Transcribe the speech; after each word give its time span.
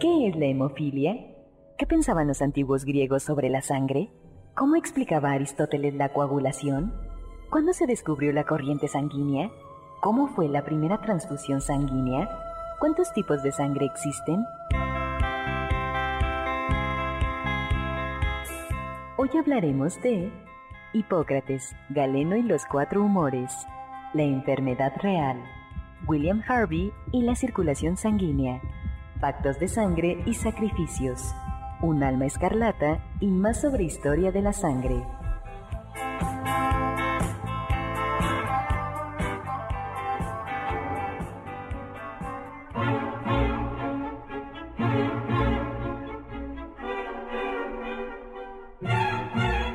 ¿Qué 0.00 0.28
es 0.28 0.36
la 0.36 0.46
hemofilia? 0.46 1.16
¿Qué 1.76 1.84
pensaban 1.84 2.28
los 2.28 2.40
antiguos 2.40 2.84
griegos 2.84 3.24
sobre 3.24 3.50
la 3.50 3.62
sangre? 3.62 4.12
¿Cómo 4.54 4.76
explicaba 4.76 5.32
Aristóteles 5.32 5.92
la 5.92 6.12
coagulación? 6.12 6.94
¿Cuándo 7.50 7.72
se 7.72 7.88
descubrió 7.88 8.32
la 8.32 8.44
corriente 8.44 8.86
sanguínea? 8.86 9.50
¿Cómo 10.00 10.28
fue 10.28 10.48
la 10.48 10.64
primera 10.64 11.00
transfusión 11.00 11.60
sanguínea? 11.60 12.28
¿Cuántos 12.78 13.12
tipos 13.12 13.42
de 13.42 13.50
sangre 13.50 13.86
existen? 13.86 14.44
Hoy 19.16 19.30
hablaremos 19.36 20.00
de 20.00 20.30
Hipócrates, 20.92 21.74
Galeno 21.88 22.36
y 22.36 22.42
los 22.42 22.64
cuatro 22.66 23.02
humores, 23.02 23.52
la 24.14 24.22
enfermedad 24.22 24.92
real, 25.02 25.42
William 26.06 26.40
Harvey 26.46 26.92
y 27.10 27.22
la 27.22 27.34
circulación 27.34 27.96
sanguínea 27.96 28.62
pactos 29.20 29.58
de 29.58 29.68
sangre 29.68 30.22
y 30.26 30.34
sacrificios, 30.34 31.34
un 31.82 32.02
alma 32.02 32.26
escarlata 32.26 33.00
y 33.20 33.26
más 33.26 33.60
sobre 33.60 33.84
historia 33.84 34.30
de 34.32 34.42
la 34.42 34.52
sangre. 34.52 35.04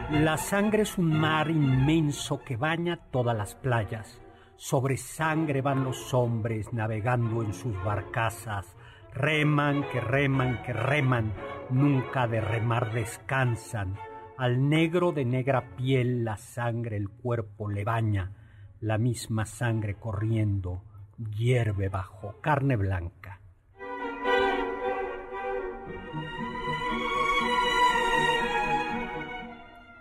La 0.10 0.38
sangre 0.38 0.84
es 0.84 0.98
un 0.98 1.20
mar 1.20 1.52
inmenso 1.52 2.42
que 2.44 2.56
baña 2.56 2.98
todas 3.12 3.38
las 3.38 3.56
playas. 3.56 4.20
Sobre 4.56 4.96
sangre 4.98 5.62
van 5.62 5.84
los 5.84 6.14
hombres 6.14 6.72
navegando 6.72 7.44
en 7.44 7.54
sus 7.54 7.76
barcazas 7.84 8.74
Reman, 9.16 9.84
que 9.92 10.02
reman, 10.02 10.64
que 10.64 10.74
reman, 10.74 11.34
nunca 11.70 12.28
de 12.28 12.42
remar 12.42 12.94
descansan. 12.94 13.96
Al 14.38 14.68
negro 14.70 15.12
de 15.12 15.24
negra 15.24 15.76
piel 15.78 16.26
la 16.26 16.38
sangre 16.38 16.98
el 16.98 17.10
cuerpo 17.10 17.70
le 17.70 17.84
baña, 17.84 18.32
la 18.82 18.98
misma 18.98 19.46
sangre 19.46 19.96
corriendo 19.96 20.82
hierve 21.36 21.90
bajo 21.90 22.42
carne 22.42 22.76
blanca. 22.76 23.40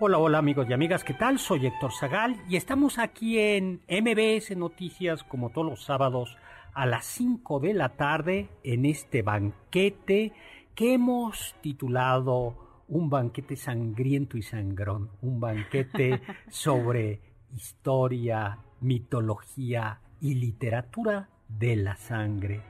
Hola, 0.00 0.18
hola 0.18 0.38
amigos 0.38 0.66
y 0.68 0.72
amigas, 0.72 1.04
¿qué 1.04 1.14
tal? 1.14 1.38
Soy 1.38 1.66
Héctor 1.66 1.92
Zagal 1.92 2.42
y 2.48 2.56
estamos 2.56 2.98
aquí 2.98 3.38
en 3.38 3.82
MBS 3.88 4.56
Noticias 4.56 5.22
como 5.22 5.50
todos 5.50 5.68
los 5.68 5.84
sábados 5.84 6.36
a 6.74 6.86
las 6.86 7.04
5 7.06 7.60
de 7.60 7.74
la 7.74 7.90
tarde 7.90 8.48
en 8.62 8.84
este 8.86 9.22
banquete 9.22 10.32
que 10.74 10.94
hemos 10.94 11.54
titulado 11.60 12.84
Un 12.88 13.10
banquete 13.10 13.56
sangriento 13.56 14.36
y 14.36 14.42
sangrón, 14.42 15.10
un 15.20 15.40
banquete 15.40 16.20
sobre 16.48 17.20
historia, 17.54 18.58
mitología 18.80 20.00
y 20.20 20.34
literatura 20.34 21.28
de 21.48 21.76
la 21.76 21.96
sangre. 21.96 22.62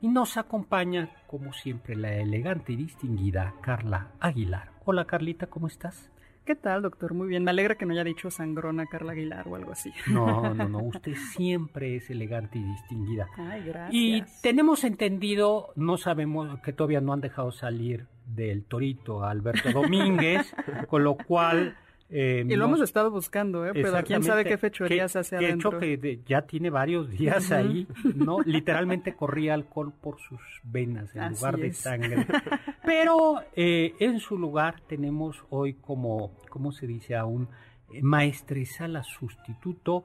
Y 0.00 0.08
nos 0.08 0.36
acompaña, 0.36 1.10
como 1.26 1.52
siempre, 1.52 1.96
la 1.96 2.14
elegante 2.14 2.72
y 2.72 2.76
distinguida 2.76 3.54
Carla 3.60 4.12
Aguilar. 4.20 4.70
Hola 4.84 5.06
Carlita, 5.06 5.48
¿cómo 5.48 5.66
estás? 5.66 6.10
¿Qué 6.48 6.56
tal, 6.56 6.80
doctor? 6.80 7.12
Muy 7.12 7.28
bien. 7.28 7.44
Me 7.44 7.50
alegra 7.50 7.74
que 7.74 7.84
no 7.84 7.92
haya 7.92 8.04
dicho 8.04 8.30
sangrona 8.30 8.86
Carla 8.86 9.12
Aguilar 9.12 9.46
o 9.48 9.54
algo 9.54 9.72
así. 9.72 9.92
No, 10.06 10.54
no, 10.54 10.66
no. 10.66 10.78
Usted 10.78 11.14
siempre 11.14 11.96
es 11.96 12.08
elegante 12.08 12.58
y 12.58 12.62
distinguida. 12.62 13.28
Ay, 13.36 13.64
gracias. 13.66 13.90
Y 13.92 14.24
tenemos 14.40 14.82
entendido, 14.84 15.74
no 15.76 15.98
sabemos 15.98 16.58
que 16.60 16.72
todavía 16.72 17.02
no 17.02 17.12
han 17.12 17.20
dejado 17.20 17.52
salir 17.52 18.06
del 18.24 18.64
torito 18.64 19.24
a 19.24 19.30
Alberto 19.30 19.72
Domínguez, 19.72 20.54
con 20.88 21.04
lo 21.04 21.18
cual 21.18 21.76
eh, 22.10 22.44
y 22.48 22.56
lo 22.56 22.64
hemos 22.64 22.80
estado 22.80 23.10
buscando, 23.10 23.66
¿eh? 23.66 23.72
pero 23.74 24.02
quién 24.02 24.22
sabe 24.22 24.44
qué 24.44 24.56
fechorías 24.56 25.14
hace 25.14 25.36
adentro. 25.36 25.70
hecho 25.70 25.78
que 25.78 26.20
ya 26.26 26.42
tiene 26.42 26.70
varios 26.70 27.10
días 27.10 27.52
ahí, 27.52 27.86
¿no? 28.14 28.40
Literalmente 28.40 29.14
corría 29.14 29.52
alcohol 29.52 29.92
por 30.00 30.18
sus 30.18 30.40
venas 30.62 31.14
en 31.14 31.32
lugar 31.32 31.58
de 31.58 31.72
sangre. 31.74 32.26
Pero 32.84 33.42
eh, 33.54 33.94
en 34.00 34.20
su 34.20 34.38
lugar 34.38 34.80
tenemos 34.86 35.44
hoy 35.50 35.74
como, 35.74 36.32
¿cómo 36.48 36.72
se 36.72 36.86
dice? 36.86 37.14
A 37.14 37.26
un 37.26 37.48
eh, 37.92 38.00
maestresala 38.02 39.02
sustituto 39.02 40.04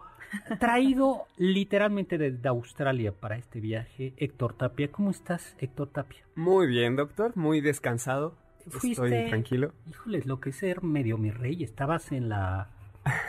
traído 0.60 1.28
literalmente 1.38 2.18
desde 2.18 2.50
Australia 2.50 3.14
para 3.14 3.38
este 3.38 3.62
viaje, 3.62 4.14
Héctor 4.18 4.56
Tapia. 4.56 4.92
¿Cómo 4.92 5.12
estás, 5.12 5.56
Héctor 5.60 5.90
Tapia? 5.90 6.26
Muy 6.36 6.68
bien, 6.68 6.98
doctor, 6.98 7.38
muy 7.38 7.62
descansado 7.62 8.43
Estoy 8.66 9.10
tranquilo. 9.30 9.74
Híjoles, 9.90 10.26
lo 10.26 10.40
que 10.40 10.52
es 10.52 10.58
ser 10.58 10.84
medio 10.84 11.18
mi 11.18 11.32
rey. 11.32 11.64
Estabas 11.64 12.12
en 12.12 12.30
la 12.30 12.70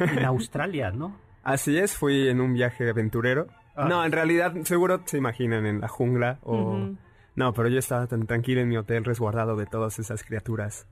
en 0.01 0.25
Australia, 0.25 0.91
¿no? 0.91 1.17
Así 1.43 1.77
es, 1.77 1.97
fui 1.97 2.29
en 2.29 2.41
un 2.41 2.55
viaje 2.55 2.89
aventurero. 2.89 3.49
Ah. 3.77 3.87
No, 3.89 4.05
en 4.05 4.13
realidad, 4.13 4.55
seguro 4.65 5.03
se 5.05 5.19
imaginan 5.19 5.67
en 5.67 5.81
la 5.81 5.89
jungla 5.89 6.39
o... 6.43 6.95
No, 7.37 7.53
pero 7.53 7.69
yo 7.69 7.81
estaba 7.81 8.07
tan 8.07 8.27
tranquilo 8.27 8.61
en 8.61 8.69
mi 8.69 8.77
hotel 8.77 9.05
resguardado 9.05 9.57
de 9.57 9.67
todas 9.67 9.99
esas 9.99 10.23
criaturas 10.23 10.87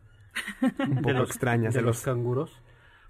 un 0.79 1.03
poco 1.03 1.23
extrañas. 1.23 1.73
De, 1.75 1.83
los, 1.83 2.03
canguros. 2.03 2.61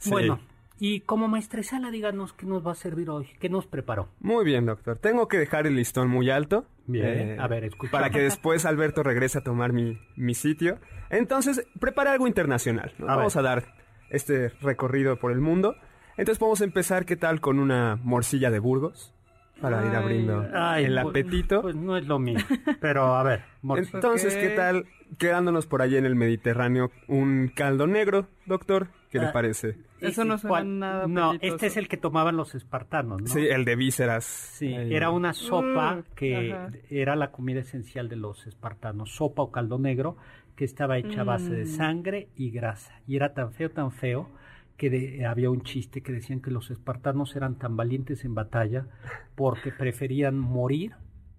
Bueno, 0.07 0.39
y 0.85 1.03
como 1.03 1.29
maestresala, 1.29 1.93
díganos 1.93 2.33
qué 2.33 2.45
nos 2.45 2.67
va 2.67 2.73
a 2.73 2.75
servir 2.75 3.09
hoy, 3.09 3.29
qué 3.39 3.49
nos 3.49 3.69
preparó. 3.69 4.09
Muy 4.19 4.45
bien, 4.45 4.67
doctor. 4.67 4.99
Tengo 4.99 5.29
que 5.29 5.39
dejar 5.39 5.69
el 5.69 5.77
listón 5.77 6.09
muy 6.09 6.29
alto. 6.29 6.67
Bien, 6.89 7.07
eh, 7.07 7.37
a 7.39 7.47
ver, 7.47 7.63
escucha. 7.63 7.93
Para 7.93 8.11
que 8.11 8.19
después 8.19 8.67
Alberto 8.67 9.05
regrese 9.05 9.39
a 9.39 9.45
tomar 9.45 9.73
mi, 9.73 10.01
mi 10.17 10.35
sitio. 10.35 10.81
Entonces, 11.09 11.65
prepara 11.79 12.11
algo 12.11 12.27
internacional. 12.27 12.93
Vamos 12.99 13.37
a 13.37 13.43
dar 13.43 13.77
este 14.11 14.49
recorrido 14.61 15.21
por 15.21 15.31
el 15.31 15.39
mundo. 15.39 15.77
Entonces, 16.17 16.41
podemos 16.41 16.61
empezar, 16.63 17.05
¿qué 17.07 17.15
tal? 17.15 17.41
Con 17.41 17.61
una 17.61 17.95
morcilla 18.03 18.51
de 18.51 18.59
Burgos 18.59 19.15
para 19.63 19.87
ir 19.87 19.95
abriendo 19.95 20.43
el 20.43 20.95
pues, 20.95 21.07
apetito. 21.07 21.63
Pues 21.63 21.77
no 21.77 21.97
es 21.97 22.07
lo 22.07 22.19
mismo, 22.19 22.45
pero 22.81 23.15
a 23.15 23.23
ver. 23.23 23.45
Entonces, 23.63 24.37
¿qué 24.37 24.51
tal 24.51 24.87
quedándonos 25.19 25.67
por 25.67 25.81
allí 25.81 25.97
en 25.97 26.05
el 26.05 26.17
Mediterráneo 26.17 26.91
un 27.09 27.51
caldo 27.55 27.87
negro, 27.87 28.27
doctor? 28.45 28.89
¿Qué 29.11 29.19
le 29.19 29.27
ah, 29.27 29.33
parece? 29.33 29.77
Eso 30.01 30.25
no 30.25 30.39
suena 30.39 30.65
nada 30.65 31.07
No, 31.07 31.35
este 31.41 31.67
es 31.67 31.77
el 31.77 31.87
que 31.87 31.99
tomaban 31.99 32.37
los 32.37 32.55
espartanos, 32.55 33.21
¿no? 33.21 33.29
Sí, 33.29 33.47
el 33.47 33.65
de 33.65 33.77
vísceras. 33.77 34.25
Sí, 34.25 34.75
era 34.75 35.11
una 35.11 35.35
sopa 35.35 35.97
mm, 35.97 36.03
que 36.17 36.57
era 36.91 37.15
la 37.15 37.31
comida 37.31 37.61
esencial 37.61 38.09
de 38.09 38.17
los 38.17 38.47
espartanos, 38.47 39.15
sopa 39.15 39.43
o 39.43 39.53
caldo 39.53 39.79
negro 39.79 40.17
que 40.57 40.65
estaba 40.65 40.99
hecha 40.99 41.21
a 41.21 41.25
base 41.25 41.51
de 41.51 41.65
mm. 41.65 41.77
sangre 41.77 42.29
y 42.37 42.51
grasa. 42.51 43.01
Y 43.07 43.17
era 43.17 43.35
tan 43.35 43.53
feo, 43.53 43.71
tan 43.71 43.93
feo 43.93 44.29
que 44.91 45.25
había 45.25 45.49
un 45.49 45.63
chiste 45.63 46.03
que 46.03 46.11
decían 46.11 46.41
que 46.41 46.51
los 46.51 46.73
espartanos 46.73 47.37
eran 47.37 47.57
tan 47.57 47.77
valientes 47.77 48.25
en 48.25 48.35
batalla 48.35 48.87
porque 49.37 49.71
preferían 49.71 50.37
morir 50.37 50.95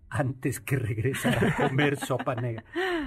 antes 0.10 0.62
que 0.62 0.78
regresar 0.78 1.44
a 1.44 1.56
comer 1.68 1.98
sopa 2.06 2.36
negra. 2.36 2.63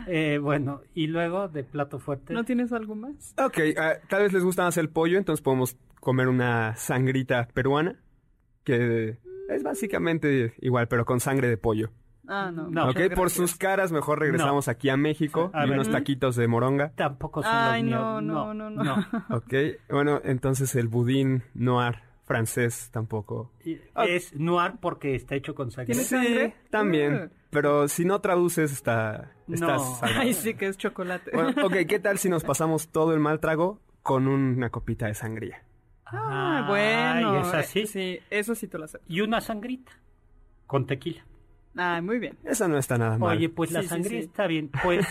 Eh, 0.07 0.39
bueno, 0.39 0.83
y 0.95 1.07
luego 1.07 1.49
de 1.49 1.65
plato 1.65 1.99
fuerte. 1.99 2.35
¿No 2.35 2.45
tienes 2.45 2.71
algo 2.73 2.95
más? 2.95 3.35
Ok, 3.43 3.59
ah, 3.79 3.95
tal 4.11 4.25
vez 4.25 4.33
les 4.35 4.45
gusta 4.45 4.65
más 4.65 4.77
el 4.77 4.91
pollo, 4.91 5.17
entonces 5.17 5.43
podemos 5.43 5.79
comer 6.01 6.29
una 6.29 6.77
sangrita 6.77 7.49
peruana, 7.55 7.99
que 8.63 9.19
es 9.49 9.63
básicamente 9.63 10.53
igual, 10.61 10.87
pero 10.89 11.07
con 11.07 11.21
sangre 11.21 11.49
de 11.49 11.57
pollo. 11.57 11.93
Ah, 12.29 12.51
no. 12.53 12.69
no 12.69 12.91
ok, 12.91 13.15
por 13.15 13.31
sus 13.31 13.57
caras 13.57 13.93
mejor 13.93 14.21
regresamos 14.21 14.69
aquí 14.69 14.89
a 14.89 14.97
México 14.97 15.51
y 15.55 15.71
unos 15.71 15.91
taquitos 15.91 16.37
de 16.37 16.49
moronga. 16.49 16.93
Tampoco 16.95 17.43
son 17.43 17.53
Ay, 17.53 17.83
los 17.83 17.91
no, 17.91 18.21
no, 18.21 18.55
no, 18.55 18.71
no, 18.71 18.85
no. 18.85 19.07
ok, 19.31 19.55
bueno, 19.91 20.21
entonces 20.25 20.75
el 20.75 20.89
budín 20.89 21.45
noir 21.55 22.03
francés 22.27 22.91
tampoco. 22.93 23.53
Es 24.07 24.35
noir 24.35 24.75
porque 24.81 25.15
está 25.15 25.37
hecho 25.37 25.55
con 25.55 25.71
sangre. 25.71 25.95
¿Tiene 25.95 26.07
sangre? 26.07 26.55
también. 26.71 27.15
Ah. 27.15 27.29
Pero 27.51 27.89
si 27.89 28.05
no 28.05 28.21
traduces, 28.21 28.73
está. 28.73 29.33
No. 29.47 29.99
Ay, 30.03 30.35
sí 30.35 30.55
que 30.55 30.67
es 30.67 30.77
chocolate. 30.77 31.31
Bueno, 31.33 31.55
ok, 31.65 31.75
¿qué 31.89 31.99
tal 32.01 32.19
si 32.19 32.29
nos 32.29 32.45
pasamos 32.45 32.89
todo 32.89 33.15
el 33.15 33.21
mal 33.21 33.41
trago 33.41 33.81
con 34.03 34.27
una 34.27 34.71
copita 34.71 35.07
de 35.07 35.15
sangría? 35.15 35.63
Ah, 36.05 36.67
bueno. 36.69 37.41
¿Es 37.41 37.55
así? 37.55 37.87
Sí, 37.87 38.19
eso 38.31 38.55
sí 38.55 38.69
te 38.69 38.79
lo 38.79 38.85
acepto. 38.85 39.07
Y 39.09 39.21
una 39.21 39.41
sangrita 39.41 39.93
con 40.67 40.87
tequila. 40.87 41.25
Ah, 41.77 42.01
muy 42.03 42.19
bien. 42.19 42.37
Eso 42.45 42.69
no 42.69 42.79
está 42.79 42.99
nada 42.99 43.19
mal. 43.19 43.37
Oye, 43.37 43.49
pues 43.49 43.71
la 43.73 43.83
sangría 43.83 44.21
está 44.21 44.47
bien. 44.47 44.71
Pues, 44.83 45.07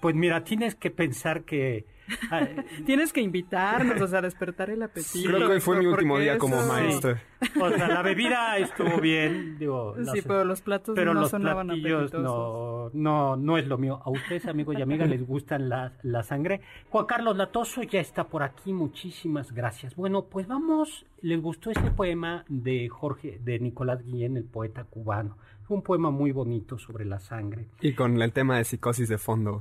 pues 0.00 0.14
mira, 0.14 0.44
tienes 0.44 0.74
que 0.74 0.90
pensar 0.90 1.44
que 1.44 1.86
Ah, 2.30 2.46
tienes 2.86 3.12
que 3.12 3.20
invitarnos, 3.20 4.00
o 4.00 4.06
sea, 4.06 4.20
despertar 4.20 4.70
el 4.70 4.82
apetito. 4.82 5.28
Creo 5.28 5.48
que 5.48 5.54
hoy 5.54 5.60
fue 5.60 5.78
mi 5.78 5.86
último 5.86 6.18
día 6.18 6.38
como 6.38 6.56
maestro. 6.66 7.16
O 7.60 7.70
sea, 7.70 7.88
la 7.88 8.02
bebida 8.02 8.58
estuvo 8.58 9.00
bien, 9.00 9.58
digo. 9.58 9.94
Sí, 10.12 10.20
pero 10.22 10.44
los 10.44 10.60
platos 10.60 10.94
pero 10.94 11.14
no 11.14 11.20
los 11.22 11.30
sonaban 11.30 11.66
no, 11.66 12.90
no, 12.92 13.36
no 13.36 13.58
es 13.58 13.66
lo 13.66 13.78
mío. 13.78 14.00
A 14.04 14.10
ustedes, 14.10 14.46
amigos 14.46 14.76
y 14.78 14.82
amigas, 14.82 15.08
les 15.08 15.26
gustan 15.26 15.68
la, 15.68 15.92
la 16.02 16.22
sangre. 16.22 16.60
Juan 16.90 17.06
Carlos 17.06 17.36
Latoso 17.36 17.82
ya 17.82 18.00
está 18.00 18.24
por 18.24 18.42
aquí, 18.42 18.72
muchísimas 18.72 19.52
gracias. 19.52 19.94
Bueno, 19.94 20.26
pues 20.26 20.46
vamos, 20.46 21.06
les 21.20 21.40
gustó 21.40 21.70
este 21.70 21.90
poema 21.90 22.44
de 22.48 22.88
Jorge, 22.88 23.38
de 23.42 23.58
Nicolás 23.58 24.02
Guillén, 24.04 24.36
el 24.36 24.44
poeta 24.44 24.84
cubano. 24.84 25.36
Un 25.68 25.82
poema 25.82 26.10
muy 26.10 26.32
bonito 26.32 26.78
sobre 26.78 27.04
la 27.04 27.18
sangre. 27.18 27.68
Y 27.80 27.94
con 27.94 28.20
el 28.20 28.32
tema 28.32 28.58
de 28.58 28.64
psicosis 28.64 29.08
de 29.08 29.18
fondo. 29.18 29.60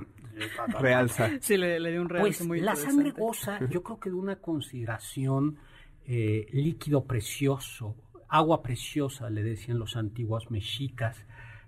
realza. 0.79 1.29
Sí, 1.39 1.57
le, 1.57 1.79
dio 1.91 2.01
un 2.01 2.09
realce 2.09 2.39
pues 2.39 2.47
muy 2.47 2.59
La 2.59 2.75
sangre 2.75 3.11
goza, 3.11 3.59
yo 3.69 3.83
creo 3.83 3.99
que 3.99 4.09
de 4.09 4.15
una 4.15 4.37
consideración 4.37 5.57
eh, 6.05 6.47
líquido 6.51 7.05
precioso, 7.05 7.95
agua 8.27 8.61
preciosa, 8.61 9.29
le 9.29 9.43
decían 9.43 9.79
los 9.79 9.95
antiguos 9.95 10.51
mexicas, 10.51 11.25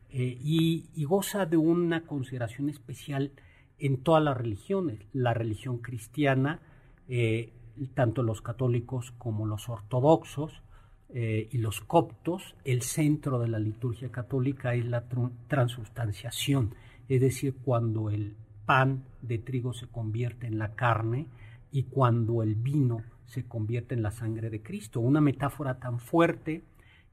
eh, 0.09 0.37
y, 0.41 1.03
goza 1.05 1.45
de 1.45 1.57
una 1.57 2.05
consideración 2.05 2.69
especial 2.69 3.31
en 3.79 4.01
todas 4.03 4.23
las 4.23 4.37
religiones. 4.37 4.99
La 5.13 5.33
religión 5.33 5.79
cristiana, 5.79 6.59
eh, 7.07 7.53
tanto 7.93 8.23
los 8.23 8.41
católicos 8.41 9.11
como 9.17 9.45
los 9.45 9.69
ortodoxos, 9.69 10.63
y 11.17 11.57
los 11.59 11.79
coptos, 11.79 12.55
el 12.65 12.81
centro 12.81 13.39
de 13.39 13.47
la 13.47 13.57
liturgia 13.57 14.11
católica 14.11 14.73
es 14.75 14.85
la 14.85 15.05
transustanciación, 15.47 16.75
es 17.07 17.21
decir, 17.21 17.55
cuando 17.63 18.09
el 18.09 18.35
pan 18.65 19.05
de 19.21 19.37
trigo 19.37 19.73
se 19.73 19.87
convierte 19.87 20.47
en 20.47 20.57
la 20.57 20.75
carne 20.75 21.27
y 21.71 21.83
cuando 21.83 22.43
el 22.43 22.55
vino 22.55 23.01
se 23.25 23.45
convierte 23.45 23.95
en 23.95 24.03
la 24.03 24.11
sangre 24.11 24.49
de 24.49 24.61
Cristo. 24.61 24.99
Una 24.99 25.21
metáfora 25.21 25.79
tan 25.79 25.99
fuerte 25.99 26.63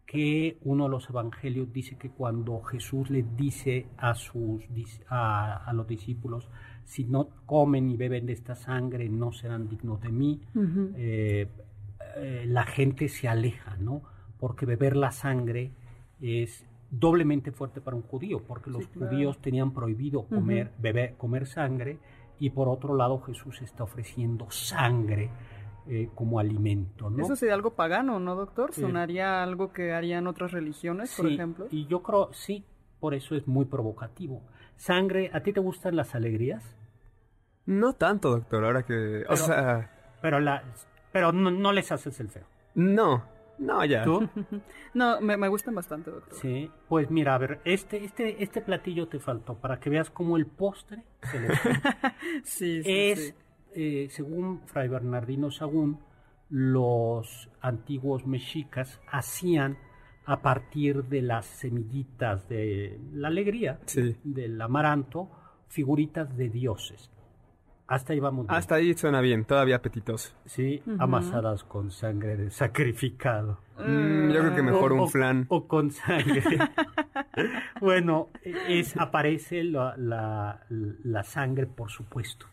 que 0.07 0.59
uno 0.63 0.85
de 0.85 0.91
los 0.91 1.09
evangelios 1.09 1.73
dice 1.73 1.97
que 1.97 2.11
cuando 2.11 2.61
Jesús 2.63 3.09
le 3.09 3.25
dice 3.37 3.87
a, 3.97 4.15
sus, 4.15 4.63
a, 5.09 5.73
los 5.75 5.87
discípulos, 5.87 6.49
si 6.85 7.05
no 7.05 7.29
comen 7.47 7.89
y 7.91 7.97
beben 7.97 8.27
de 8.27 8.35
esta 8.35 8.55
sangre, 8.55 9.09
no 9.09 9.33
serán 9.33 9.69
dignos 9.69 10.01
de 10.01 10.13
mí, 10.13 10.41
eh, 10.97 11.49
eh, 12.17 12.45
la 12.47 12.65
gente 12.65 13.09
se 13.09 13.29
aleja, 13.29 13.77
¿no? 13.77 14.03
Porque 14.39 14.67
beber 14.67 14.97
la 14.97 15.13
sangre 15.13 15.73
es 16.21 16.67
doblemente 16.91 17.53
fuerte 17.53 17.81
para 17.81 17.97
un 17.97 18.03
judío, 18.03 18.43
porque 18.45 18.71
los 18.71 18.87
judíos 18.87 19.41
tenían 19.41 19.73
prohibido 19.73 20.27
comer, 20.27 20.73
beber, 20.79 21.17
comer 21.17 21.47
sangre, 21.47 21.99
y 22.39 22.51
por 22.51 22.69
otro 22.69 22.95
lado 22.95 23.21
Jesús 23.21 23.63
está 23.63 23.85
ofreciendo 23.85 24.51
sangre 24.51 25.31
eh, 25.89 26.11
como 26.15 26.39
alimento. 26.39 27.09
¿no? 27.09 27.25
Eso 27.25 27.35
sería 27.35 27.55
algo 27.55 27.75
pagano, 27.75 28.21
¿no, 28.21 28.37
doctor? 28.37 28.75
¿Sonaría 28.75 29.43
algo 29.43 29.73
que 29.73 29.93
harían 29.93 30.27
otras 30.27 30.53
religiones, 30.53 31.15
por 31.17 31.27
ejemplo? 31.27 31.67
Y 31.71 31.87
yo 31.87 32.03
creo, 32.03 32.33
sí, 32.33 32.65
por 33.01 33.15
eso 33.15 33.35
es 33.35 33.49
muy 33.49 33.65
provocativo. 33.65 34.43
Sangre, 34.77 35.31
¿a 35.33 35.43
ti 35.43 35.53
te 35.53 35.61
gustan 35.61 35.97
las 35.97 36.15
alegrías? 36.15 36.77
No 37.65 37.95
tanto, 37.95 38.31
doctor, 38.31 38.65
ahora 38.65 38.85
que... 38.85 39.25
o 39.29 39.37
sea... 39.37 39.91
Pero, 40.21 40.39
la, 40.41 40.63
pero 41.13 41.33
no 41.33 41.73
les 41.73 41.93
haces 41.93 42.19
el 42.21 42.29
feo. 42.29 42.45
No, 42.75 43.25
no, 43.59 43.85
ya. 43.85 44.05
¿Tú? 44.05 44.29
no, 44.95 45.21
me, 45.21 45.49
gustan 45.49 45.75
bastante, 45.75 46.11
doctor. 46.11 46.39
Sí, 46.39 46.71
pues 46.89 47.11
mira, 47.11 47.35
a 47.35 47.39
ver, 47.39 47.61
este, 47.65 48.05
este, 48.05 48.43
este 48.43 48.61
platillo 48.61 49.09
te 49.09 49.21
faltó 49.21 49.55
para 49.55 49.79
que 49.79 49.91
veas 49.91 50.11
cómo 50.11 50.37
el 50.37 50.47
postre 50.47 51.05
se 51.31 51.41
le 51.41 51.49
sí, 52.45 52.83
sí, 52.83 52.83
es, 52.85 53.35
eh, 53.75 54.09
según 54.11 54.63
Fray 54.67 54.89
Bernardino 54.89 55.51
Sagún, 55.51 56.01
los 56.49 57.49
antiguos 57.61 58.27
mexicas 58.27 59.01
hacían 59.11 59.79
a 60.25 60.43
partir 60.43 61.05
de 61.05 61.23
las 61.23 61.47
semillitas 61.47 62.49
de 62.49 63.01
la 63.13 63.29
alegría, 63.29 63.81
del 64.25 64.61
amaranto, 64.61 65.31
figuritas 65.69 66.37
de 66.37 66.49
dioses. 66.49 67.11
Hasta 67.93 68.15
ahí 68.15 68.21
vamos. 68.21 68.47
Hasta 68.49 68.77
ahí 68.77 68.95
suena 68.95 69.21
bien, 69.21 69.45
todavía 69.45 69.77
apetitoso. 69.77 70.33
Sí, 70.47 70.83
amasadas 70.99 71.63
con 71.63 71.91
sangre 71.91 72.39
de 72.39 72.51
sacrificado. 72.51 73.59
Mm, 73.79 74.31
yo 74.31 74.41
creo 74.41 74.55
que 74.55 74.63
mejor 74.63 74.93
un 74.95 75.11
flan. 75.11 75.45
O 75.51 75.69
con 75.69 75.91
sangre. 75.91 76.43
bueno, 77.83 78.31
es, 78.43 78.97
aparece 78.97 79.63
la, 79.63 79.95
la, 79.99 81.23
sangre, 81.25 81.67
por 81.67 81.91
supuesto. 81.91 82.47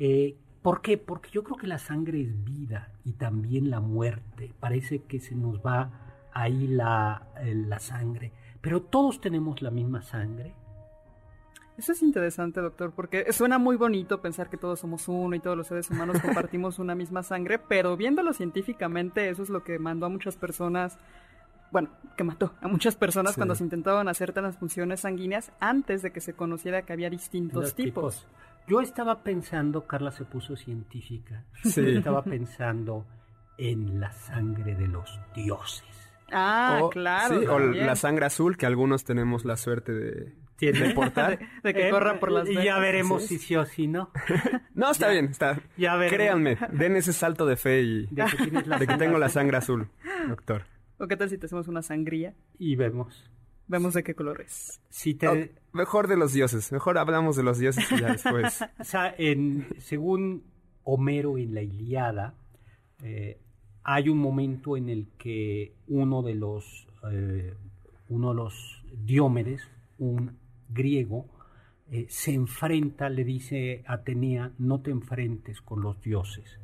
Eh, 0.00 0.34
¿Por 0.62 0.82
qué? 0.82 0.98
Porque 0.98 1.30
yo 1.30 1.44
creo 1.44 1.56
que 1.56 1.68
la 1.68 1.78
sangre 1.78 2.20
es 2.20 2.44
vida 2.44 2.88
y 3.04 3.12
también 3.12 3.70
la 3.70 3.78
muerte. 3.78 4.52
Parece 4.58 5.04
que 5.04 5.20
se 5.20 5.36
nos 5.36 5.60
va 5.60 6.26
ahí 6.32 6.66
la, 6.66 7.28
eh, 7.40 7.54
la 7.54 7.78
sangre. 7.78 8.32
Pero 8.60 8.82
todos 8.82 9.20
tenemos 9.20 9.62
la 9.62 9.70
misma 9.70 10.02
sangre 10.02 10.56
eso 11.78 11.92
es 11.92 12.02
interesante, 12.02 12.60
doctor, 12.60 12.92
porque 12.92 13.32
suena 13.32 13.58
muy 13.58 13.76
bonito 13.76 14.20
pensar 14.20 14.50
que 14.50 14.56
todos 14.56 14.80
somos 14.80 15.08
uno 15.08 15.34
y 15.34 15.40
todos 15.40 15.56
los 15.56 15.66
seres 15.66 15.90
humanos 15.90 16.20
compartimos 16.22 16.78
una 16.78 16.94
misma 16.94 17.22
sangre, 17.22 17.58
pero 17.58 17.96
viéndolo 17.96 18.32
científicamente, 18.32 19.28
eso 19.30 19.42
es 19.42 19.48
lo 19.48 19.64
que 19.64 19.78
mandó 19.78 20.06
a 20.06 20.08
muchas 20.08 20.36
personas, 20.36 20.98
bueno, 21.70 21.88
que 22.16 22.24
mató 22.24 22.52
a 22.60 22.68
muchas 22.68 22.96
personas 22.96 23.36
cuando 23.36 23.54
se 23.54 23.64
intentaban 23.64 24.08
hacer 24.08 24.32
transfusiones 24.32 25.00
sanguíneas 25.00 25.50
antes 25.60 26.02
de 26.02 26.12
que 26.12 26.20
se 26.20 26.34
conociera 26.34 26.82
que 26.82 26.92
había 26.92 27.08
distintos 27.08 27.74
tipos. 27.74 28.26
Yo 28.68 28.80
estaba 28.80 29.22
pensando, 29.22 29.86
Carla 29.86 30.12
se 30.12 30.24
puso 30.24 30.54
científica, 30.56 31.44
sí. 31.64 31.96
estaba 31.96 32.22
pensando 32.22 33.06
en 33.58 33.98
la 33.98 34.12
sangre 34.12 34.74
de 34.74 34.86
los 34.86 35.18
dioses. 35.34 35.84
Ah, 36.30 36.82
claro. 36.90 37.40
Sí, 37.40 37.46
o 37.46 37.58
la 37.58 37.96
sangre 37.96 38.26
azul, 38.26 38.56
que 38.56 38.66
algunos 38.66 39.04
tenemos 39.04 39.44
la 39.44 39.56
suerte 39.56 39.92
de, 39.92 40.32
de 40.70 40.94
portar. 40.94 41.38
de, 41.62 41.74
que 41.74 41.90
corra 41.90 42.20
por 42.20 42.30
las 42.30 42.48
Y 42.48 42.54
ya 42.54 42.78
veremos 42.78 43.26
si 43.26 43.38
sí 43.38 43.56
o 43.56 43.64
si 43.64 43.88
no. 43.88 44.10
no, 44.74 44.90
está 44.90 45.08
bien, 45.08 45.26
está. 45.26 45.60
Ya 45.76 45.98
Créanme, 46.08 46.56
den 46.72 46.96
ese 46.96 47.12
salto 47.12 47.46
de 47.46 47.56
fe 47.56 47.82
y 47.82 48.06
de 48.06 48.86
que, 48.86 48.96
tengo 48.96 49.18
la 49.18 49.28
sangre 49.28 49.56
azul, 49.56 49.88
doctor. 50.28 50.64
¿O 50.98 51.08
qué 51.08 51.16
tal 51.16 51.28
si 51.28 51.38
te 51.38 51.46
hacemos 51.46 51.66
una 51.66 51.82
sangría? 51.82 52.34
Y 52.58 52.76
vemos. 52.76 53.28
Vemos 53.66 53.94
de 53.94 54.02
qué 54.02 54.14
color 54.14 54.40
es. 54.42 54.80
Si 54.90 55.14
te... 55.14 55.54
mejor 55.72 56.06
de 56.06 56.16
los 56.16 56.32
dioses. 56.32 56.70
Mejor 56.72 56.98
hablamos 56.98 57.36
de 57.36 57.42
los 57.42 57.58
dioses 57.58 57.90
y 57.90 58.00
ya 58.00 58.12
después. 58.12 58.62
o 58.78 58.84
sea, 58.84 59.14
en, 59.16 59.66
según 59.78 60.44
Homero 60.84 61.38
en 61.38 61.54
la 61.54 61.62
Iliada, 61.62 62.34
eh, 63.02 63.40
hay 63.82 64.08
un 64.08 64.18
momento 64.18 64.76
en 64.76 64.88
el 64.88 65.08
que 65.18 65.74
uno 65.88 66.22
de 66.22 66.34
los, 66.34 66.86
eh, 67.10 67.54
uno 68.08 68.30
de 68.30 68.34
los 68.34 68.84
Diómedes, 68.92 69.62
un 69.98 70.38
griego, 70.72 71.26
eh, 71.90 72.06
se 72.08 72.32
enfrenta, 72.32 73.08
le 73.08 73.24
dice 73.24 73.84
Atenea, 73.86 74.52
no 74.58 74.80
te 74.80 74.90
enfrentes 74.90 75.60
con 75.60 75.82
los 75.82 76.00
dioses, 76.00 76.58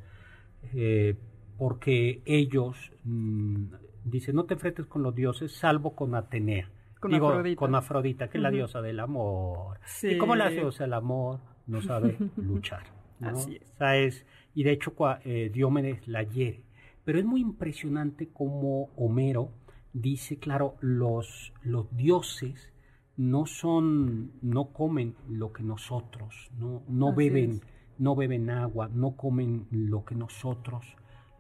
eh, 0.74 1.16
porque 1.56 2.22
ellos, 2.24 2.92
mm, 3.04 3.64
dice, 4.04 4.32
no 4.32 4.44
te 4.44 4.54
enfrentes 4.54 4.86
con 4.86 5.02
los 5.02 5.14
dioses, 5.14 5.52
salvo 5.52 5.94
con 5.94 6.14
Atenea. 6.14 6.70
Con 7.00 7.14
Afrodita. 7.14 7.58
Con 7.58 7.74
Afrodita, 7.74 8.28
que 8.28 8.38
es 8.38 8.42
la 8.42 8.50
diosa 8.50 8.80
del 8.80 9.00
amor. 9.00 9.78
Y 10.02 10.18
como 10.18 10.34
la 10.34 10.48
diosa 10.48 10.84
del 10.84 10.94
amor 10.94 11.40
no 11.66 11.80
sabe 11.80 12.16
luchar. 12.36 12.84
Así 13.20 13.58
es. 13.80 14.26
y 14.54 14.62
de 14.62 14.72
hecho 14.72 14.94
eh, 15.24 15.50
Diómedes 15.52 16.06
la 16.08 16.22
hiere. 16.22 16.64
Pero 17.04 17.18
es 17.18 17.24
muy 17.24 17.40
impresionante 17.40 18.28
como 18.28 18.90
Homero 18.96 19.52
dice, 19.92 20.38
claro, 20.38 20.76
los, 20.80 21.52
los 21.62 21.94
dioses 21.96 22.72
no 23.18 23.46
son, 23.46 24.30
no 24.42 24.72
comen 24.72 25.16
lo 25.28 25.52
que 25.52 25.64
nosotros, 25.64 26.50
no, 26.56 26.82
no 26.88 27.12
beben, 27.12 27.60
no 27.98 28.14
beben 28.14 28.48
agua, 28.48 28.88
no 28.88 29.16
comen 29.16 29.66
lo 29.72 30.04
que 30.04 30.14
nosotros, 30.14 30.87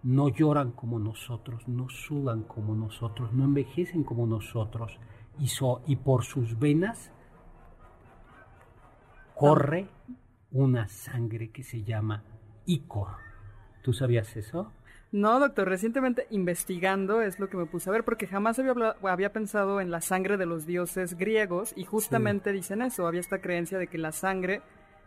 no 0.02 0.28
lloran 0.28 0.72
como 0.72 0.98
nosotros, 0.98 1.68
no 1.68 1.88
sudan 1.88 2.42
como 2.42 2.74
nosotros, 2.74 3.32
no 3.32 3.44
envejecen 3.44 4.02
como 4.02 4.26
nosotros, 4.26 4.98
y, 5.38 5.48
y 5.86 5.96
por 5.96 6.24
sus 6.24 6.58
venas 6.58 7.12
corre 9.36 9.88
una 10.50 10.88
sangre 10.88 11.50
que 11.50 11.62
se 11.62 11.84
llama 11.84 12.24
icor. 12.66 13.18
¿Tú 13.84 13.92
sabías 13.92 14.36
eso? 14.36 14.72
No, 15.10 15.40
doctor, 15.40 15.68
recientemente 15.68 16.26
investigando 16.30 17.22
es 17.22 17.40
lo 17.40 17.48
que 17.48 17.56
me 17.56 17.64
puse 17.64 17.88
a 17.88 17.92
ver, 17.92 18.04
porque 18.04 18.26
jamás 18.26 18.58
había, 18.58 18.74
había 19.02 19.32
pensado 19.32 19.80
en 19.80 19.90
la 19.90 20.02
sangre 20.02 20.36
de 20.36 20.44
los 20.44 20.66
dioses 20.66 21.16
griegos 21.16 21.72
y 21.76 21.84
justamente 21.84 22.52
dicen 22.52 22.82
eso, 22.82 23.06
había 23.06 23.20
esta 23.20 23.40
creencia 23.40 23.78
de 23.78 23.86
que 23.86 23.96
la 23.96 24.12
sangre 24.12 24.60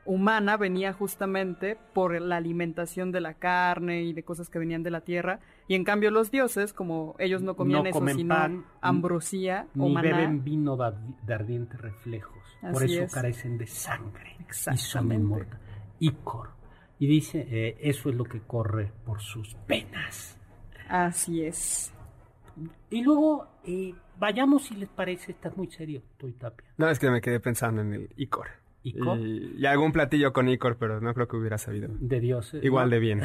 humana 0.05 0.57
venía 0.57 0.93
justamente 0.93 1.77
por 1.93 2.19
la 2.19 2.37
alimentación 2.37 3.11
de 3.11 3.21
la 3.21 3.35
carne 3.35 4.01
y 4.01 4.13
de 4.13 4.23
cosas 4.23 4.49
que 4.49 4.57
venían 4.57 4.81
de 4.81 4.89
la 4.89 5.01
tierra, 5.01 5.39
y 5.67 5.75
en 5.75 5.83
cambio 5.83 6.09
los 6.09 6.31
dioses, 6.31 6.73
como 6.73 7.15
ellos 7.19 7.43
no 7.43 7.55
comían 7.55 7.85
eso, 7.85 8.05
sino 8.07 8.63
ambrosía 8.81 9.67
o 9.77 9.87
ni 9.87 9.95
beben 10.01 10.43
vino 10.43 10.75
de 10.77 11.33
ardientes 11.33 11.79
reflejos, 11.79 12.43
por 12.71 12.83
eso 12.83 13.05
carecen 13.13 13.59
de 13.59 13.67
sangre 13.67 14.37
y 14.71 14.77
son 14.77 15.11
inmortales. 15.11 15.59
Icor. 15.99 16.60
Y 17.01 17.07
dice, 17.07 17.47
eh, 17.49 17.77
eso 17.81 18.11
es 18.11 18.15
lo 18.15 18.25
que 18.25 18.41
corre 18.41 18.91
por 19.03 19.21
sus 19.21 19.55
penas. 19.65 20.37
Así 20.87 21.43
es. 21.43 21.91
Y 22.91 23.01
luego, 23.01 23.47
eh, 23.65 23.95
vayamos 24.19 24.65
si 24.65 24.75
les 24.75 24.87
parece, 24.87 25.31
estás 25.31 25.57
muy 25.57 25.65
serio, 25.71 26.03
tú 26.19 26.27
y 26.27 26.33
Tapia. 26.33 26.67
No, 26.77 26.87
es 26.91 26.99
que 26.99 27.09
me 27.09 27.19
quedé 27.19 27.39
pensando 27.39 27.81
en 27.81 27.93
el 27.95 28.09
Icor. 28.17 28.49
¿Icor? 28.83 29.17
Y, 29.17 29.65
algún 29.65 29.91
platillo 29.91 30.31
con 30.31 30.47
Icor, 30.47 30.77
pero 30.77 31.01
no 31.01 31.15
creo 31.15 31.27
que 31.27 31.37
hubiera 31.37 31.57
sabido. 31.57 31.89
De 31.91 32.19
Dios. 32.19 32.53
Eh, 32.53 32.59
Igual 32.61 32.91
de 32.91 32.99
bien. 32.99 33.23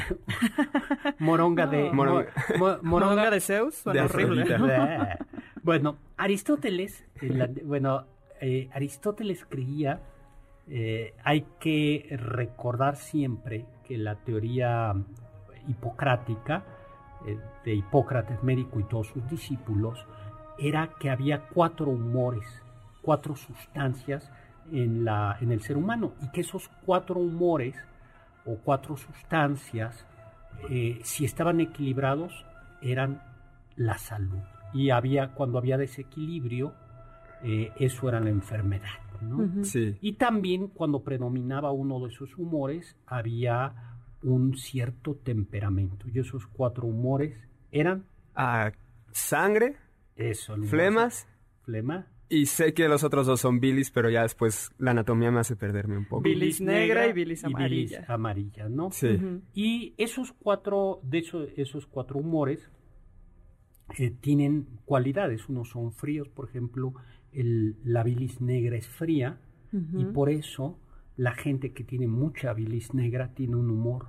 moronga 1.18 1.66
de... 1.66 1.90
moronga, 2.82 3.30
de 3.30 3.40
Zeus, 3.42 3.74
suena 3.74 4.06
horrible. 4.06 4.56
bueno, 5.62 5.98
Aristóteles, 6.16 7.04
bueno, 7.62 8.06
Aristóteles 8.72 9.44
creía 9.44 10.00
eh, 10.68 11.14
hay 11.22 11.46
que 11.60 12.16
recordar 12.18 12.96
siempre 12.96 13.66
que 13.84 13.96
la 13.98 14.16
teoría 14.16 14.94
hipocrática 15.68 16.64
eh, 17.24 17.38
de 17.64 17.74
Hipócrates 17.74 18.42
médico 18.42 18.80
y 18.80 18.84
todos 18.84 19.06
sus 19.08 19.28
discípulos 19.28 20.04
era 20.58 20.90
que 20.98 21.10
había 21.10 21.48
cuatro 21.48 21.90
humores, 21.90 22.44
cuatro 23.00 23.36
sustancias 23.36 24.30
en, 24.72 25.06
el 25.06 25.62
ser 25.62 25.76
humano 25.76 26.14
y 26.20 26.30
que 26.32 26.40
esos 26.40 26.68
cuatro 26.84 27.20
humores 27.20 27.76
o 28.44 28.56
cuatro 28.56 28.96
sustancias, 28.96 30.04
eh, 30.68 30.98
si 31.04 31.24
estaban 31.24 31.60
equilibrados, 31.60 32.44
eran 32.80 33.22
la 33.76 33.98
salud. 33.98 34.40
Y 34.72 34.90
había, 34.90 35.28
cuando 35.28 35.58
había 35.58 35.78
desequilibrio, 35.78 36.74
eso 37.42 38.08
era 38.08 38.18
la 38.18 38.30
enfermedad. 38.30 39.05
Y 40.00 40.12
también 40.14 40.68
cuando 40.68 41.02
predominaba 41.02 41.72
uno 41.72 42.00
de 42.00 42.12
esos 42.12 42.36
humores 42.36 42.96
había 43.06 43.96
un 44.22 44.56
cierto 44.56 45.14
temperamento. 45.14 46.06
Y 46.12 46.18
esos 46.18 46.46
cuatro 46.46 46.86
humores 46.86 47.36
eran... 47.70 48.04
Ah, 48.34 48.72
sangre, 49.12 49.76
eso, 50.14 50.56
flemas, 50.56 51.26
flema. 51.62 52.06
Y 52.28 52.46
sé 52.46 52.74
que 52.74 52.88
los 52.88 53.04
otros 53.04 53.26
dos 53.26 53.40
son 53.40 53.60
bilis, 53.60 53.90
pero 53.90 54.10
ya 54.10 54.22
después 54.22 54.72
la 54.78 54.90
anatomía 54.90 55.30
me 55.30 55.40
hace 55.40 55.54
perderme 55.54 55.96
un 55.96 56.06
poco. 56.06 56.22
Bilis 56.22 56.60
negra 56.60 57.06
y 57.06 57.12
bilis 57.12 57.44
amarilla. 57.44 57.98
bilis 57.98 58.10
amarilla, 58.10 58.68
¿no? 58.68 58.90
Sí. 58.90 59.18
Y 59.54 59.94
esos 59.96 60.32
cuatro, 60.32 61.00
de 61.04 61.18
hecho, 61.18 61.44
esos 61.56 61.86
cuatro 61.86 62.18
humores 62.18 62.68
eh, 63.96 64.10
tienen 64.10 64.66
cualidades. 64.84 65.48
Unos 65.48 65.68
son 65.70 65.92
fríos, 65.92 66.28
por 66.28 66.48
ejemplo, 66.48 66.94
la 67.42 68.02
bilis 68.02 68.40
negra 68.40 68.76
es 68.76 68.86
fría 68.88 69.40
y 69.72 70.04
por 70.06 70.30
eso 70.30 70.78
la 71.16 71.32
gente 71.32 71.72
que 71.72 71.84
tiene 71.84 72.06
mucha 72.06 72.52
bilis 72.54 72.94
negra 72.94 73.34
tiene 73.34 73.56
un 73.56 73.70
humor. 73.70 74.06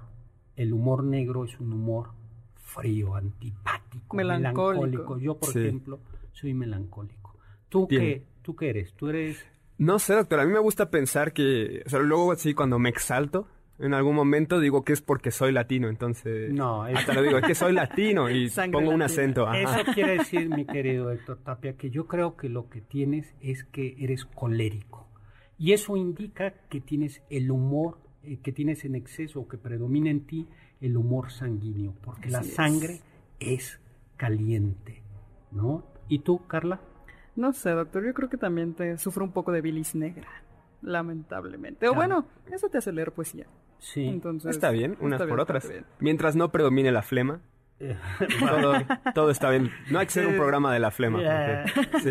El 0.55 0.73
humor 0.73 1.03
negro 1.03 1.45
es 1.45 1.59
un 1.59 1.73
humor 1.73 2.11
frío, 2.55 3.15
antipático, 3.15 4.15
melancólico. 4.15 5.17
Yo, 5.17 5.37
por 5.37 5.49
ejemplo, 5.49 5.99
soy 6.31 6.53
melancólico. 6.53 7.37
¿Tú 7.69 7.87
qué, 7.87 8.25
¿Tú 8.41 8.55
qué 8.55 8.69
eres? 8.69 8.93
¿Tú 8.93 9.09
eres...? 9.09 9.45
No 9.77 9.99
sé, 9.99 10.15
doctor. 10.15 10.39
A 10.39 10.45
mí 10.45 10.51
me 10.51 10.59
gusta 10.59 10.89
pensar 10.89 11.33
que... 11.33 11.83
O 11.85 11.89
sea, 11.89 11.99
luego 11.99 12.35
sí, 12.35 12.53
cuando 12.53 12.79
me 12.79 12.89
exalto, 12.89 13.47
en 13.79 13.93
algún 13.93 14.15
momento 14.15 14.59
digo 14.59 14.83
que 14.83 14.93
es 14.93 15.01
porque 15.01 15.31
soy 15.31 15.51
latino, 15.51 15.87
entonces... 15.87 16.51
No, 16.51 16.83
hasta 16.83 17.13
lo 17.13 17.21
digo, 17.21 17.37
es 17.37 17.45
que 17.45 17.55
soy 17.55 17.73
latino 17.73 18.29
y 18.29 18.49
pongo 18.71 18.91
un 18.91 19.01
acento. 19.01 19.51
Eso 19.53 19.83
quiere 19.93 20.17
decir, 20.17 20.49
mi 20.49 20.65
querido 20.65 21.11
Héctor 21.11 21.37
Tapia, 21.43 21.77
que 21.77 21.89
yo 21.89 22.07
creo 22.07 22.35
que 22.35 22.49
lo 22.49 22.69
que 22.69 22.81
tienes 22.81 23.35
es 23.41 23.63
que 23.65 23.95
eres 23.99 24.25
colérico. 24.25 25.07
Y 25.59 25.73
eso 25.73 25.95
indica 25.95 26.53
que 26.69 26.81
tienes 26.81 27.21
el 27.29 27.51
humor, 27.51 27.99
eh, 28.23 28.39
que 28.41 28.51
tienes 28.51 28.85
en 28.85 28.95
exceso 28.95 29.41
o 29.41 29.47
que 29.47 29.57
predomina 29.57 30.09
en 30.09 30.25
ti 30.25 30.47
el 30.81 30.97
humor 30.97 31.31
sanguíneo, 31.31 31.93
porque 32.03 32.29
la 32.29 32.43
sangre 32.43 33.01
es. 33.39 33.79
caliente, 34.17 35.03
¿no? 35.51 35.85
¿Y 36.07 36.19
tú, 36.19 36.45
Carla? 36.47 36.81
No 37.35 37.53
sé, 37.53 37.69
doctor, 37.71 38.03
yo 38.03 38.13
creo 38.15 38.29
que 38.29 38.37
también 38.37 38.73
te 38.73 38.97
sufro 38.97 39.23
un 39.23 39.31
poco 39.31 39.51
de 39.51 39.61
bilis 39.61 39.93
negra 39.93 40.27
lamentablemente. 40.81 41.87
O 41.87 41.93
bueno, 41.93 42.25
eso 42.51 42.69
te 42.69 42.77
hace 42.77 42.91
leer 42.91 43.11
poesía. 43.11 43.45
Sí. 43.79 44.05
Entonces, 44.05 44.55
está 44.55 44.71
bien, 44.71 44.97
unas 44.99 45.21
por 45.21 45.39
otras. 45.39 45.71
Mientras 45.99 46.35
no 46.35 46.51
predomine 46.51 46.91
la 46.91 47.01
flema, 47.01 47.41
todo, 49.13 49.29
está 49.29 49.49
bien. 49.51 49.71
No 49.91 49.99
hay 49.99 50.07
que 50.07 50.13
ser 50.13 50.27
un 50.27 50.35
programa 50.35 50.73
de 50.73 50.79
la 50.79 50.91
flema. 50.91 51.19
sí. 52.01 52.09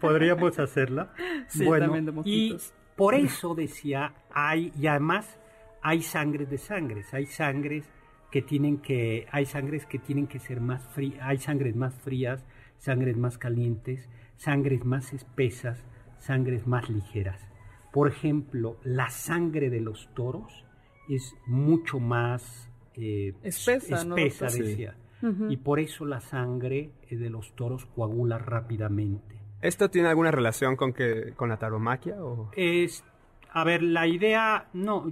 Podríamos 0.00 0.58
hacerla. 0.58 1.12
Sí, 1.48 1.64
bueno, 1.64 1.92
y 2.24 2.56
por 2.96 3.14
eso 3.14 3.54
decía, 3.54 4.14
hay, 4.30 4.72
y 4.78 4.86
además 4.86 5.38
hay 5.82 6.02
sangres 6.02 6.50
de 6.50 6.58
sangres, 6.58 7.12
hay 7.14 7.26
sangres 7.26 7.88
que 8.30 8.42
tienen 8.42 8.78
que, 8.78 9.26
hay 9.30 9.46
sangres 9.46 9.86
que 9.86 9.98
tienen 9.98 10.26
que 10.26 10.38
ser 10.38 10.60
más 10.60 10.84
frías, 10.84 11.20
hay 11.22 11.38
sangres 11.38 11.74
más 11.74 11.94
frías, 11.94 12.44
sangres 12.76 13.16
más 13.16 13.38
calientes, 13.38 14.08
sangres 14.36 14.84
más 14.84 15.12
espesas, 15.12 15.84
sangres 16.18 16.66
más 16.66 16.88
ligeras. 16.88 17.40
Por 17.92 18.08
ejemplo, 18.08 18.78
la 18.84 19.10
sangre 19.10 19.70
de 19.70 19.80
los 19.80 20.08
toros 20.14 20.64
es 21.08 21.34
mucho 21.46 21.98
más 22.00 22.70
eh, 22.94 23.34
espesa, 23.42 24.04
decía. 24.48 24.96
Y 25.48 25.56
por 25.56 25.80
eso 25.80 26.04
la 26.04 26.20
sangre 26.20 26.92
de 27.10 27.30
los 27.30 27.54
toros 27.56 27.86
coagula 27.86 28.38
rápidamente. 28.38 29.36
¿Esto 29.60 29.90
tiene 29.90 30.08
alguna 30.08 30.30
relación 30.30 30.76
con 30.76 30.92
que 30.92 31.32
con 31.34 31.48
la 31.48 31.58
taromaquia 31.58 32.22
o 32.22 32.50
es 32.54 33.02
a 33.50 33.64
ver, 33.64 33.82
la 33.82 34.06
idea 34.06 34.68
no, 34.72 35.10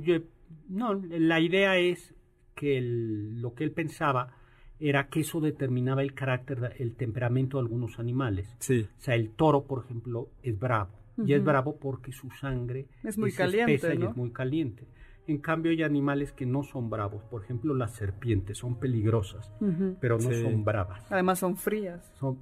no, 0.69 0.95
la 0.95 1.41
idea 1.41 1.79
es 1.79 2.15
que 2.55 2.81
lo 2.81 3.55
que 3.55 3.65
él 3.65 3.73
pensaba 3.73 4.35
era 4.79 5.09
que 5.09 5.21
eso 5.21 5.41
determinaba 5.41 6.03
el 6.03 6.13
carácter, 6.13 6.75
el 6.79 6.95
temperamento 6.97 7.57
de 7.57 7.63
algunos 7.63 7.99
animales. 7.99 8.55
Sí. 8.59 8.87
O 8.99 9.01
sea, 9.01 9.15
el 9.15 9.31
toro, 9.31 9.65
por 9.65 9.85
ejemplo, 9.85 10.29
es 10.43 10.59
bravo 10.59 10.93
y 11.25 11.33
es 11.33 11.43
bravo 11.43 11.77
porque 11.77 12.13
su 12.13 12.31
sangre 12.31 12.87
es 13.03 13.17
muy 13.17 13.33
caliente, 13.33 13.97
y 13.99 14.05
es 14.05 14.17
muy 14.17 14.31
caliente. 14.31 14.87
En 15.27 15.39
cambio 15.39 15.73
hay 15.73 15.83
animales 15.83 16.33
que 16.33 16.47
no 16.47 16.63
son 16.63 16.89
bravos, 16.89 17.25
por 17.25 17.43
ejemplo 17.43 17.75
las 17.75 17.93
serpientes 17.95 18.59
son 18.59 18.79
peligrosas, 18.79 19.53
pero 20.01 20.19
no 20.19 20.31
son 20.33 20.65
bravas. 20.65 21.05
Además 21.11 21.41
son 21.41 21.57
frías. 21.57 22.13
Son, 22.15 22.39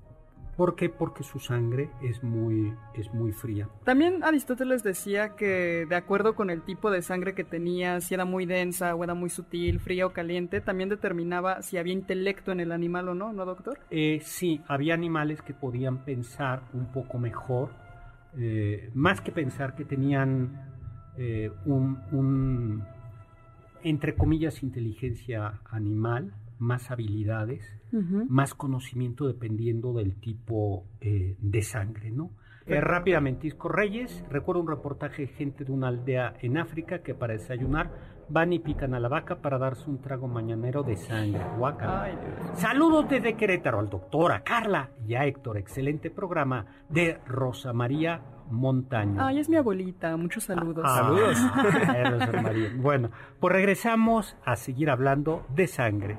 ¿Por 0.56 0.76
qué? 0.76 0.88
Porque 0.88 1.24
su 1.24 1.40
sangre 1.40 1.90
es 2.02 2.22
muy, 2.22 2.72
es 2.94 3.12
muy 3.12 3.32
fría. 3.32 3.68
También 3.84 4.22
Aristóteles 4.22 4.82
decía 4.84 5.30
que 5.30 5.84
de 5.88 5.96
acuerdo 5.96 6.34
con 6.34 6.48
el 6.50 6.62
tipo 6.62 6.90
de 6.90 7.02
sangre 7.02 7.34
que 7.34 7.42
tenía, 7.42 8.00
si 8.00 8.14
era 8.14 8.24
muy 8.24 8.46
densa 8.46 8.94
o 8.94 9.02
era 9.02 9.14
muy 9.14 9.30
sutil, 9.30 9.80
fría 9.80 10.06
o 10.06 10.12
caliente, 10.12 10.60
también 10.60 10.88
determinaba 10.88 11.62
si 11.62 11.76
había 11.76 11.92
intelecto 11.92 12.52
en 12.52 12.60
el 12.60 12.70
animal 12.70 13.08
o 13.08 13.14
no, 13.14 13.32
¿no, 13.32 13.44
doctor? 13.44 13.78
Eh, 13.90 14.20
sí, 14.22 14.60
había 14.68 14.94
animales 14.94 15.42
que 15.42 15.54
podían 15.54 16.04
pensar 16.04 16.62
un 16.72 16.86
poco 16.92 17.18
mejor 17.18 17.70
eh, 18.36 18.90
más 18.94 19.20
que 19.20 19.32
pensar 19.32 19.74
que 19.74 19.84
tenían 19.84 20.74
eh, 21.16 21.50
un, 21.66 22.82
entre 23.82 24.14
comillas, 24.14 24.62
inteligencia 24.62 25.60
animal, 25.70 26.34
más 26.58 26.90
habilidades, 26.90 27.62
más 28.28 28.54
conocimiento 28.54 29.26
dependiendo 29.26 29.92
del 29.92 30.16
tipo 30.16 30.84
eh, 31.00 31.36
de 31.40 31.62
sangre, 31.62 32.10
¿no? 32.10 32.30
rápidamente, 32.66 33.46
Isco 33.46 33.68
Reyes, 33.68 34.24
recuerdo 34.30 34.62
un 34.62 34.68
reportaje 34.68 35.26
de 35.26 35.28
gente 35.28 35.64
de 35.64 35.72
una 35.72 35.88
aldea 35.88 36.34
en 36.40 36.56
África 36.56 37.00
que 37.00 37.14
para 37.14 37.34
desayunar 37.34 37.90
van 38.28 38.52
y 38.52 38.58
pican 38.58 38.94
a 38.94 39.00
la 39.00 39.08
vaca 39.08 39.36
para 39.36 39.58
darse 39.58 39.88
un 39.88 40.00
trago 40.00 40.28
mañanero 40.28 40.82
de 40.82 40.96
sangre. 40.96 41.42
Saludos 42.54 43.08
desde 43.08 43.36
Querétaro 43.36 43.80
al 43.80 43.90
doctor, 43.90 44.32
a 44.32 44.42
Carla 44.42 44.90
y 45.06 45.14
a 45.14 45.26
Héctor. 45.26 45.58
Excelente 45.58 46.10
programa 46.10 46.66
de 46.88 47.18
Rosa 47.26 47.72
María 47.72 48.22
Montaño. 48.50 49.24
Ay, 49.24 49.38
es 49.38 49.48
mi 49.48 49.56
abuelita. 49.56 50.16
Muchos 50.16 50.44
saludos. 50.44 50.84
Ah, 50.86 50.96
Saludos. 50.96 51.38
Bueno, 52.76 53.10
pues 53.40 53.52
regresamos 53.52 54.36
a 54.44 54.56
seguir 54.56 54.90
hablando 54.90 55.44
de 55.54 55.66
sangre. 55.66 56.18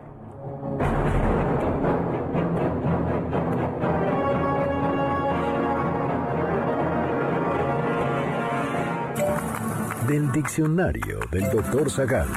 Del 10.07 10.31
diccionario 10.31 11.19
del 11.31 11.49
doctor 11.49 11.89
Zagal. 11.89 12.27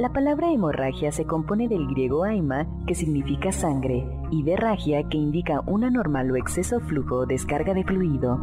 La 0.00 0.08
palabra 0.08 0.50
hemorragia 0.50 1.12
se 1.12 1.26
compone 1.26 1.68
del 1.68 1.86
griego 1.86 2.24
aima, 2.24 2.66
que 2.86 2.94
significa 2.94 3.52
sangre, 3.52 4.08
y 4.30 4.42
de 4.44 4.56
ragia, 4.56 5.06
que 5.10 5.18
indica 5.18 5.60
un 5.66 5.84
anormal 5.84 6.30
o 6.30 6.36
exceso 6.36 6.80
flujo 6.80 7.16
o 7.16 7.26
descarga 7.26 7.74
de 7.74 7.84
fluido. 7.84 8.38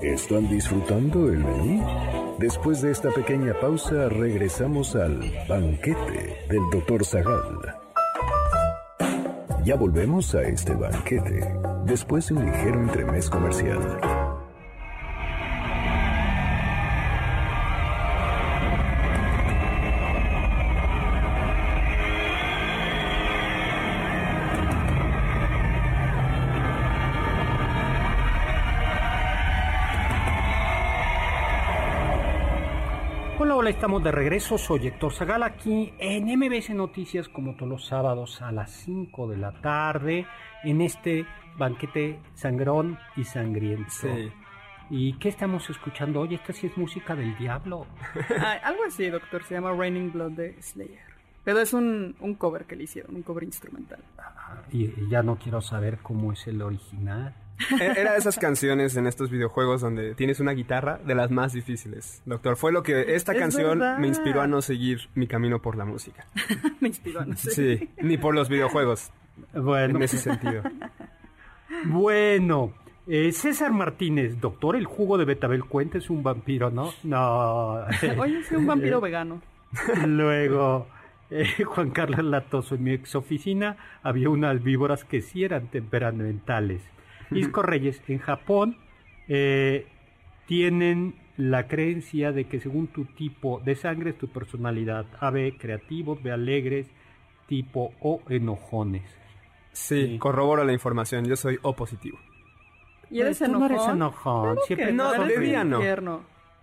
¿Están 0.00 0.48
disfrutando 0.48 1.28
el 1.28 1.44
menú? 1.44 1.84
Después 2.38 2.80
de 2.80 2.92
esta 2.92 3.10
pequeña 3.10 3.52
pausa, 3.60 4.08
regresamos 4.08 4.96
al 4.96 5.20
banquete 5.46 6.46
del 6.48 6.62
Dr. 6.72 7.04
Zagal. 7.04 7.87
Ya 9.68 9.76
volvemos 9.76 10.34
a 10.34 10.44
este 10.44 10.72
banquete, 10.72 11.46
después 11.84 12.26
de 12.26 12.36
un 12.36 12.46
ligero 12.46 12.80
entremés 12.80 13.28
comercial. 13.28 14.17
Estamos 33.78 34.02
de 34.02 34.10
regreso. 34.10 34.58
Soy 34.58 34.88
Héctor 34.88 35.12
Zagal 35.12 35.44
aquí 35.44 35.92
en 36.00 36.24
MBS 36.36 36.70
Noticias, 36.70 37.28
como 37.28 37.54
todos 37.54 37.68
los 37.68 37.86
sábados 37.86 38.42
a 38.42 38.50
las 38.50 38.72
5 38.72 39.28
de 39.28 39.36
la 39.36 39.52
tarde, 39.60 40.26
en 40.64 40.80
este 40.80 41.24
banquete 41.56 42.18
sangrón 42.34 42.98
y 43.14 43.22
sangriento. 43.22 43.88
Sí. 43.88 44.32
¿Y 44.90 45.12
qué 45.18 45.28
estamos 45.28 45.70
escuchando 45.70 46.22
hoy? 46.22 46.34
Esta 46.34 46.52
sí 46.52 46.66
es 46.66 46.76
música 46.76 47.14
del 47.14 47.38
diablo. 47.38 47.86
Ay, 48.40 48.58
algo 48.64 48.82
así, 48.84 49.08
doctor. 49.10 49.44
Se 49.44 49.54
llama 49.54 49.72
Raining 49.72 50.10
Blood 50.10 50.32
de 50.32 50.60
Slayer. 50.60 50.98
Pero 51.44 51.60
es 51.60 51.72
un, 51.72 52.16
un 52.18 52.34
cover 52.34 52.64
que 52.64 52.74
le 52.74 52.82
hicieron, 52.82 53.14
un 53.14 53.22
cover 53.22 53.44
instrumental. 53.44 54.00
Y, 54.72 54.86
y 54.86 55.08
ya 55.08 55.22
no 55.22 55.36
quiero 55.36 55.60
saber 55.60 55.98
cómo 55.98 56.32
es 56.32 56.44
el 56.48 56.62
original. 56.62 57.32
E- 57.80 58.00
Era 58.00 58.12
de 58.12 58.18
esas 58.18 58.38
canciones 58.38 58.96
en 58.96 59.06
estos 59.06 59.30
videojuegos 59.30 59.80
donde 59.80 60.14
tienes 60.14 60.40
una 60.40 60.52
guitarra 60.52 60.98
de 60.98 61.14
las 61.14 61.30
más 61.30 61.52
difíciles. 61.52 62.22
Doctor, 62.24 62.56
fue 62.56 62.72
lo 62.72 62.82
que 62.82 63.14
esta 63.16 63.32
Es 63.32 63.38
canción 63.38 63.78
verdad. 63.80 63.98
me 63.98 64.06
inspiró 64.08 64.40
a 64.42 64.46
no 64.46 64.62
seguir 64.62 65.08
mi 65.14 65.26
camino 65.26 65.60
por 65.60 65.76
la 65.76 65.84
música. 65.84 66.26
Me 66.80 66.88
inspiró, 66.88 67.24
no 67.24 67.36
sé. 67.36 67.50
Sí, 67.50 67.90
ni 68.00 68.16
por 68.18 68.34
los 68.34 68.48
videojuegos, 68.48 69.10
Bueno, 69.52 69.96
en 69.96 70.02
ese 70.04 70.18
sentido. 70.18 70.62
bueno. 71.86 72.72
eh, 73.06 73.32
César 73.32 73.72
Martínez, 73.72 74.40
doctor, 74.40 74.76
el 74.76 74.84
jugo 74.86 75.18
de 75.18 75.24
Betabel 75.24 75.64
cuenta 75.64 75.98
es 75.98 76.10
un 76.10 76.22
vampiro, 76.22 76.70
¿no? 76.70 76.92
No. 77.02 77.84
Oye, 78.18 78.38
es 78.40 78.50
un 78.52 78.66
vampiro 78.66 79.00
vegano. 79.00 79.40
Luego, 80.06 80.86
eh, 81.30 81.62
Juan 81.64 81.90
Carlos 81.90 82.24
Latoso, 82.24 82.74
en 82.74 82.84
mi 82.84 82.92
ex 82.92 83.14
oficina 83.14 83.76
había 84.02 84.30
unas 84.30 84.62
víboras 84.62 85.04
que 85.04 85.20
sí 85.20 85.44
eran 85.44 85.68
temperamentales. 85.68 86.82
Isco 87.30 87.62
Reyes, 87.62 88.02
en 88.08 88.18
Japón 88.18 88.76
eh, 89.28 89.86
tienen 90.46 91.14
la 91.36 91.68
creencia 91.68 92.32
de 92.32 92.44
que 92.46 92.58
según 92.60 92.88
tu 92.88 93.04
tipo 93.04 93.60
de 93.64 93.74
sangre 93.76 94.10
es 94.10 94.18
tu 94.18 94.28
personalidad. 94.28 95.06
A, 95.20 95.30
B, 95.30 95.56
creativos, 95.58 96.22
B, 96.22 96.32
alegres, 96.32 96.90
tipo 97.46 97.92
O, 98.00 98.20
enojones. 98.28 99.02
Sí, 99.72 100.06
Sí. 100.06 100.18
corroboro 100.18 100.64
la 100.64 100.72
información, 100.72 101.24
yo 101.26 101.36
soy 101.36 101.58
O 101.62 101.74
positivo. 101.76 102.18
¿Y 103.10 103.20
eres 103.20 103.38
Tú 103.38 103.44
no 103.46 103.58
enojón? 103.58 103.70
eres 103.72 103.88
enojón, 103.88 104.42
Claro 104.44 104.60
siempre 104.66 104.86
que 104.86 104.92
no, 104.92 105.14
eres 105.14 105.28
de 105.28 105.40
día 105.40 105.64
no. 105.64 105.80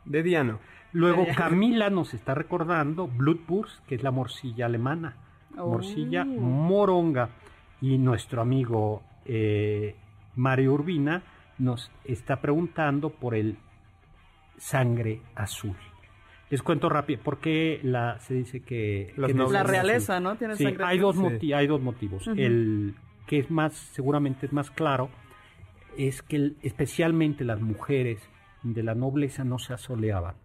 De 0.06 0.24
día 0.24 0.44
no. 0.44 0.60
Luego. 0.92 1.26
Camila 1.36 1.90
nos 1.90 2.14
está 2.14 2.36
recordando 2.36 3.08
Bloodburst, 3.08 3.86
que 3.86 3.96
es 3.96 4.04
la 4.04 4.12
morcilla 4.12 4.66
alemana. 4.66 5.16
Oh. 5.58 5.70
Morcilla 5.70 6.24
moronga. 6.26 7.30
Y 7.82 7.98
nuestro 7.98 8.42
amigo 8.42 9.02
eh, 9.26 9.96
Mario 10.36 10.74
Urbina 10.74 11.24
nos 11.58 11.92
está 12.04 12.42
preguntando 12.42 13.10
por 13.12 13.36
el 13.36 13.58
sangre 14.58 15.22
azul. 15.36 15.76
Les 16.50 16.62
cuento 16.62 16.90
rápido, 16.90 17.22
¿por 17.24 17.40
qué 17.40 17.80
la, 17.84 18.20
se 18.20 18.36
dice 18.36 18.62
que... 18.62 19.14
Los 19.18 19.28
que 19.28 19.34
nobles 19.34 19.54
La 19.54 19.60
azul. 19.62 19.72
realeza, 19.72 20.20
¿no? 20.20 20.36
Tiene 20.36 20.56
Sí, 20.56 20.64
sangre 20.64 20.84
hay 20.86 21.00
azul. 21.00 21.16
dos, 21.32 21.34
Sí. 21.42 21.54
hay 21.54 21.68
dos 21.68 21.82
motivos. 21.82 22.28
El 22.28 22.96
que 23.26 23.40
es 23.40 23.50
más, 23.50 23.74
seguramente 23.74 24.46
es 24.46 24.54
más 24.54 24.70
claro, 24.70 25.10
es 25.98 26.22
que 26.22 26.36
el- 26.36 26.58
especialmente 26.62 27.44
las 27.44 27.60
mujeres 27.62 28.20
de 28.64 28.84
la 28.84 28.94
nobleza 28.96 29.44
no 29.44 29.58
se 29.58 29.74
asoleaban. 29.74 30.36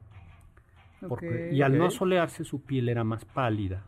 Porque- 1.07 1.51
y 1.53 1.63
al 1.63 1.77
no 1.77 1.87
asolearse 1.87 2.45
su 2.45 2.63
piel 2.65 2.89
era 2.89 3.05
más 3.05 3.25
pálida. 3.25 3.85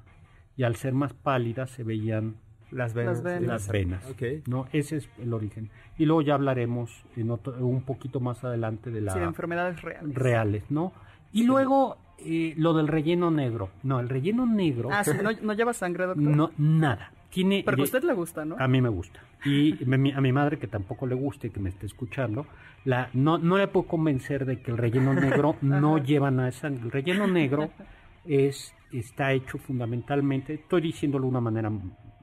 Y 0.56 0.64
al 0.64 0.76
ser 0.76 0.92
más 0.92 1.14
pálida 1.14 1.66
se 1.66 1.82
veían 1.82 2.36
Las 2.72 2.94
venas. 2.94 3.16
Las 3.16 3.22
venas. 3.22 3.42
las 3.48 3.68
venas. 3.68 4.11
Ok. 4.11 4.22
¿no? 4.48 4.66
Ese 4.72 4.96
es 4.96 5.08
el 5.20 5.32
origen. 5.32 5.70
Y 5.98 6.06
luego 6.06 6.22
ya 6.22 6.35
hablaremos 6.35 7.04
en 7.16 7.30
otro- 7.30 7.54
un 7.64 7.82
poquito 7.82 8.18
más 8.18 8.42
adelante 8.44 8.90
de 8.90 9.00
la 9.02 9.12
Sí, 9.12 9.18
de 9.20 9.26
enfermedades 9.26 9.80
reales. 9.82 10.14
reales, 10.14 10.64
¿no? 10.70 10.92
Y 11.32 11.44
luego 11.44 11.96
eh, 12.24 12.54
lo 12.56 12.72
del 12.72 12.87
relleno 12.88 13.30
negro. 13.30 13.70
No, 13.82 13.98
el 14.00 14.08
relleno 14.08 14.46
negro 14.46 14.88
Ah, 14.92 15.02
sí, 15.02 15.11
¿no, 15.22 15.30
no 15.42 15.52
lleva 15.54 15.72
sangre, 15.72 16.06
doctor? 16.06 16.22
no 16.24 16.50
nada. 16.56 17.11
Tiene 17.30 17.62
Pero 17.64 17.76
que 17.76 17.80
a 17.82 17.85
usted 17.85 18.04
le 18.04 18.12
gusta, 18.12 18.44
¿no? 18.44 18.56
a 18.58 18.68
mí 18.68 18.80
me 18.80 18.90
gusta. 18.90 19.20
Y 19.44 19.76
me- 19.87 19.98
mi- 19.98 20.12
a 20.12 20.20
mi 20.20 20.32
madre, 20.32 20.58
que 20.58 20.66
tampoco 20.68 21.06
le 21.06 21.14
gusta 21.16 21.46
y 21.46 21.50
que 21.50 21.58
me 21.61 21.70
esté 21.70 21.87
escuchando, 21.87 22.46
la, 22.85 23.08
no, 23.14 23.38
no 23.38 23.56
le 23.58 23.66
puedo 23.68 23.87
convencer 23.88 24.44
de 24.46 24.61
que 24.61 24.70
el 24.70 24.76
relleno 24.78 25.14
negro 25.44 25.56
no 25.62 25.98
lleva 25.98 26.30
nada 26.30 26.46
de 26.46 26.52
sangre. 26.52 26.85
El 26.85 26.90
relleno 26.92 27.26
negro 27.26 27.70
es, 28.24 28.72
está 28.92 29.32
hecho 29.32 29.58
fundamentalmente, 29.58 30.54
estoy 30.54 30.82
diciéndolo 30.82 31.24
de 31.24 31.30
una 31.30 31.40
manera 31.40 31.70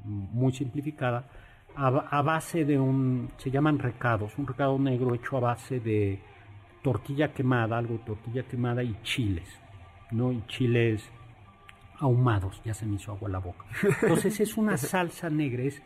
muy 0.05 0.51
simplificada, 0.53 1.25
a, 1.75 1.89
ba- 1.89 2.07
a 2.09 2.21
base 2.21 2.65
de 2.65 2.79
un, 2.79 3.29
se 3.37 3.51
llaman 3.51 3.79
recados, 3.79 4.37
un 4.37 4.47
recado 4.47 4.77
negro 4.79 5.13
hecho 5.15 5.37
a 5.37 5.39
base 5.39 5.79
de 5.79 6.19
tortilla 6.81 7.33
quemada, 7.33 7.77
algo 7.77 7.93
de 7.95 8.03
tortilla 8.05 8.43
quemada 8.43 8.83
y 8.83 8.95
chiles, 9.03 9.47
¿no? 10.11 10.31
Y 10.31 10.41
chiles 10.47 11.09
ahumados, 11.99 12.61
ya 12.63 12.73
se 12.73 12.85
me 12.85 12.95
hizo 12.95 13.11
agua 13.11 13.29
la 13.29 13.39
boca. 13.39 13.65
Entonces 14.01 14.39
es 14.39 14.57
una 14.57 14.77
salsa 14.77 15.29
negra, 15.29 15.63
es 15.63 15.81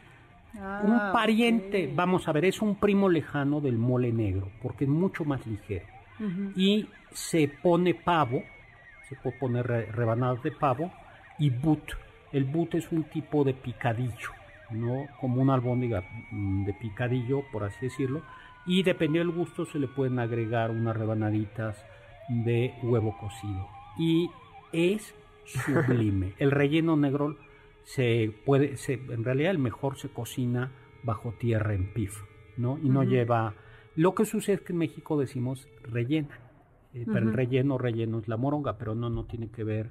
Ah, 0.56 0.82
un 0.84 1.12
pariente, 1.14 1.92
vamos 1.96 2.28
a 2.28 2.32
ver, 2.32 2.46
es 2.46 2.62
un 2.62 2.76
primo 2.76 3.10
lejano 3.10 3.60
del 3.60 3.80
mole 3.80 4.12
negro, 4.14 4.50
porque 4.62 4.84
es 4.84 4.90
mucho 4.90 5.26
más 5.26 5.46
ligero. 5.48 5.86
Y 6.56 6.88
se 7.12 7.48
pone 7.48 7.96
pavo, 7.96 8.44
se 9.10 9.16
puede 9.16 9.36
poner 9.40 9.66
re- 9.66 9.86
rebanadas 9.88 10.44
de 10.44 10.52
pavo, 10.52 10.92
y 11.40 11.50
but. 11.50 11.82
El 12.34 12.46
but 12.46 12.76
es 12.76 12.92
un 12.92 13.04
tipo 13.04 13.44
de 13.44 13.54
picadillo, 13.54 14.32
¿no? 14.72 15.06
Como 15.22 15.42
una 15.42 15.54
albóndiga 15.54 16.04
mm, 16.32 16.66
de 16.66 16.74
picadillo, 16.74 17.44
por 17.52 17.64
así 17.64 17.78
decirlo. 17.86 18.24
Y 18.66 18.84
dependiendo 18.84 19.32
del 19.32 19.40
gusto 19.40 19.66
se 19.66 19.80
le 19.80 19.88
pueden 19.88 20.20
agregar 20.20 20.72
unas 20.72 20.98
rebanaditas 20.98 21.78
de 22.28 22.74
huevo 22.82 23.16
cocido. 23.18 23.68
Y 23.98 24.30
es 24.72 25.14
sublime. 25.46 26.34
El 26.40 26.52
relleno 26.52 26.98
negro 26.98 27.38
se 27.84 28.34
puede, 28.46 28.78
se, 28.78 28.94
en 28.94 29.24
realidad 29.24 29.52
el 29.52 29.60
mejor 29.60 29.98
se 29.98 30.10
cocina 30.10 30.72
bajo 31.04 31.34
tierra 31.34 31.74
en 31.74 31.94
pif, 31.94 32.22
¿no? 32.58 32.80
Y 32.82 32.90
no 32.90 33.04
lleva, 33.04 33.56
lo 33.96 34.16
que 34.16 34.26
sucede 34.26 34.56
es 34.56 34.62
que 34.62 34.72
en 34.72 34.80
México 34.80 35.20
decimos 35.20 35.68
rellena, 35.84 36.40
eh, 36.94 37.06
pero 37.06 37.28
el 37.28 37.34
relleno, 37.34 37.78
relleno 37.78 38.20
es 38.20 38.28
la 38.30 38.38
moronga, 38.38 38.78
pero 38.78 38.96
no, 38.96 39.10
no 39.10 39.26
tiene 39.26 39.50
que 39.50 39.66
ver 39.66 39.90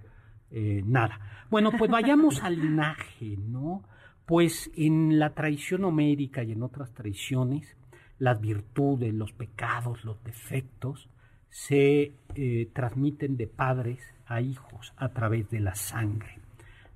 eh, 0.53 0.83
nada. 0.85 1.47
Bueno, 1.51 1.73
pues 1.77 1.91
vayamos 1.91 2.43
al 2.43 2.61
linaje, 2.61 3.37
¿no? 3.37 3.83
Pues 4.27 4.71
en 4.77 5.19
la 5.19 5.31
tradición 5.31 5.85
homérica 5.85 6.43
y 6.45 6.53
en 6.53 6.63
otras 6.63 6.93
tradiciones, 6.93 7.77
las 8.19 8.41
virtudes, 8.41 9.13
los 9.13 9.33
pecados, 9.33 10.05
los 10.05 10.23
defectos 10.23 11.09
se 11.49 12.13
eh, 12.35 12.71
transmiten 12.73 13.37
de 13.37 13.47
padres 13.47 14.01
a 14.27 14.41
hijos 14.41 14.95
a 14.97 15.09
través 15.11 15.51
de 15.51 15.61
la 15.61 15.75
sangre. 15.75 16.39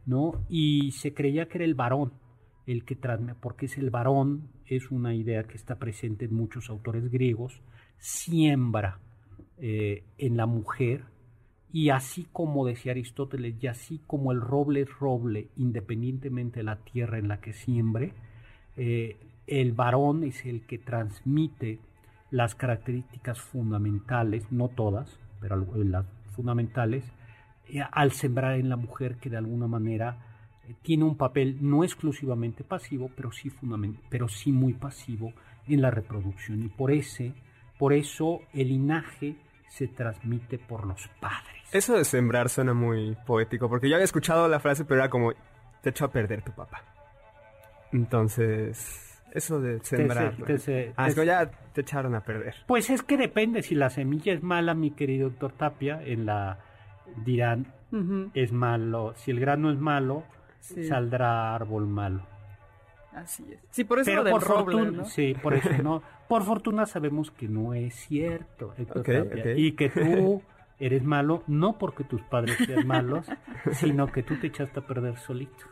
¿no? 0.06 0.44
Y 0.48 0.92
se 0.92 1.12
creía 1.12 1.48
que 1.48 1.58
era 1.58 1.64
el 1.64 1.74
varón 1.74 2.12
el 2.66 2.84
que 2.84 2.96
transmite, 2.96 3.38
porque 3.40 3.66
es 3.66 3.78
el 3.78 3.90
varón, 3.90 4.48
es 4.66 4.90
una 4.90 5.14
idea 5.14 5.44
que 5.44 5.56
está 5.56 5.76
presente 5.76 6.24
en 6.24 6.34
muchos 6.34 6.68
autores 6.68 7.10
griegos, 7.10 7.60
siembra 7.98 8.98
eh, 9.58 10.02
en 10.18 10.36
la 10.36 10.46
mujer, 10.46 11.04
y 11.76 11.90
así 11.90 12.26
como 12.32 12.64
decía 12.64 12.92
Aristóteles, 12.92 13.62
y 13.62 13.66
así 13.66 14.00
como 14.06 14.32
el 14.32 14.40
roble 14.40 14.80
es 14.80 14.98
roble, 14.98 15.48
independientemente 15.58 16.60
de 16.60 16.64
la 16.64 16.76
tierra 16.76 17.18
en 17.18 17.28
la 17.28 17.42
que 17.42 17.52
siembre, 17.52 18.14
eh, 18.78 19.18
el 19.46 19.72
varón 19.72 20.24
es 20.24 20.46
el 20.46 20.62
que 20.62 20.78
transmite 20.78 21.78
las 22.30 22.54
características 22.54 23.42
fundamentales, 23.42 24.50
no 24.50 24.68
todas, 24.68 25.20
pero 25.38 25.66
las 25.74 26.06
fundamentales, 26.34 27.04
eh, 27.68 27.82
al 27.92 28.12
sembrar 28.12 28.58
en 28.58 28.70
la 28.70 28.76
mujer 28.76 29.16
que 29.16 29.28
de 29.28 29.36
alguna 29.36 29.66
manera 29.66 30.16
eh, 30.66 30.74
tiene 30.80 31.04
un 31.04 31.18
papel 31.18 31.58
no 31.60 31.84
exclusivamente 31.84 32.64
pasivo, 32.64 33.10
pero 33.14 33.32
sí, 33.32 33.52
pero 34.08 34.28
sí 34.28 34.50
muy 34.50 34.72
pasivo 34.72 35.34
en 35.68 35.82
la 35.82 35.90
reproducción. 35.90 36.62
Y 36.62 36.68
por, 36.68 36.90
ese, 36.90 37.34
por 37.78 37.92
eso 37.92 38.40
el 38.54 38.68
linaje 38.68 39.36
se 39.68 39.88
transmite 39.88 40.58
por 40.58 40.86
los 40.86 41.08
padres. 41.20 41.62
Eso 41.72 41.96
de 41.96 42.04
sembrar 42.04 42.48
suena 42.48 42.74
muy 42.74 43.16
poético, 43.26 43.68
porque 43.68 43.88
yo 43.88 43.96
había 43.96 44.04
escuchado 44.04 44.48
la 44.48 44.60
frase, 44.60 44.84
pero 44.84 45.00
era 45.00 45.10
como, 45.10 45.32
te 45.82 45.90
echo 45.90 46.04
a 46.04 46.10
perder 46.10 46.42
tu 46.42 46.52
papá. 46.52 46.82
Entonces, 47.92 49.22
eso 49.32 49.60
de 49.60 49.80
sembrar. 49.80 50.34
ah, 50.96 51.10
ya 51.10 51.50
te 51.72 51.80
echaron 51.80 52.14
a 52.14 52.20
perder. 52.20 52.54
Pues 52.66 52.90
es 52.90 53.02
que 53.02 53.16
depende. 53.16 53.62
Si 53.62 53.74
la 53.74 53.90
semilla 53.90 54.32
es 54.32 54.42
mala, 54.42 54.74
mi 54.74 54.92
querido 54.92 55.28
doctor 55.30 55.52
Tapia, 55.52 56.00
en 56.02 56.26
la 56.26 56.58
dirán 57.24 57.72
es 58.34 58.52
malo. 58.52 59.14
Si 59.16 59.30
el 59.30 59.40
grano 59.40 59.70
es 59.70 59.78
malo, 59.78 60.24
saldrá 60.60 61.54
árbol 61.54 61.86
malo. 61.86 62.26
Así 63.16 63.46
es. 63.50 63.58
Sí, 63.70 63.84
por 63.84 63.98
eso 63.98 64.12
por 64.30 64.42
fortuna, 64.42 65.04
Sí, 65.06 65.34
por 65.42 65.54
eso 65.54 65.70
no. 65.82 66.02
Por 66.28 66.42
fortuna 66.42 66.86
sabemos 66.86 67.30
que 67.30 67.46
no 67.46 67.72
es 67.72 67.94
cierto, 67.94 68.74
Y 69.56 69.72
que 69.72 69.90
tú 69.90 70.42
eres 70.80 71.04
malo 71.04 71.44
no 71.46 71.78
porque 71.78 72.02
tus 72.02 72.20
padres 72.22 72.56
sean 72.66 72.84
malos, 72.86 73.26
sino 73.72 74.08
que 74.08 74.24
tú 74.24 74.36
te 74.40 74.48
echaste 74.48 74.80
a 74.80 74.86
perder 74.86 75.16
solito. 75.18 75.64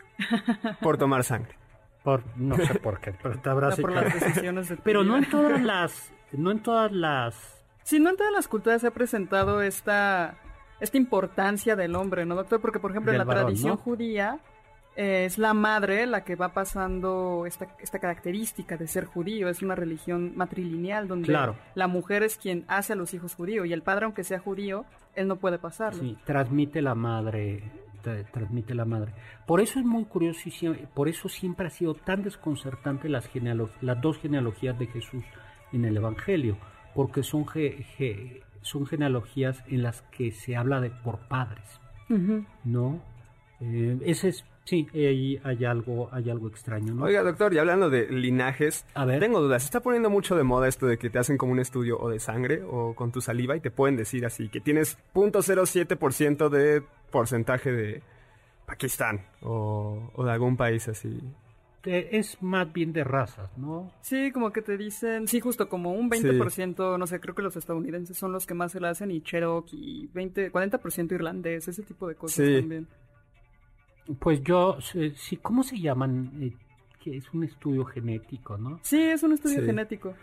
Por 0.80 0.96
tomar 0.96 1.24
sangre. 1.24 1.56
Por, 2.04 2.22
no 2.36 2.56
sé 2.56 2.76
por 2.76 3.00
qué, 3.00 3.14
pero 3.20 3.38
te 3.40 3.50
habrás 3.50 3.80
Pero 4.84 5.02
no 5.02 5.16
en 5.16 5.28
todas 5.28 5.60
las... 5.60 6.12
No 6.32 6.52
en 6.52 6.62
todas 6.62 6.92
las... 6.92 7.64
Sí, 7.82 7.98
no 7.98 8.10
en 8.10 8.16
todas 8.16 8.32
las 8.32 8.46
culturas 8.46 8.80
se 8.80 8.86
ha 8.86 8.92
presentado 8.92 9.60
esta, 9.60 10.36
esta 10.80 10.96
importancia 10.96 11.74
del 11.74 11.96
hombre, 11.96 12.24
¿no, 12.26 12.36
doctor? 12.36 12.60
Porque, 12.60 12.78
por 12.78 12.92
ejemplo, 12.92 13.10
en 13.12 13.18
la 13.18 13.26
tradición 13.26 13.76
judía 13.76 14.38
eh, 14.96 15.24
es 15.24 15.38
la 15.38 15.54
madre 15.54 16.06
la 16.06 16.24
que 16.24 16.36
va 16.36 16.50
pasando 16.50 17.44
esta, 17.46 17.66
esta 17.80 17.98
característica 17.98 18.76
de 18.76 18.86
ser 18.86 19.06
judío. 19.06 19.48
Es 19.48 19.62
una 19.62 19.74
religión 19.74 20.32
matrilineal 20.36 21.08
donde 21.08 21.36
la 21.74 21.86
mujer 21.86 22.22
es 22.22 22.36
quien 22.36 22.64
hace 22.68 22.92
a 22.92 22.96
los 22.96 23.14
hijos 23.14 23.34
judíos 23.34 23.66
y 23.66 23.72
el 23.72 23.82
padre, 23.82 24.04
aunque 24.04 24.24
sea 24.24 24.38
judío, 24.38 24.84
él 25.14 25.28
no 25.28 25.36
puede 25.36 25.58
pasarlo. 25.58 26.00
Sí, 26.00 26.16
transmite 26.24 26.80
la 26.82 26.94
madre 26.94 27.62
transmite 28.32 28.74
la 28.74 28.84
madre. 28.84 29.12
Por 29.46 29.60
eso 29.60 29.78
es 29.78 29.84
muy 29.84 30.04
curioso 30.04 30.40
y 30.46 30.86
por 30.94 31.08
eso 31.08 31.28
siempre 31.28 31.66
ha 31.66 31.70
sido 31.70 31.94
tan 31.94 32.22
desconcertante 32.22 33.08
las, 33.08 33.30
las 33.80 34.00
dos 34.00 34.18
genealogías 34.18 34.78
de 34.78 34.86
Jesús 34.86 35.24
en 35.72 35.84
el 35.84 35.96
Evangelio, 35.96 36.58
porque 36.94 37.22
son, 37.22 37.46
son 38.60 38.86
genealogías 38.86 39.62
en 39.68 39.82
las 39.82 40.02
que 40.02 40.32
se 40.32 40.56
habla 40.56 40.80
de 40.80 40.90
por 40.90 41.18
padres, 41.28 41.64
¿no? 42.64 43.00
Eh, 43.60 43.98
ese 44.04 44.28
es 44.28 44.44
Sí, 44.64 44.88
ahí 44.94 45.38
hay 45.44 45.64
algo, 45.66 46.08
hay 46.10 46.30
algo 46.30 46.48
extraño, 46.48 46.94
¿no? 46.94 47.04
Oiga, 47.04 47.22
doctor, 47.22 47.52
y 47.52 47.58
hablando 47.58 47.90
de 47.90 48.10
linajes, 48.10 48.86
a 48.94 49.04
ver. 49.04 49.20
tengo 49.20 49.40
dudas. 49.40 49.62
Se 49.62 49.66
está 49.66 49.80
poniendo 49.80 50.08
mucho 50.08 50.36
de 50.36 50.42
moda 50.42 50.68
esto 50.68 50.86
de 50.86 50.96
que 50.96 51.10
te 51.10 51.18
hacen 51.18 51.36
como 51.36 51.52
un 51.52 51.60
estudio 51.60 51.98
o 52.00 52.08
de 52.08 52.18
sangre 52.18 52.62
o 52.66 52.94
con 52.94 53.12
tu 53.12 53.20
saliva 53.20 53.56
y 53.56 53.60
te 53.60 53.70
pueden 53.70 53.96
decir 53.96 54.24
así 54.24 54.48
que 54.48 54.60
tienes 54.60 54.96
0.07% 55.14 56.48
de 56.48 56.82
porcentaje 57.10 57.72
de 57.72 58.02
Pakistán 58.66 59.26
o, 59.42 60.10
de 60.24 60.30
algún 60.30 60.56
país 60.56 60.88
así. 60.88 61.20
Es 61.84 62.42
más 62.42 62.72
bien 62.72 62.94
de 62.94 63.04
razas, 63.04 63.50
¿no? 63.58 63.92
Sí, 64.00 64.32
como 64.32 64.50
que 64.50 64.62
te 64.62 64.78
dicen, 64.78 65.28
sí, 65.28 65.40
justo 65.40 65.68
como 65.68 65.92
un 65.92 66.10
20%, 66.10 66.98
no 66.98 67.06
sé, 67.06 67.20
creo 67.20 67.34
que 67.34 67.42
los 67.42 67.56
estadounidenses 67.56 68.16
son 68.16 68.32
los 68.32 68.46
que 68.46 68.54
más 68.54 68.72
se 68.72 68.80
lo 68.80 68.88
hacen 68.88 69.10
y 69.10 69.20
Cherokee, 69.20 70.08
20, 70.14 70.50
40% 70.50 71.12
irlandés, 71.12 71.68
ese 71.68 71.82
tipo 71.82 72.08
de 72.08 72.14
cosas 72.14 72.46
también. 72.46 72.88
Pues 74.18 74.42
yo, 74.42 74.78
sí, 74.80 75.36
¿cómo 75.38 75.62
se 75.62 75.78
llaman? 75.78 76.32
Eh, 76.40 76.52
que 77.04 77.18
es 77.18 77.32
un 77.34 77.44
estudio 77.44 77.84
genético, 77.84 78.56
¿no? 78.56 78.78
Sí, 78.82 78.98
es 78.98 79.22
un 79.22 79.32
estudio 79.32 79.62
genético. 79.62 80.14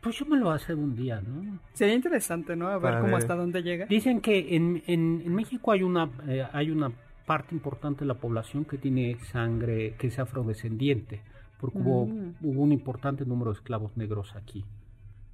Pues 0.00 0.16
yo 0.16 0.26
me 0.26 0.36
lo 0.36 0.52
hace 0.52 0.72
un 0.72 0.94
día, 0.94 1.20
¿no? 1.20 1.58
Sería 1.72 1.96
interesante, 1.96 2.54
¿no? 2.54 2.68
A 2.68 2.78
ver 2.78 3.00
cómo 3.00 3.16
hasta 3.16 3.34
dónde 3.34 3.62
llega. 3.62 3.86
Dicen 3.86 4.20
que 4.20 4.54
en, 4.54 4.84
en, 4.86 5.34
México 5.34 5.72
hay 5.72 5.82
una, 5.82 6.08
eh, 6.28 6.46
hay 6.52 6.70
una 6.70 6.92
parte 7.26 7.56
importante 7.56 8.00
de 8.00 8.06
la 8.06 8.14
población 8.14 8.64
que 8.64 8.78
tiene 8.78 9.18
sangre, 9.32 9.96
que 9.98 10.06
es 10.06 10.18
afrodescendiente, 10.20 11.22
porque 11.60 11.78
hubo, 11.78 12.06
mm. 12.06 12.36
hubo 12.42 12.62
un 12.62 12.70
importante 12.70 13.26
número 13.26 13.50
de 13.50 13.56
esclavos 13.56 13.96
negros 13.96 14.36
aquí, 14.36 14.64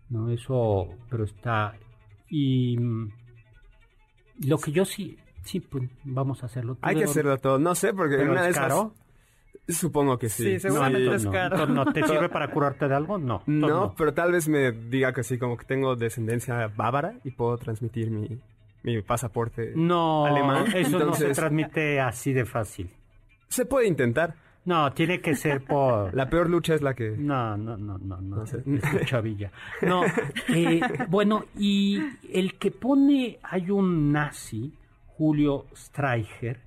¿no? 0.08 0.30
Eso, 0.30 0.88
pero 1.10 1.24
está... 1.24 1.76
Y 2.30 2.78
mm, 2.78 3.12
lo 4.46 4.56
que 4.56 4.72
yo 4.72 4.86
sí, 4.86 5.18
Sí, 5.44 5.60
pues 5.60 5.88
vamos 6.04 6.42
a 6.42 6.46
hacerlo. 6.46 6.78
Hay 6.82 6.96
que 6.96 7.04
hacerlo 7.04 7.36
todo. 7.38 7.58
No 7.58 7.74
sé, 7.74 7.92
porque 7.92 8.16
una 8.16 8.42
vez 8.42 8.56
caro? 8.56 8.94
Supongo 9.68 10.18
que 10.18 10.28
sí. 10.28 10.44
Sí, 10.44 10.60
seguramente 10.60 11.14
es 11.14 11.26
caro. 11.26 11.66
No, 11.66 11.86
¿Te 11.92 12.02
sirve 12.02 12.28
para 12.28 12.48
curarte 12.52 12.88
de 12.88 12.94
algo? 12.94 13.18
No. 13.18 13.42
No, 13.46 13.94
pero 13.96 14.12
tal 14.12 14.32
vez 14.32 14.48
me 14.48 14.72
diga 14.72 15.12
que 15.12 15.22
sí, 15.22 15.38
como 15.38 15.56
que 15.56 15.64
tengo 15.64 15.96
descendencia 15.96 16.70
bávara 16.74 17.14
y 17.24 17.30
puedo 17.30 17.56
transmitir 17.56 18.10
mi, 18.10 18.38
mi 18.82 19.00
pasaporte 19.02 19.72
no, 19.74 20.26
alemán. 20.26 20.66
Eso 20.74 20.98
no 20.98 21.14
se 21.14 21.30
transmite 21.30 22.00
así 22.00 22.32
de 22.32 22.44
fácil. 22.44 22.90
Se 23.48 23.64
puede 23.64 23.86
intentar. 23.86 24.34
No, 24.66 24.92
tiene 24.92 25.20
que 25.20 25.34
ser 25.34 25.62
por... 25.62 26.14
La 26.16 26.28
peor 26.28 26.48
lucha 26.48 26.74
es 26.74 26.80
la 26.80 26.94
que... 26.94 27.10
No, 27.10 27.56
no, 27.56 27.76
no, 27.76 27.98
no, 27.98 28.16
no, 28.20 28.36
no 28.36 28.46
sé. 28.46 28.62
Chavilla. 29.04 29.50
No, 29.82 30.02
eh, 30.48 30.80
bueno, 31.08 31.44
y 31.58 32.00
el 32.32 32.54
que 32.58 32.70
pone, 32.70 33.38
hay 33.42 33.70
un 33.70 34.10
nazi 34.10 34.72
Julio 35.16 35.66
Streicher, 35.74 36.60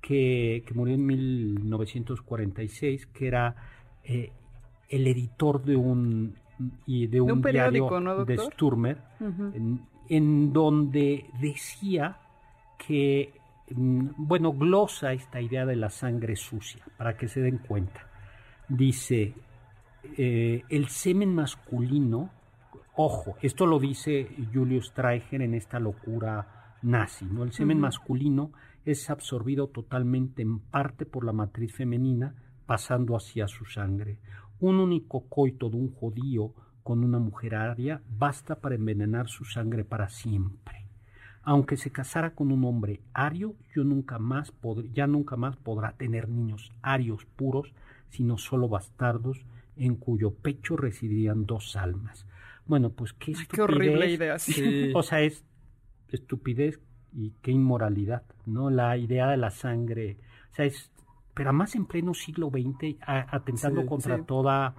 que, 0.00 0.64
murió 0.74 0.94
en 0.94 1.06
1946, 1.06 3.06
que 3.06 3.26
era 3.26 3.54
eh, 4.04 4.32
el 4.88 5.06
editor 5.06 5.62
de 5.62 5.76
un, 5.76 6.34
y 6.86 7.06
de 7.06 7.20
un, 7.20 7.42
diario 7.42 8.24
de 8.24 8.38
Sturmer, 8.38 8.98
en, 10.08 10.52
donde 10.52 11.26
decía 11.40 12.18
que, 12.78 13.34
mm, 13.70 14.08
bueno, 14.16 14.52
glosa 14.52 15.12
esta 15.12 15.40
idea 15.40 15.66
de 15.66 15.76
la 15.76 15.90
sangre 15.90 16.36
sucia, 16.36 16.84
para 16.96 17.16
que 17.16 17.28
se 17.28 17.40
den 17.40 17.58
cuenta. 17.58 18.06
Dice, 18.68 19.34
eh, 20.16 20.62
el 20.68 20.88
semen 20.88 21.34
masculino, 21.34 22.30
ojo, 22.96 23.36
esto 23.42 23.66
lo 23.66 23.78
dice 23.78 24.28
Julio 24.52 24.82
Streicher 24.82 25.42
en 25.42 25.54
esta 25.54 25.78
locura 25.78 26.59
nazi. 26.82 27.24
¿no? 27.24 27.42
El 27.42 27.52
semen 27.52 27.80
masculino 27.80 28.52
es 28.84 29.10
absorbido 29.10 29.68
totalmente 29.68 30.42
en 30.42 30.58
parte 30.58 31.06
por 31.06 31.24
la 31.24 31.32
matriz 31.32 31.74
femenina, 31.74 32.34
pasando 32.66 33.16
hacia 33.16 33.48
su 33.48 33.64
sangre. 33.64 34.18
Un 34.58 34.76
único 34.76 35.28
coito 35.28 35.70
de 35.70 35.76
un 35.76 35.92
judío 35.92 36.54
con 36.82 37.04
una 37.04 37.18
mujer 37.18 37.54
aria 37.54 38.02
basta 38.08 38.60
para 38.60 38.74
envenenar 38.74 39.28
su 39.28 39.44
sangre 39.44 39.84
para 39.84 40.08
siempre. 40.08 40.86
Aunque 41.42 41.76
se 41.76 41.90
casara 41.90 42.34
con 42.34 42.52
un 42.52 42.64
hombre 42.64 43.00
ario, 43.14 43.54
yo 43.74 43.82
nunca 43.82 44.18
más 44.18 44.52
ya 44.92 45.06
nunca 45.06 45.36
más 45.36 45.56
podrá 45.56 45.92
tener 45.92 46.28
niños 46.28 46.72
arios 46.82 47.24
puros, 47.24 47.72
sino 48.10 48.36
solo 48.36 48.68
bastardos 48.68 49.44
en 49.76 49.96
cuyo 49.96 50.34
pecho 50.34 50.76
residirían 50.76 51.46
dos 51.46 51.76
almas. 51.76 52.26
Bueno, 52.66 52.90
pues 52.90 53.14
qué 53.14 53.34
Qué 53.50 53.62
horrible 53.62 54.12
idea. 54.12 54.38
Sí. 54.38 54.92
o 54.94 55.02
sea, 55.02 55.22
es 55.22 55.44
estupidez 56.16 56.80
y 57.12 57.32
qué 57.42 57.50
inmoralidad, 57.50 58.22
¿no? 58.46 58.70
La 58.70 58.96
idea 58.96 59.28
de 59.28 59.36
la 59.36 59.50
sangre, 59.50 60.16
o 60.52 60.54
sea, 60.54 60.64
es, 60.64 60.90
pero 61.34 61.52
más 61.52 61.74
en 61.74 61.86
pleno 61.86 62.14
siglo 62.14 62.50
XX, 62.50 62.96
atentando 63.06 63.86
contra 63.86 64.22
toda 64.22 64.74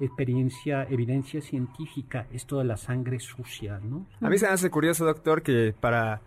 experiencia, 0.00 0.84
evidencia 0.84 1.40
científica, 1.40 2.26
esto 2.32 2.58
de 2.58 2.64
la 2.64 2.76
sangre 2.76 3.18
sucia, 3.20 3.80
¿no? 3.82 4.06
A 4.20 4.28
mí 4.28 4.38
se 4.38 4.46
me 4.46 4.52
hace 4.52 4.70
curioso, 4.70 5.04
doctor, 5.04 5.42
que 5.42 5.74
para, 5.78 6.22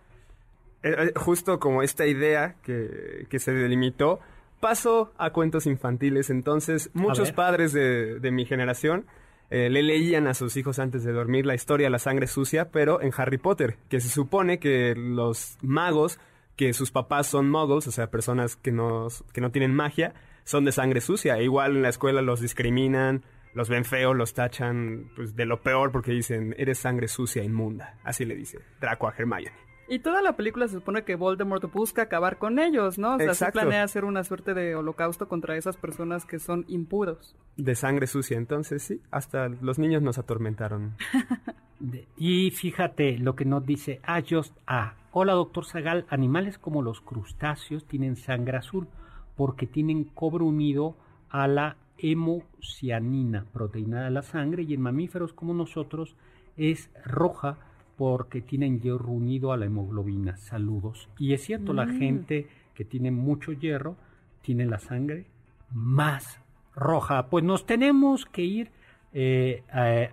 eh, 0.83 0.95
eh, 0.97 1.13
justo 1.15 1.59
como 1.59 1.81
esta 1.81 2.05
idea 2.05 2.55
que, 2.61 3.25
que 3.29 3.39
se 3.39 3.51
delimitó, 3.51 4.19
pasó 4.59 5.11
a 5.17 5.31
cuentos 5.31 5.65
infantiles, 5.65 6.29
entonces 6.29 6.89
muchos 6.93 7.31
padres 7.31 7.73
de, 7.73 8.19
de 8.19 8.31
mi 8.31 8.45
generación 8.45 9.05
eh, 9.53 9.69
le 9.69 9.83
leían 9.83 10.25
a 10.25 10.33
sus 10.33 10.57
hijos 10.57 10.79
antes 10.79 11.03
de 11.03 11.11
dormir 11.11 11.45
la 11.45 11.53
historia 11.53 11.87
la 11.91 11.99
sangre 11.99 12.25
sucia, 12.25 12.71
pero 12.71 13.03
en 13.03 13.11
Harry 13.15 13.37
Potter, 13.37 13.77
que 13.87 14.01
se 14.01 14.09
supone 14.09 14.57
que 14.57 14.95
los 14.97 15.59
magos 15.61 16.19
que 16.55 16.73
sus 16.73 16.89
papás 16.89 17.27
son 17.27 17.51
muggles, 17.51 17.85
o 17.85 17.91
sea, 17.91 18.09
personas 18.09 18.55
que 18.55 18.71
no, 18.71 19.09
que 19.31 19.41
no 19.41 19.51
tienen 19.51 19.75
magia, 19.75 20.15
son 20.43 20.65
de 20.65 20.71
sangre 20.71 21.01
sucia. 21.01 21.37
E 21.37 21.43
igual 21.43 21.75
en 21.75 21.83
la 21.83 21.89
escuela 21.89 22.23
los 22.23 22.41
discriminan, 22.41 23.25
los 23.53 23.69
ven 23.69 23.85
feos, 23.85 24.15
los 24.15 24.33
tachan 24.33 25.11
pues, 25.15 25.35
de 25.35 25.45
lo 25.45 25.61
peor 25.61 25.91
porque 25.91 26.13
dicen, 26.13 26.55
eres 26.57 26.79
sangre 26.79 27.07
sucia, 27.07 27.43
inmunda. 27.43 27.99
Así 28.03 28.25
le 28.25 28.35
dice 28.35 28.57
Draco 28.81 29.07
a 29.07 29.13
Hermione. 29.15 29.72
Y 29.93 29.99
toda 29.99 30.23
la 30.23 30.35
película 30.35 30.67
se 30.67 30.77
supone 30.77 31.03
que 31.03 31.13
Voldemort 31.13 31.71
busca 31.71 32.01
acabar 32.01 32.39
con 32.39 32.57
ellos, 32.57 32.97
¿no? 32.97 33.13
O 33.13 33.19
sea, 33.19 33.35
se 33.35 33.51
planea 33.51 33.83
hacer 33.83 34.05
una 34.05 34.23
suerte 34.23 34.55
de 34.55 34.75
holocausto 34.75 35.27
contra 35.27 35.55
esas 35.55 35.77
personas 35.77 36.25
que 36.25 36.39
son 36.39 36.65
impuros. 36.67 37.35
De 37.57 37.75
sangre 37.75 38.07
sucia, 38.07 38.39
entonces 38.39 38.81
sí, 38.81 39.01
hasta 39.11 39.49
los 39.49 39.77
niños 39.77 40.01
nos 40.01 40.17
atormentaron. 40.17 40.95
y 42.17 42.49
fíjate 42.49 43.19
lo 43.19 43.35
que 43.35 43.45
nos 43.45 43.67
dice 43.67 44.01
Ah, 44.01 44.23
Just 44.27 44.57
A. 44.65 44.95
Hola, 45.11 45.33
doctor 45.33 45.63
Zagal. 45.63 46.07
Animales 46.09 46.57
como 46.57 46.81
los 46.81 46.99
crustáceos 46.99 47.85
tienen 47.85 48.15
sangre 48.15 48.57
azul 48.57 48.87
porque 49.35 49.67
tienen 49.67 50.05
cobre 50.05 50.43
unido 50.43 50.97
a 51.29 51.47
la 51.47 51.77
hemocianina, 51.99 53.45
proteína 53.53 54.05
de 54.05 54.09
la 54.09 54.23
sangre, 54.23 54.63
y 54.63 54.73
en 54.73 54.81
mamíferos 54.81 55.33
como 55.33 55.53
nosotros 55.53 56.15
es 56.57 56.89
roja 57.05 57.59
porque 58.03 58.41
tienen 58.41 58.81
hierro 58.81 59.13
unido 59.13 59.53
a 59.53 59.57
la 59.57 59.63
hemoglobina. 59.63 60.35
Saludos. 60.35 61.07
Y 61.17 61.31
es 61.31 61.41
cierto, 61.41 61.71
la 61.71 61.85
mm. 61.85 61.99
gente 61.99 62.47
que 62.73 62.83
tiene 62.83 63.11
mucho 63.11 63.53
hierro 63.53 63.95
tiene 64.41 64.65
la 64.65 64.77
sangre 64.77 65.27
más 65.71 66.41
roja. 66.75 67.27
Pues 67.27 67.45
nos 67.45 67.65
tenemos 67.65 68.25
que 68.25 68.41
ir 68.41 68.71
eh, 69.13 69.63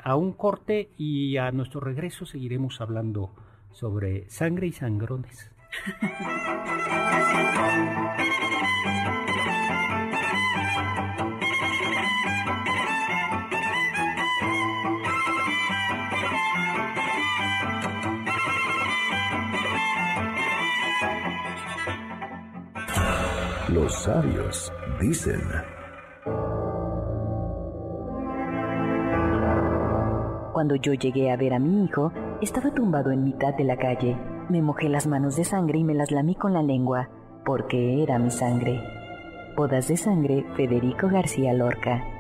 a, 0.04 0.14
un 0.14 0.34
corte 0.34 0.90
y 0.98 1.36
a 1.36 1.50
nuestro 1.50 1.80
regreso 1.80 2.26
seguiremos 2.26 2.80
hablando 2.80 3.32
sobre 3.72 4.30
sangre 4.30 4.68
y 4.68 4.72
sangrones. 4.72 5.50
Los 23.80 23.94
sabios 23.94 24.70
dicen. 25.00 25.40
Cuando 30.52 30.74
yo 30.76 30.92
llegué 30.92 31.30
a 31.30 31.36
ver 31.38 31.54
a 31.54 31.58
mi 31.58 31.86
hijo, 31.86 32.12
estaba 32.42 32.74
tumbado 32.74 33.10
en 33.10 33.24
mitad 33.24 33.54
de 33.54 33.64
la 33.64 33.78
calle. 33.78 34.18
Me 34.50 34.60
mojé 34.60 34.90
las 34.90 35.06
manos 35.06 35.36
de 35.36 35.44
sangre 35.44 35.78
y 35.78 35.84
me 35.84 35.94
las 35.94 36.10
lamí 36.10 36.34
con 36.34 36.52
la 36.52 36.62
lengua, 36.62 37.08
porque 37.46 38.02
era 38.02 38.18
mi 38.18 38.30
sangre. 38.30 38.82
Bodas 39.56 39.88
de 39.88 39.96
sangre, 39.96 40.44
Federico 40.56 41.08
García 41.08 41.54
Lorca. 41.54 42.19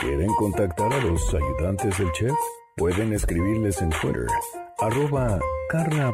¿Quieren 0.00 0.34
contactar 0.38 0.92
a 0.92 0.98
los 0.98 1.34
ayudantes 1.34 1.98
del 1.98 2.12
chef? 2.12 2.34
Pueden 2.76 3.12
escribirles 3.12 3.80
en 3.80 3.90
Twitter, 3.90 4.26
arroba 4.78 5.40
Carla 5.68 6.12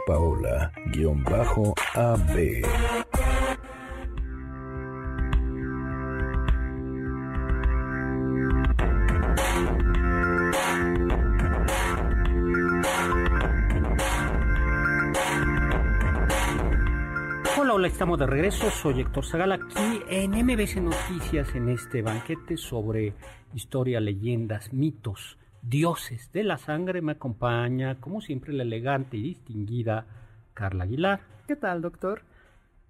estamos 18.02 18.18
de 18.18 18.26
regreso. 18.26 18.68
Soy 18.68 19.00
Héctor 19.00 19.24
Zagal 19.24 19.52
aquí 19.52 20.02
en 20.08 20.32
MBC 20.32 20.78
Noticias 20.78 21.54
en 21.54 21.68
este 21.68 22.02
banquete 22.02 22.56
sobre 22.56 23.14
historia, 23.54 24.00
leyendas, 24.00 24.72
mitos, 24.72 25.38
dioses 25.62 26.32
de 26.32 26.42
la 26.42 26.58
sangre. 26.58 27.00
Me 27.00 27.12
acompaña, 27.12 28.00
como 28.00 28.20
siempre, 28.20 28.52
la 28.54 28.64
elegante 28.64 29.18
y 29.18 29.22
distinguida 29.22 30.04
Carla 30.52 30.82
Aguilar. 30.82 31.20
¿Qué 31.46 31.54
tal, 31.54 31.80
doctor? 31.80 32.22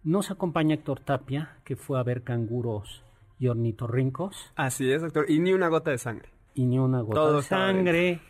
Nos 0.02 0.30
acompaña 0.30 0.76
Héctor 0.76 1.00
Tapia, 1.00 1.58
que 1.62 1.76
fue 1.76 2.00
a 2.00 2.02
ver 2.02 2.22
canguros 2.22 3.04
y 3.38 3.48
ornitorrincos. 3.48 4.50
Así 4.56 4.90
es, 4.90 5.02
doctor. 5.02 5.26
Y 5.28 5.40
ni 5.40 5.52
una 5.52 5.68
gota 5.68 5.90
de 5.90 5.98
sangre. 5.98 6.30
Y 6.54 6.64
ni 6.64 6.78
una 6.78 7.02
gota 7.02 7.32
de 7.32 7.42
sangre. 7.42 8.20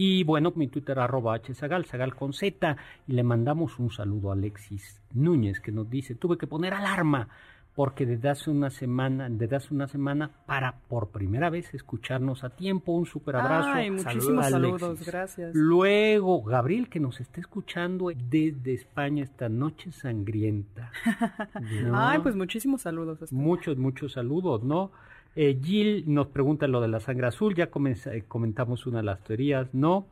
Y 0.00 0.22
bueno, 0.22 0.52
mi 0.54 0.68
Twitter 0.68 0.96
arroba 1.00 1.40
hzagal, 1.40 1.84
zagal 1.84 2.14
con 2.14 2.32
Z. 2.32 2.76
Y 3.08 3.14
le 3.14 3.24
mandamos 3.24 3.80
un 3.80 3.90
saludo 3.90 4.30
a 4.30 4.34
Alexis 4.34 5.02
Núñez 5.12 5.58
que 5.58 5.72
nos 5.72 5.90
dice, 5.90 6.14
tuve 6.14 6.38
que 6.38 6.46
poner 6.46 6.72
alarma 6.72 7.28
porque 7.74 8.06
desde 8.06 8.28
hace 8.28 8.48
una 8.48 8.70
semana, 8.70 9.28
desde 9.28 9.56
hace 9.56 9.74
una 9.74 9.88
semana 9.88 10.30
para 10.46 10.76
por 10.88 11.08
primera 11.08 11.50
vez 11.50 11.74
escucharnos 11.74 12.44
a 12.44 12.50
tiempo. 12.50 12.92
Un 12.92 13.06
super 13.06 13.34
abrazo. 13.34 13.70
Ay, 13.72 13.90
muchísimos 13.90 14.48
saludos, 14.48 15.04
gracias. 15.04 15.50
Luego, 15.52 16.44
Gabriel, 16.44 16.88
que 16.88 17.00
nos 17.00 17.20
está 17.20 17.40
escuchando 17.40 18.12
desde 18.14 18.74
España 18.74 19.24
esta 19.24 19.48
noche 19.48 19.90
sangrienta. 19.90 20.92
Ay, 21.92 22.20
pues 22.20 22.36
muchísimos 22.36 22.82
saludos. 22.82 23.32
Muchos, 23.32 23.76
muchos 23.76 24.12
saludos, 24.12 24.62
¿no? 24.62 24.92
Eh, 25.40 25.56
Jill 25.62 26.02
nos 26.08 26.26
pregunta 26.26 26.66
lo 26.66 26.80
de 26.80 26.88
la 26.88 26.98
sangre 26.98 27.28
azul, 27.28 27.54
ya 27.54 27.70
eh, 27.70 28.24
comentamos 28.26 28.86
una 28.88 28.96
de 28.98 29.04
las 29.04 29.22
teorías, 29.22 29.72
¿no? 29.72 30.08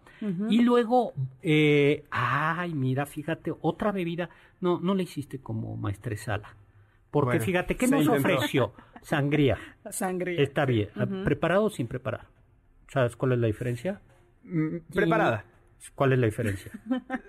Y 0.48 0.62
luego, 0.62 1.14
eh, 1.42 2.04
ay, 2.12 2.72
mira, 2.74 3.06
fíjate, 3.06 3.52
otra 3.60 3.90
bebida, 3.90 4.30
no, 4.60 4.78
no 4.78 4.94
la 4.94 5.02
hiciste 5.02 5.40
como 5.40 5.76
maestresala. 5.76 6.54
Porque 7.10 7.40
fíjate, 7.40 7.74
¿qué 7.76 7.88
nos 7.88 8.06
ofreció? 8.06 8.72
Sangría. 9.02 9.58
Sangría. 9.90 10.40
Está 10.40 10.64
bien. 10.64 10.90
¿Preparado 11.24 11.64
o 11.64 11.70
sin 11.70 11.88
preparar? 11.88 12.28
¿Sabes 12.86 13.16
cuál 13.16 13.32
es 13.32 13.38
la 13.40 13.48
diferencia? 13.48 14.00
Mm, 14.44 14.76
preparada. 14.94 15.44
¿Cuál 15.96 16.12
es 16.12 16.20
la 16.20 16.26
diferencia? 16.26 16.70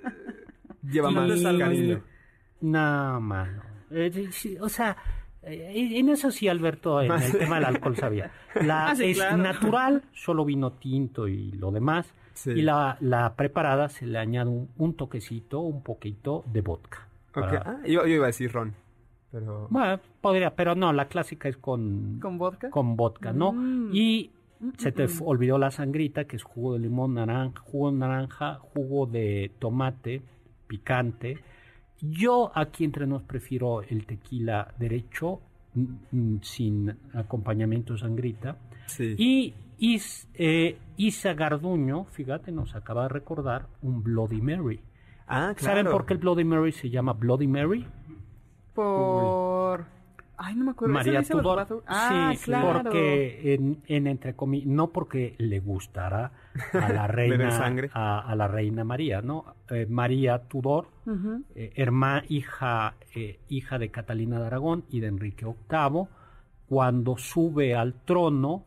Lleva 0.84 1.10
más 1.10 1.42
cariño. 1.42 2.04
No, 2.62 3.20
mano. 3.22 3.64
o 4.62 4.70
sea, 4.70 4.92
eh, 4.92 5.27
en 5.48 6.10
eso 6.10 6.32
sí, 6.32 6.48
Alberto, 6.48 7.02
en 7.02 7.12
el 7.12 7.38
tema 7.38 7.56
del 7.56 7.66
alcohol 7.66 7.96
sabía. 7.96 8.32
La 8.56 8.88
ah, 8.90 8.96
es 9.00 9.18
natural, 9.38 10.04
solo 10.14 10.46
vino 10.46 10.74
tinto 10.74 11.28
y 11.28 11.52
lo 11.52 11.72
demás. 11.72 12.14
Y 12.46 12.62
la, 12.62 12.98
la, 13.00 13.36
preparada 13.36 13.90
se 13.90 14.06
le 14.06 14.20
añade 14.20 14.50
un, 14.50 14.94
toquecito, 14.94 15.62
un 15.62 15.82
poquito 15.82 16.44
de 16.52 16.62
vodka. 16.62 17.08
Ah, 17.34 17.80
yo, 17.86 18.06
iba 18.06 18.26
a 18.26 18.28
decir 18.28 18.52
ron. 18.52 18.76
Pero... 19.32 19.68
Bueno, 19.70 20.00
podría, 20.22 20.56
pero 20.56 20.76
no, 20.76 20.94
la 20.94 21.08
clásica 21.08 21.50
es 21.50 21.58
con... 21.58 22.20
¿Con 22.20 22.38
vodka? 22.38 22.70
Con 22.70 22.96
vodka, 22.96 23.34
¿no? 23.34 23.54
Mm. 23.54 23.90
Y 23.92 24.32
se 24.78 24.92
te 24.92 25.08
olvidó 25.22 25.58
la 25.58 25.72
sangrita, 25.72 26.26
que 26.26 26.36
es 26.36 26.44
jugo 26.44 26.74
de 26.74 26.80
limón, 26.80 27.16
naranja, 27.16 27.60
jugo 27.62 27.92
de 27.92 27.98
naranja, 27.98 28.60
jugo 28.62 29.08
de 29.08 29.52
tomate, 29.60 30.22
picante 30.68 31.40
yo 32.02 32.52
aquí 32.54 32.84
entre 32.84 33.08
nos 33.08 33.24
prefiero 33.24 33.82
el 33.82 34.06
tequila 34.06 34.74
derecho 34.78 35.42
sin 36.42 36.96
acompañamiento 37.14 37.98
sangrita. 37.98 38.58
Y 39.00 39.54
eh, 40.34 40.78
Isa 40.98 41.34
Garduño, 41.34 42.06
fíjate, 42.06 42.52
nos 42.52 42.76
acaba 42.76 43.04
de 43.04 43.10
recordar 43.10 43.68
un 43.82 44.04
Bloody 44.04 44.42
Mary. 44.42 44.80
Ah, 45.28 45.54
¿Saben 45.58 45.88
por 45.88 46.06
qué 46.06 46.14
el 46.14 46.20
Bloody 46.20 46.44
Mary 46.44 46.72
se 46.72 46.90
llama 46.90 47.14
Bloody 47.14 47.48
Mary? 47.48 47.86
Por... 48.74 49.86
Ay, 50.40 50.56
no 50.56 50.66
me 50.66 50.72
acuerdo. 50.72 50.94
María 50.94 51.24
Tudor. 51.24 51.84
Ah, 51.88 52.32
sí, 52.38 52.52
porque 52.52 53.56
en, 53.56 53.82
en 53.88 54.06
entre 54.06 54.36
comillas, 54.36 54.68
no 54.68 54.92
porque 54.92 55.34
le 55.40 55.60
gustara 55.60 56.32
a 56.74 56.90
la 56.90 57.08
reina, 57.08 57.50
a, 57.94 58.36
la 58.36 58.48
reina 58.48 58.84
María, 58.84 59.24
¿no? 59.24 59.56
Eh, 59.70 59.88
María 59.90 60.48
Tudor, 60.48 60.90
eh, 61.56 61.74
hermana, 61.76 62.24
hija, 62.30 62.94
eh, 63.16 63.40
hija 63.50 63.80
de 63.80 63.90
Catalina 63.90 64.40
de 64.40 64.46
Aragón 64.46 64.86
y 64.92 65.00
de 65.00 65.08
Enrique 65.08 65.46
VIII, 65.46 66.08
cuando 66.70 67.18
sube 67.18 67.76
al 67.76 67.96
trono, 68.06 68.66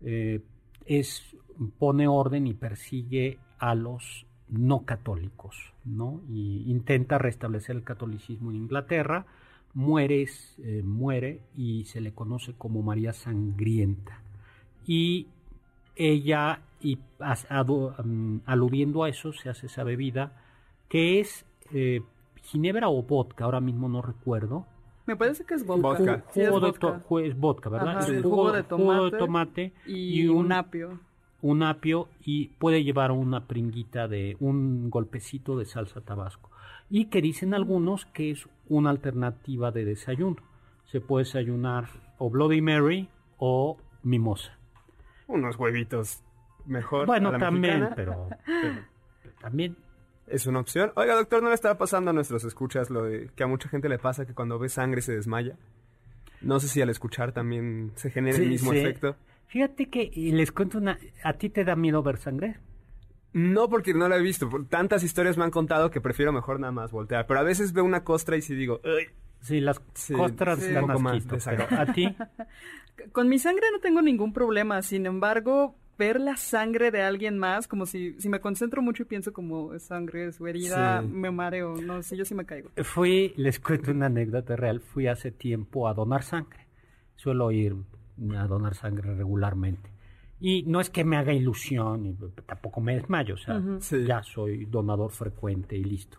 es 0.00 1.36
pone 1.78 2.08
orden 2.08 2.46
y 2.46 2.54
persigue 2.54 3.38
a 3.58 3.74
los 3.74 4.26
no 4.48 4.86
católicos, 4.86 5.74
¿no? 5.84 6.22
Y 6.30 6.64
intenta 6.70 7.18
restablecer 7.18 7.76
el 7.76 7.84
catolicismo 7.84 8.50
en 8.50 8.56
Inglaterra 8.56 9.26
muere, 9.74 10.26
eh, 10.58 10.82
muere 10.84 11.40
y 11.56 11.84
se 11.84 12.00
le 12.00 12.12
conoce 12.12 12.54
como 12.54 12.82
María 12.82 13.12
Sangrienta. 13.12 14.22
Y 14.86 15.28
ella, 15.96 16.62
y 16.80 16.98
aludiendo 18.46 19.04
a 19.04 19.08
eso, 19.08 19.32
se 19.32 19.48
hace 19.48 19.66
esa 19.66 19.84
bebida 19.84 20.32
que 20.88 21.20
es 21.20 21.44
eh, 21.72 22.02
ginebra 22.42 22.88
o 22.88 23.02
vodka, 23.02 23.44
ahora 23.44 23.60
mismo 23.60 23.88
no 23.88 24.02
recuerdo. 24.02 24.66
Me 25.06 25.16
parece 25.16 25.44
que 25.44 25.54
es 25.54 25.66
vodka. 25.66 26.24
Jugo, 26.32 27.20
es, 27.20 27.38
vodka. 27.38 27.68
¿verdad? 27.68 28.22
jugo, 28.22 28.52
de 28.52 28.62
tomate, 29.18 29.72
y, 29.86 30.26
un 30.28 30.52
apio. 30.52 31.00
Un 31.42 31.62
apio 31.62 32.08
y 32.24 32.48
puede 32.58 32.84
llevar 32.84 33.12
una 33.12 33.46
pringuita 33.46 34.08
de 34.08 34.36
un 34.40 34.90
golpecito 34.90 35.56
de 35.56 35.64
salsa 35.64 36.00
tabasco. 36.00 36.50
Y 36.88 37.06
que 37.06 37.22
dicen 37.22 37.54
algunos 37.54 38.06
que 38.06 38.30
es 38.30 38.48
una 38.68 38.90
alternativa 38.90 39.70
de 39.70 39.84
desayuno. 39.84 40.36
Se 40.84 41.00
puede 41.00 41.24
desayunar 41.24 41.88
o 42.18 42.30
Bloody 42.30 42.60
Mary 42.60 43.08
o 43.38 43.78
mimosa. 44.02 44.58
Unos 45.26 45.56
huevitos 45.56 46.22
mejor. 46.66 47.06
Bueno, 47.06 47.36
también, 47.38 47.90
pero, 47.96 48.28
también 49.40 49.76
es 50.26 50.46
una 50.46 50.60
opción. 50.60 50.92
Oiga, 50.94 51.14
doctor, 51.14 51.42
¿no 51.42 51.48
le 51.48 51.54
estaba 51.54 51.76
pasando 51.76 52.10
a 52.10 52.14
nuestros 52.14 52.44
escuchas 52.44 52.90
lo 52.90 53.04
de 53.04 53.30
que 53.34 53.42
a 53.42 53.46
mucha 53.46 53.68
gente 53.68 53.88
le 53.88 53.98
pasa 53.98 54.26
que 54.26 54.34
cuando 54.34 54.58
ve 54.58 54.68
sangre 54.68 55.02
se 55.02 55.12
desmaya? 55.12 55.56
No 56.40 56.58
sé 56.60 56.68
si 56.68 56.80
al 56.80 56.88
escuchar 56.88 57.32
también 57.32 57.92
se 57.96 58.10
genera 58.10 58.38
el 58.38 58.48
mismo 58.48 58.72
efecto. 58.72 59.16
Fíjate 59.50 59.90
que 59.90 60.12
les 60.14 60.52
cuento 60.52 60.78
una... 60.78 60.96
¿A 61.24 61.32
ti 61.32 61.50
te 61.50 61.64
da 61.64 61.74
miedo 61.74 62.04
ver 62.04 62.18
sangre? 62.18 62.58
No, 63.32 63.68
porque 63.68 63.92
no 63.92 64.08
la 64.08 64.16
he 64.16 64.22
visto. 64.22 64.48
Tantas 64.68 65.02
historias 65.02 65.36
me 65.36 65.42
han 65.42 65.50
contado 65.50 65.90
que 65.90 66.00
prefiero 66.00 66.32
mejor 66.32 66.60
nada 66.60 66.72
más 66.72 66.92
voltear. 66.92 67.26
Pero 67.26 67.40
a 67.40 67.42
veces 67.42 67.72
veo 67.72 67.82
una 67.82 68.04
costra 68.04 68.36
y 68.36 68.42
sí 68.42 68.54
digo... 68.54 68.80
Sí, 69.40 69.60
las 69.60 69.80
costras 69.80 70.72
dan 70.72 70.86
más, 71.02 71.26
¿A 71.48 71.92
ti? 71.92 72.14
Con 73.12 73.28
mi 73.28 73.40
sangre 73.40 73.64
no 73.72 73.80
tengo 73.80 74.02
ningún 74.02 74.32
problema. 74.32 74.82
Sin 74.82 75.04
embargo, 75.04 75.74
ver 75.98 76.20
la 76.20 76.36
sangre 76.36 76.92
de 76.92 77.02
alguien 77.02 77.36
más, 77.36 77.66
como 77.66 77.86
si, 77.86 78.20
si 78.20 78.28
me 78.28 78.38
concentro 78.38 78.82
mucho 78.82 79.02
y 79.02 79.06
pienso 79.06 79.32
como 79.32 79.76
sangre, 79.80 80.30
su 80.30 80.46
herida, 80.46 81.02
me 81.02 81.32
mareo. 81.32 81.74
No 81.74 82.04
sé, 82.04 82.16
yo 82.16 82.24
sí 82.24 82.36
me 82.36 82.46
caigo. 82.46 82.70
Fui, 82.84 83.34
les 83.36 83.58
cuento 83.58 83.90
una 83.90 84.06
anécdota 84.06 84.54
real. 84.54 84.80
Fui 84.80 85.08
hace 85.08 85.32
tiempo 85.32 85.88
a 85.88 85.94
donar 85.94 86.22
sangre. 86.22 86.68
Suelo 87.16 87.50
ir 87.50 87.74
a 88.36 88.46
donar 88.46 88.74
sangre 88.74 89.14
regularmente. 89.14 89.90
Y 90.38 90.62
no 90.62 90.80
es 90.80 90.88
que 90.88 91.04
me 91.04 91.16
haga 91.16 91.32
ilusión, 91.32 92.06
y 92.06 92.16
tampoco 92.46 92.80
me 92.80 92.94
desmayo, 92.94 93.34
o 93.34 93.36
sea, 93.36 93.60
ya 94.06 94.22
soy 94.22 94.64
donador 94.64 95.10
frecuente 95.10 95.76
y 95.76 95.84
listo. 95.84 96.18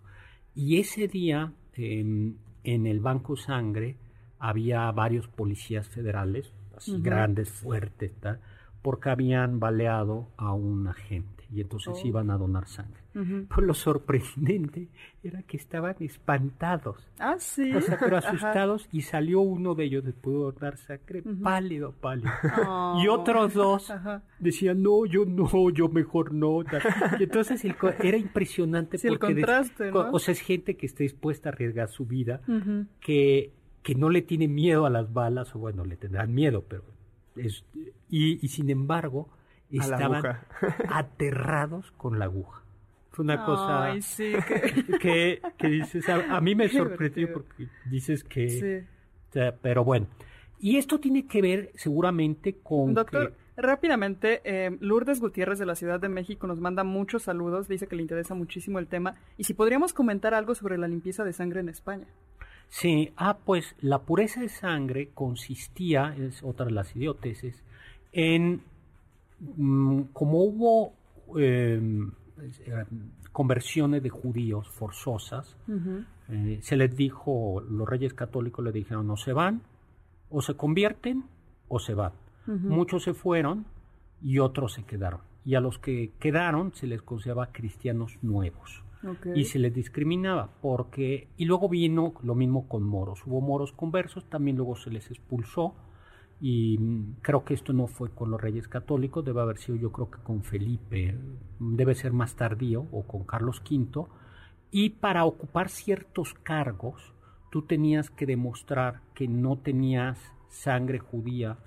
Y 0.53 0.79
ese 0.79 1.07
día, 1.07 1.53
en 1.73 2.37
el 2.63 2.99
Banco 2.99 3.35
Sangre, 3.35 3.97
había 4.37 4.91
varios 4.91 5.27
policías 5.27 5.87
federales, 5.87 6.53
así 6.75 7.01
grandes, 7.01 7.49
fuertes, 7.49 8.13
tal, 8.19 8.39
porque 8.81 9.09
habían 9.09 9.59
baleado 9.59 10.29
a 10.37 10.53
un 10.53 10.87
agente 10.87 11.40
y 11.53 11.59
entonces 11.59 11.93
oh. 12.01 12.07
iban 12.07 12.29
a 12.31 12.37
donar 12.37 12.67
sangre. 12.67 13.01
Pues 13.53 13.67
lo 13.67 13.73
sorprendente 13.73 14.87
era 15.21 15.43
que 15.43 15.57
estaban 15.57 15.95
espantados. 15.99 17.09
Ah, 17.19 17.35
sí. 17.39 17.73
O 17.73 17.81
sea, 17.81 17.97
pero 17.99 18.17
asustados 18.17 18.87
y 18.91 19.01
salió 19.01 19.41
uno 19.41 19.75
de 19.75 19.83
ellos 19.85 20.05
después 20.05 20.33
de 20.33 20.39
donar 20.39 20.77
sangre, 20.77 21.21
pálido, 21.43 21.91
pálido. 21.91 22.31
Y 23.03 23.07
otros 23.09 23.53
dos 23.53 23.91
decían, 24.39 24.81
no, 24.81 25.05
yo 25.05 25.25
no, 25.25 25.69
yo 25.71 25.89
mejor 25.89 26.33
no. 26.33 26.61
Y 27.19 27.23
entonces 27.23 27.61
era 28.01 28.17
impresionante 28.17 28.97
porque... 28.97 29.07
El 29.07 29.19
contraste, 29.19 29.91
¿no? 29.91 30.11
O 30.11 30.19
sea, 30.19 30.31
es 30.31 30.39
gente 30.39 30.77
que 30.77 30.85
está 30.85 31.03
dispuesta 31.03 31.49
a 31.49 31.51
arriesgar 31.51 31.89
su 31.89 32.05
vida, 32.05 32.41
que, 33.01 33.51
que 33.83 33.95
no 33.95 34.09
le 34.09 34.21
tiene 34.21 34.47
miedo 34.47 34.85
a 34.85 34.89
las 34.89 35.11
balas, 35.11 35.53
o 35.53 35.59
bueno, 35.59 35.83
le 35.83 35.97
tendrán 35.97 36.33
miedo, 36.33 36.63
pero... 36.67 36.83
Es, 37.35 37.63
y, 38.09 38.45
y 38.45 38.49
sin 38.49 38.69
embargo 38.69 39.29
estaban 39.79 40.23
aterrados 40.89 41.91
con 41.91 42.19
la 42.19 42.25
aguja. 42.25 42.63
Fue 43.11 43.23
una 43.23 43.45
cosa 43.45 43.93
que... 45.01 45.41
que, 45.57 45.67
dices, 45.67 46.07
a, 46.09 46.39
mí 46.41 46.55
me 46.55 46.69
sorprendió 46.69 47.33
porque 47.33 47.67
dices 47.89 48.23
que... 48.23 48.85
pero 49.61 49.83
bueno, 49.83 50.07
y 50.59 50.77
esto 50.77 50.99
tiene 50.99 51.25
que 51.25 51.41
ver 51.41 51.71
seguramente 51.75 52.57
con... 52.61 52.93
Doctor, 52.93 53.33
rápidamente, 53.57 54.41
eh, 54.43 54.77
Lourdes 54.79 55.19
Gutiérrez 55.19 55.57
de 55.57 55.65
la 55.65 55.75
Ciudad 55.75 55.99
de 55.99 56.07
México 56.07 56.45
nos 56.47 56.59
manda 56.59 56.83
muchos 56.83 57.23
saludos, 57.23 57.67
dice 57.67 57.87
que 57.87 57.95
le 57.95 58.03
interesa 58.03 58.35
muchísimo 58.35 58.77
el 58.77 58.87
tema, 58.87 59.15
y 59.37 59.45
si 59.45 59.53
podríamos 59.53 59.93
comentar 59.93 60.33
algo 60.33 60.53
sobre 60.53 60.77
la 60.77 60.87
limpieza 60.87 61.23
de 61.23 61.33
sangre 61.33 61.61
en 61.61 61.69
España. 61.69 62.05
Sí, 62.69 63.11
ah, 63.17 63.39
pues 63.43 63.75
la 63.81 64.03
pureza 64.03 64.41
de 64.41 64.49
sangre 64.49 65.09
consistía, 65.13 66.15
es 66.17 66.43
otra 66.43 66.67
de 66.67 66.71
las 66.71 66.95
idioteces, 66.95 67.63
en 68.13 68.61
como 70.13 70.43
hubo 70.43 70.93
em, 71.37 72.11
conversiones 73.31 74.03
de 74.03 74.09
judíos 74.09 74.69
forzosas, 74.69 75.57
eh, 76.29 76.59
se 76.61 76.75
les 76.75 76.95
dijo, 76.95 77.61
los 77.61 77.87
reyes 77.87 78.13
católicos 78.13 78.63
le 78.63 78.71
dijeron, 78.71 79.07
no 79.07 79.17
se 79.17 79.33
van, 79.33 79.61
o 80.29 80.41
se 80.41 80.55
convierten, 80.55 81.25
o 81.67 81.79
se 81.79 81.93
van. 81.93 82.13
Muchos 82.47 83.03
se 83.03 83.13
fueron 83.13 83.65
y 84.21 84.39
otros 84.39 84.73
se 84.73 84.83
quedaron. 84.83 85.21
Y 85.45 85.55
a 85.55 85.61
los 85.61 85.79
que 85.79 86.11
quedaron 86.19 86.73
se 86.73 86.87
les 86.87 87.01
consideraba 87.01 87.51
cristianos 87.51 88.17
nuevos. 88.21 88.83
Y 89.33 89.45
se 89.45 89.57
les 89.57 89.73
discriminaba 89.73 90.49
porque... 90.61 91.29
Y 91.37 91.45
luego 91.45 91.69
vino 91.69 92.13
lo 92.21 92.35
mismo 92.35 92.67
con 92.67 92.83
moros. 92.83 93.25
Hubo 93.25 93.41
moros 93.41 93.71
conversos, 93.71 94.25
también 94.25 94.57
luego 94.57 94.75
se 94.75 94.91
les 94.91 95.09
expulsó 95.09 95.73
y 96.41 96.79
creo 97.21 97.45
que 97.45 97.53
esto 97.53 97.71
no 97.71 97.85
fue 97.85 98.09
con 98.09 98.31
los 98.31 98.41
reyes 98.41 98.67
católicos, 98.67 99.23
debe 99.23 99.41
haber 99.41 99.59
sido 99.59 99.77
yo 99.77 99.91
creo 99.91 100.09
que 100.09 100.19
con 100.23 100.43
Felipe, 100.43 101.15
debe 101.59 101.93
ser 101.93 102.13
más 102.13 102.35
tardío, 102.35 102.87
o 102.91 103.03
con 103.03 103.23
Carlos 103.25 103.61
V, 103.61 104.07
y 104.71 104.89
para 104.89 105.25
ocupar 105.25 105.69
ciertos 105.69 106.33
cargos 106.33 107.13
tú 107.51 107.61
tenías 107.61 108.09
que 108.09 108.25
demostrar 108.25 109.01
que 109.13 109.27
no 109.27 109.57
tenías 109.57 110.17
sangre 110.49 110.97
judía 110.97 111.57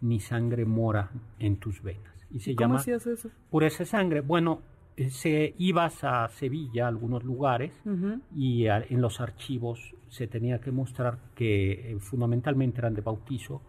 ni 0.00 0.18
sangre 0.18 0.64
mora 0.64 1.10
en 1.38 1.56
tus 1.58 1.82
venas. 1.82 2.14
Y 2.30 2.40
se 2.40 2.54
llama 2.54 2.74
¿Cómo 2.74 2.74
hacías 2.80 3.06
eso? 3.06 3.30
Pureza 3.50 3.84
sangre. 3.84 4.20
Bueno, 4.20 4.62
eh, 4.96 5.10
se 5.10 5.54
ibas 5.58 6.02
a 6.02 6.28
Sevilla, 6.28 6.86
a 6.86 6.88
algunos 6.88 7.22
lugares, 7.22 7.72
y 8.34 8.66
en 8.66 9.00
los 9.00 9.20
archivos 9.20 9.94
se 10.08 10.26
tenía 10.26 10.60
que 10.60 10.72
mostrar 10.72 11.18
que 11.34 11.92
eh, 11.92 11.98
fundamentalmente 12.00 12.80
eran 12.80 12.94
de 12.94 13.00
bautizo, 13.00 13.62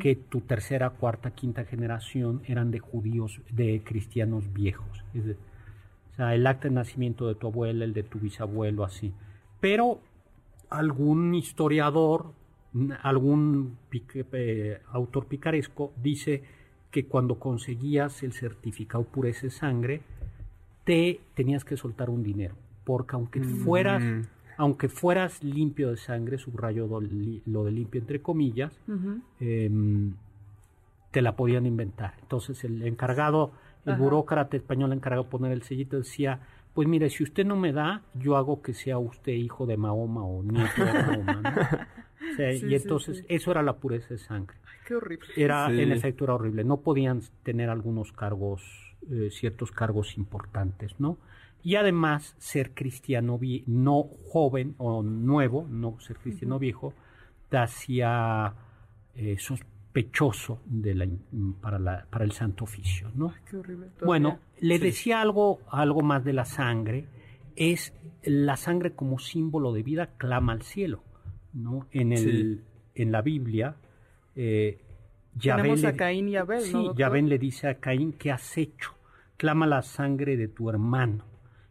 que 0.00 0.16
tu 0.16 0.40
tercera, 0.40 0.90
cuarta, 0.90 1.32
quinta 1.32 1.64
generación 1.64 2.42
eran 2.46 2.70
de 2.70 2.78
judíos, 2.78 3.40
de 3.50 3.82
cristianos 3.84 4.52
viejos. 4.52 5.04
o 5.14 6.16
sea, 6.16 6.34
el 6.34 6.46
acta 6.46 6.68
de 6.68 6.74
nacimiento 6.74 7.28
de 7.28 7.34
tu 7.34 7.48
abuela, 7.48 7.84
el 7.84 7.92
de 7.92 8.02
tu 8.02 8.18
bisabuelo, 8.18 8.84
así. 8.84 9.12
Pero 9.60 10.00
algún 10.70 11.34
historiador, 11.34 12.32
algún 13.02 13.76
eh, 14.32 14.80
autor 14.92 15.26
picaresco 15.26 15.92
dice 16.02 16.42
que 16.90 17.06
cuando 17.06 17.38
conseguías 17.38 18.22
el 18.22 18.32
certificado 18.32 19.04
pureza 19.04 19.42
de 19.42 19.50
sangre, 19.50 20.00
te 20.84 21.20
tenías 21.34 21.64
que 21.64 21.76
soltar 21.76 22.08
un 22.08 22.22
dinero, 22.22 22.54
porque 22.84 23.16
aunque 23.16 23.40
mm. 23.40 23.56
fueras 23.64 24.02
aunque 24.58 24.88
fueras 24.88 25.42
limpio 25.44 25.90
de 25.90 25.96
sangre, 25.96 26.36
subrayo 26.36 26.88
lo 27.46 27.64
de 27.64 27.70
limpio 27.70 28.00
entre 28.00 28.20
comillas, 28.20 28.76
em, 29.38 30.14
te 31.12 31.22
la 31.22 31.36
podían 31.36 31.64
inventar. 31.64 32.14
Entonces 32.20 32.64
el 32.64 32.82
encargado, 32.82 33.52
el 33.86 33.94
burócrata 33.94 34.56
español 34.56 34.92
encargado 34.92 35.24
de 35.24 35.30
poner 35.30 35.52
el 35.52 35.62
sellito 35.62 35.96
decía, 35.96 36.40
pues 36.74 36.88
mire, 36.88 37.08
si 37.08 37.22
usted 37.22 37.46
no 37.46 37.54
me 37.54 37.72
da, 37.72 38.02
yo 38.14 38.36
hago 38.36 38.60
que 38.60 38.74
sea 38.74 38.98
usted 38.98 39.32
hijo 39.32 39.64
de 39.64 39.76
Mahoma 39.76 40.24
o 40.24 40.42
nieto 40.42 40.84
de 40.84 40.92
Mahoma. 40.92 41.88
y 42.68 42.74
entonces 42.74 43.24
eso 43.28 43.52
era 43.52 43.62
la 43.62 43.76
pureza 43.76 44.08
de 44.08 44.18
sangre. 44.18 44.56
qué 44.86 44.96
horrible. 44.96 45.28
Era, 45.36 45.70
en 45.72 45.92
efecto, 45.92 46.24
era 46.24 46.34
horrible. 46.34 46.64
No 46.64 46.78
podían 46.80 47.22
tener 47.44 47.70
algunos 47.70 48.12
cargos, 48.12 48.62
eh, 49.08 49.28
ciertos 49.30 49.70
cargos 49.70 50.18
importantes, 50.18 50.98
¿no? 50.98 51.16
Y 51.62 51.76
además 51.76 52.34
ser 52.38 52.72
cristiano 52.72 53.38
no 53.66 54.02
joven 54.30 54.74
o 54.78 55.02
nuevo, 55.02 55.66
no 55.68 55.98
ser 56.00 56.16
cristiano 56.16 56.58
viejo, 56.58 56.94
te 57.48 57.58
hacía 57.58 58.54
eh, 59.14 59.36
sospechoso 59.38 60.60
de 60.66 60.94
la, 60.94 61.08
para, 61.60 61.78
la, 61.78 62.06
para 62.08 62.24
el 62.24 62.32
santo 62.32 62.64
oficio. 62.64 63.10
¿no? 63.14 63.34
bueno, 64.04 64.38
le 64.60 64.78
decía 64.78 65.20
algo, 65.20 65.60
algo 65.70 66.02
más 66.02 66.24
de 66.24 66.32
la 66.32 66.44
sangre, 66.44 67.06
es 67.56 67.92
la 68.22 68.56
sangre 68.56 68.92
como 68.94 69.18
símbolo 69.18 69.72
de 69.72 69.82
vida 69.82 70.10
clama 70.16 70.52
al 70.52 70.62
cielo. 70.62 71.02
¿no? 71.52 71.88
En, 71.90 72.12
el, 72.12 72.62
en 72.94 73.10
la 73.10 73.22
Biblia, 73.22 73.76
eh, 74.36 74.78
a 75.44 75.96
Caín 75.96 76.28
y 76.28 76.36
Abel, 76.36 76.60
sí, 76.60 76.90
Yahvé 76.96 77.22
le 77.22 77.38
dice 77.38 77.68
a 77.68 77.74
Caín, 77.74 78.12
¿qué 78.12 78.30
has 78.30 78.56
hecho? 78.56 78.94
Clama 79.36 79.66
la 79.66 79.82
sangre 79.82 80.36
de 80.36 80.48
tu 80.48 80.68
hermano 80.70 81.27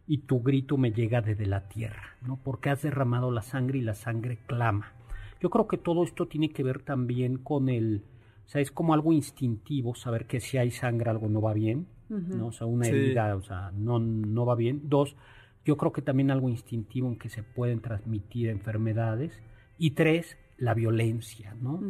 y 0.08 0.18
tu 0.18 0.42
grito 0.42 0.78
me 0.78 0.90
llega 0.90 1.20
desde 1.20 1.44
la 1.44 1.68
tierra, 1.68 2.16
¿no? 2.26 2.40
Porque 2.42 2.70
has 2.70 2.80
derramado 2.82 3.30
la 3.30 3.42
sangre 3.42 3.78
y 3.78 3.82
la 3.82 3.94
sangre 3.94 4.38
clama. 4.46 4.94
Yo 5.38 5.50
creo 5.50 5.68
que 5.68 5.76
todo 5.76 6.02
esto 6.02 6.26
tiene 6.26 6.48
que 6.48 6.62
ver 6.62 6.82
también 6.82 7.36
con 7.36 7.68
el, 7.68 8.02
o 8.46 8.48
sea, 8.48 8.62
es 8.62 8.72
como 8.72 8.94
algo 8.94 9.12
instintivo 9.12 9.94
saber 9.94 10.26
que 10.26 10.40
si 10.40 10.56
hay 10.56 10.70
sangre 10.70 11.10
algo 11.10 11.28
no 11.28 11.42
va 11.42 11.52
bien, 11.52 11.86
¿no? 12.08 12.46
O 12.46 12.52
sea, 12.52 12.66
una 12.66 12.88
herida, 12.88 13.36
o 13.36 13.42
sea, 13.42 13.70
no, 13.76 13.98
no 13.98 14.46
va 14.46 14.54
bien. 14.54 14.88
Dos, 14.88 15.14
yo 15.62 15.76
creo 15.76 15.92
que 15.92 16.00
también 16.00 16.30
algo 16.30 16.48
instintivo 16.48 17.06
en 17.08 17.18
que 17.18 17.28
se 17.28 17.42
pueden 17.42 17.80
transmitir 17.80 18.48
enfermedades. 18.48 19.38
Y 19.76 19.90
tres, 19.90 20.38
la 20.56 20.72
violencia, 20.72 21.54
¿no? 21.60 21.82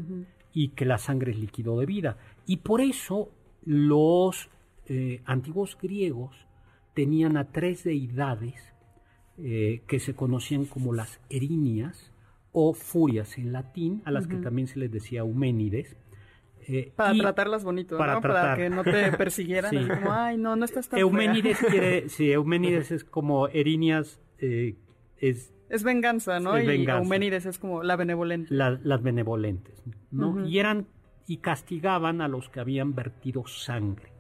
Y 0.53 0.71
que 0.71 0.85
la 0.85 0.99
sangre 0.99 1.31
es 1.31 1.39
líquido 1.39 1.79
de 1.79 1.87
vida. 1.87 2.17
Y 2.47 2.57
por 2.59 2.81
eso 2.81 3.31
los 3.65 4.51
eh, 4.87 5.23
antiguos 5.25 5.79
griegos 5.81 6.48
tenían 6.99 7.37
a 7.37 7.45
tres 7.53 7.85
deidades 7.85 8.75
eh, 9.37 9.83
que 9.87 10.01
se 10.01 10.17
conocían 10.17 10.65
como 10.65 10.93
las 10.93 11.21
erinias 11.31 12.13
o 12.51 12.75
furias 12.75 13.39
en 13.39 13.53
latín, 13.53 14.03
a 14.05 14.11
las 14.11 14.27
que 14.27 14.35
también 14.35 14.67
se 14.67 14.81
les 14.81 14.91
decía 14.91 15.21
Euménides. 15.21 15.97
Eh, 16.67 16.93
para 16.97 17.15
tratarlas 17.15 17.63
bonito, 17.63 17.97
para 17.97 18.17
¿no? 18.17 18.21
Para 18.21 18.57
que 18.57 18.69
no 18.69 18.83
te 18.83 19.13
persiguieran. 19.17 19.87
Como, 19.87 20.11
ay, 20.11 20.39
no, 20.39 20.57
no 20.57 20.65
estás 20.65 20.89
tan 20.89 20.99
Euménides 20.99 21.61
quiere, 21.61 22.09
sí, 22.09 22.33
Euménides 22.33 22.91
es 22.91 23.05
como 23.05 23.47
erinias, 23.47 24.21
es 24.41 25.55
es 25.69 25.85
venganza, 25.85 26.41
¿no? 26.41 26.61
y 26.61 26.85
Euménides 26.85 27.47
es 27.47 27.61
como 27.61 27.85
la 27.85 27.95
benevolente. 27.95 28.53
las 28.53 29.03
benevolentes, 29.05 29.85
¿no? 30.11 30.45
Y 30.49 30.59
eran 30.59 30.89
y 31.29 31.37
castigaban 31.37 32.23
a 32.23 32.27
los 32.27 32.49
que 32.49 32.59
habían 32.59 32.97
vertido 32.97 33.47
sangre, 33.47 34.11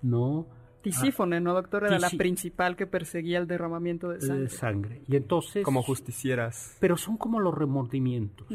¿no? 0.00 0.46
Tisífone, 0.82 1.40
¿no, 1.40 1.54
doctor? 1.54 1.84
Era 1.84 1.98
la 1.98 2.10
principal 2.10 2.76
que 2.76 2.86
perseguía 2.86 3.38
el 3.38 3.46
derramamiento 3.46 4.08
de 4.08 4.20
sangre. 4.20 4.48
sangre. 4.48 5.02
Y 5.08 5.16
entonces... 5.16 5.64
Como 5.64 5.82
justicieras. 5.82 6.76
Pero 6.80 6.96
son 6.96 7.16
como 7.16 7.40
los 7.40 7.54
remordimientos. 7.54 8.48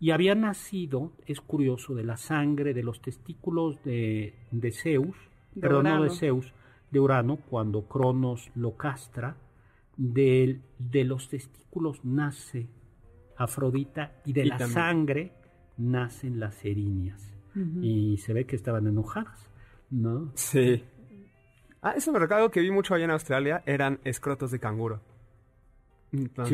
Y 0.00 0.10
había 0.10 0.34
nacido, 0.34 1.12
es 1.26 1.40
curioso, 1.40 1.94
de 1.94 2.04
la 2.04 2.16
sangre, 2.16 2.74
de 2.74 2.82
los 2.82 3.00
testículos 3.00 3.82
de, 3.84 4.34
de 4.50 4.72
Zeus, 4.72 5.16
perdón, 5.60 5.84
no 5.84 6.02
de 6.02 6.10
Zeus, 6.10 6.52
de 6.90 7.00
Urano, 7.00 7.36
cuando 7.36 7.82
Cronos 7.82 8.50
lo 8.54 8.76
castra, 8.76 9.36
de, 9.96 10.60
de 10.78 11.04
los 11.04 11.28
testículos 11.28 12.04
nace 12.04 12.68
Afrodita 13.36 14.12
y 14.24 14.32
de 14.32 14.46
la 14.46 14.58
sangre 14.66 15.32
nacen 15.76 16.40
las 16.40 16.64
erinias. 16.64 17.32
Y 17.80 18.18
se 18.18 18.34
ve 18.34 18.44
que 18.44 18.54
estaban 18.54 18.86
enojadas, 18.86 19.50
¿no? 19.90 20.30
Sí. 20.34 20.82
Ah, 21.82 21.94
eso 21.96 22.10
me 22.12 22.18
que 22.50 22.60
vi 22.60 22.70
mucho 22.70 22.94
allá 22.94 23.04
en 23.04 23.10
Australia, 23.10 23.62
eran 23.66 24.00
escrotos 24.04 24.50
de 24.50 24.58
canguro. 24.58 25.00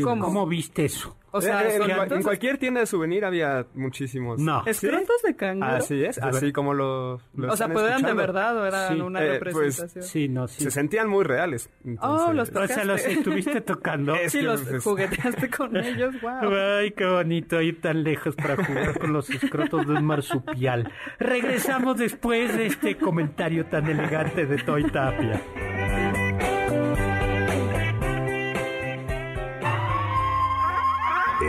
¿Cómo? 0.03 0.47
viste 0.47 0.85
eso? 0.87 1.17
O 1.35 1.41
sea, 1.41 1.67
eh, 1.67 1.79
en, 2.11 2.23
cualquier 2.23 2.59
tienda 2.59 2.81
de 2.81 2.87
souvenir 2.87 3.25
había 3.25 3.67
muchísimos. 3.75 4.39
No. 4.39 4.63
¿Escrotos 4.67 5.23
de 5.25 5.35
canguro? 5.35 5.67
Así 5.67 6.05
es, 6.05 6.19
así 6.19 6.53
como 6.53 6.75
los. 6.75 7.23
o 7.37 7.57
sea, 7.57 7.69
¿podían 7.69 8.03
de 8.03 8.13
verdad 8.13 8.57
o 8.59 8.67
eran 8.67 9.01
una 9.01 9.25
eh, 9.25 9.39
pues, 9.39 9.55
representación? 9.55 10.05
sí, 10.05 10.29
no, 10.29 10.47
sí. 10.47 10.65
Se 10.65 10.71
sentían 10.71 11.09
muy 11.09 11.25
reales. 11.25 11.71
Oh, 12.01 12.33
los 12.35 12.51
tocaste. 12.51 12.73
O 12.73 12.77
sea, 12.77 12.85
los 12.85 13.07
estuviste 13.07 13.61
tocando. 13.63 14.15
sí, 14.29 14.43
los 14.43 14.61
pues, 14.63 14.85
jugueteaste 14.85 15.49
con 15.49 15.75
ellos, 15.83 16.21
wow. 16.21 16.53
Ay, 16.53 16.91
qué 16.91 17.07
bonito 17.07 17.63
ir 17.63 17.81
tan 17.81 18.05
lejos 18.05 18.37
para 18.37 18.63
jugar 18.63 18.99
con 18.99 19.15
los 19.15 19.31
escrotos 19.31 19.87
de 19.87 19.95
un 19.95 20.05
marsupial. 20.05 20.93
Regresamos 21.19 21.97
después 21.97 22.55
de 22.55 22.67
este 22.67 22.99
comentario 22.99 23.65
tan 23.67 23.87
elegante 23.87 24.45
de 24.45 24.59
Toy 24.59 24.85
Tapia. 24.91 25.41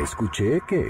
Escuché 0.03 0.59
que... 0.67 0.83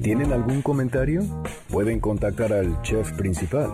¿Tienen 0.00 0.32
algún 0.32 0.62
comentario? 0.62 1.20
Pueden 1.68 2.00
contactar 2.00 2.54
al 2.54 2.80
chef 2.80 3.12
principal, 3.12 3.70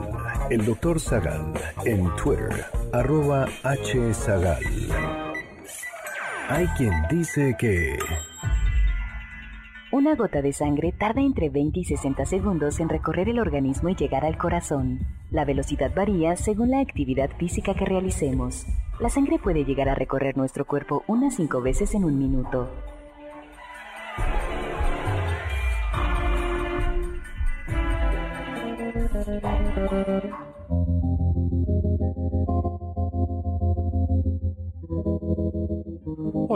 el 0.50 0.66
Doctor 0.66 0.98
Zagal, 0.98 1.52
en 1.84 2.10
Twitter, 2.16 2.64
arroba 2.92 3.46
hzagal. 3.62 4.64
Hay 6.48 6.66
quien 6.76 6.92
dice 7.08 7.54
que... 7.56 7.96
Una 9.96 10.14
gota 10.14 10.42
de 10.42 10.52
sangre 10.52 10.92
tarda 10.92 11.22
entre 11.22 11.48
20 11.48 11.80
y 11.80 11.84
60 11.84 12.26
segundos 12.26 12.80
en 12.80 12.90
recorrer 12.90 13.30
el 13.30 13.38
organismo 13.38 13.88
y 13.88 13.94
llegar 13.94 14.26
al 14.26 14.36
corazón. 14.36 15.06
La 15.30 15.46
velocidad 15.46 15.90
varía 15.96 16.36
según 16.36 16.70
la 16.70 16.80
actividad 16.80 17.30
física 17.38 17.72
que 17.72 17.86
realicemos. 17.86 18.66
La 19.00 19.08
sangre 19.08 19.38
puede 19.38 19.64
llegar 19.64 19.88
a 19.88 19.94
recorrer 19.94 20.36
nuestro 20.36 20.66
cuerpo 20.66 21.02
unas 21.06 21.36
5 21.36 21.62
veces 21.62 21.94
en 21.94 22.04
un 22.04 22.18
minuto. 22.18 22.68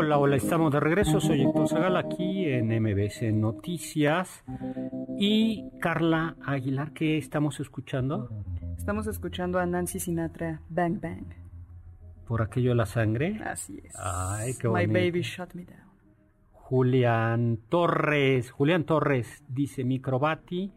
Hola, 0.02 0.16
hola, 0.16 0.36
estamos 0.36 0.72
de 0.72 0.80
regreso. 0.80 1.20
Soy 1.20 1.42
Héctor 1.42 1.68
Zagal 1.68 1.94
aquí 1.98 2.46
en 2.46 2.68
MBS 2.68 3.34
Noticias. 3.34 4.42
Y 5.18 5.68
Carla 5.78 6.36
Aguilar, 6.42 6.94
¿qué 6.94 7.18
estamos 7.18 7.60
escuchando? 7.60 8.30
Estamos 8.78 9.06
escuchando 9.06 9.58
a 9.58 9.66
Nancy 9.66 10.00
Sinatra, 10.00 10.62
Bang 10.70 11.02
Bang. 11.02 11.26
¿Por 12.26 12.40
aquello 12.40 12.70
de 12.70 12.76
la 12.76 12.86
sangre? 12.86 13.42
Así 13.44 13.78
es. 13.84 13.94
Ay, 13.94 14.54
qué 14.58 14.70
My 14.70 14.86
baby 14.86 15.20
shut 15.20 15.52
me 15.52 15.66
down. 15.66 15.90
Julián 16.52 17.58
Torres, 17.68 18.50
Julián 18.52 18.84
Torres 18.84 19.44
dice 19.48 19.84
Microbati 19.84 20.72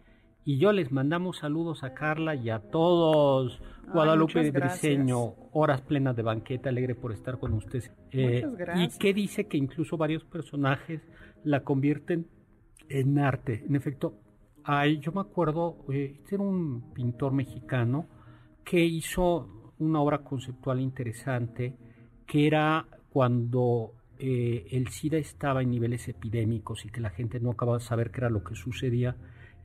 y 0.46 0.58
yo 0.58 0.72
les 0.72 0.92
mandamos 0.92 1.38
saludos 1.38 1.84
a 1.84 1.94
Carla 1.94 2.36
y 2.36 2.50
a 2.50 2.60
todos. 2.60 3.62
Guadalupe 3.94 4.52
Briseño, 4.52 5.36
horas 5.52 5.82
plenas 5.82 6.16
de 6.16 6.24
banqueta, 6.24 6.70
alegre 6.70 6.96
por 6.96 7.12
estar 7.12 7.40
con 7.40 7.54
ustedes. 7.54 7.92
Eh, 8.12 8.44
y 8.76 8.88
que 8.98 9.14
dice 9.14 9.48
que 9.48 9.58
incluso 9.58 9.98
varios 9.98 10.24
personajes 10.24 11.02
la 11.44 11.64
convierten 11.64 12.28
en 12.90 13.20
arte. 13.20 13.64
En 13.68 13.76
efecto, 13.76 14.20
hay, 14.64 15.00
yo 15.00 15.12
me 15.12 15.22
acuerdo, 15.22 15.86
eh, 15.92 16.18
este 16.22 16.36
era 16.36 16.44
un 16.44 16.94
pintor 16.94 17.34
mexicano 17.34 18.08
que 18.64 18.84
hizo 18.84 19.74
una 19.80 20.02
obra 20.02 20.20
conceptual 20.20 20.80
interesante 20.80 21.76
que 22.26 22.48
era 22.48 22.86
cuando 23.10 23.94
eh, 24.18 24.66
el 24.72 24.88
SIDA 24.88 25.18
estaba 25.18 25.62
en 25.62 25.70
niveles 25.70 26.08
epidémicos 26.08 26.86
y 26.86 26.90
que 26.90 27.02
la 27.02 27.10
gente 27.10 27.40
no 27.40 27.52
acababa 27.52 27.78
de 27.78 27.84
saber 27.84 28.12
qué 28.12 28.22
era 28.22 28.30
lo 28.30 28.44
que 28.44 28.56
sucedía 28.56 29.16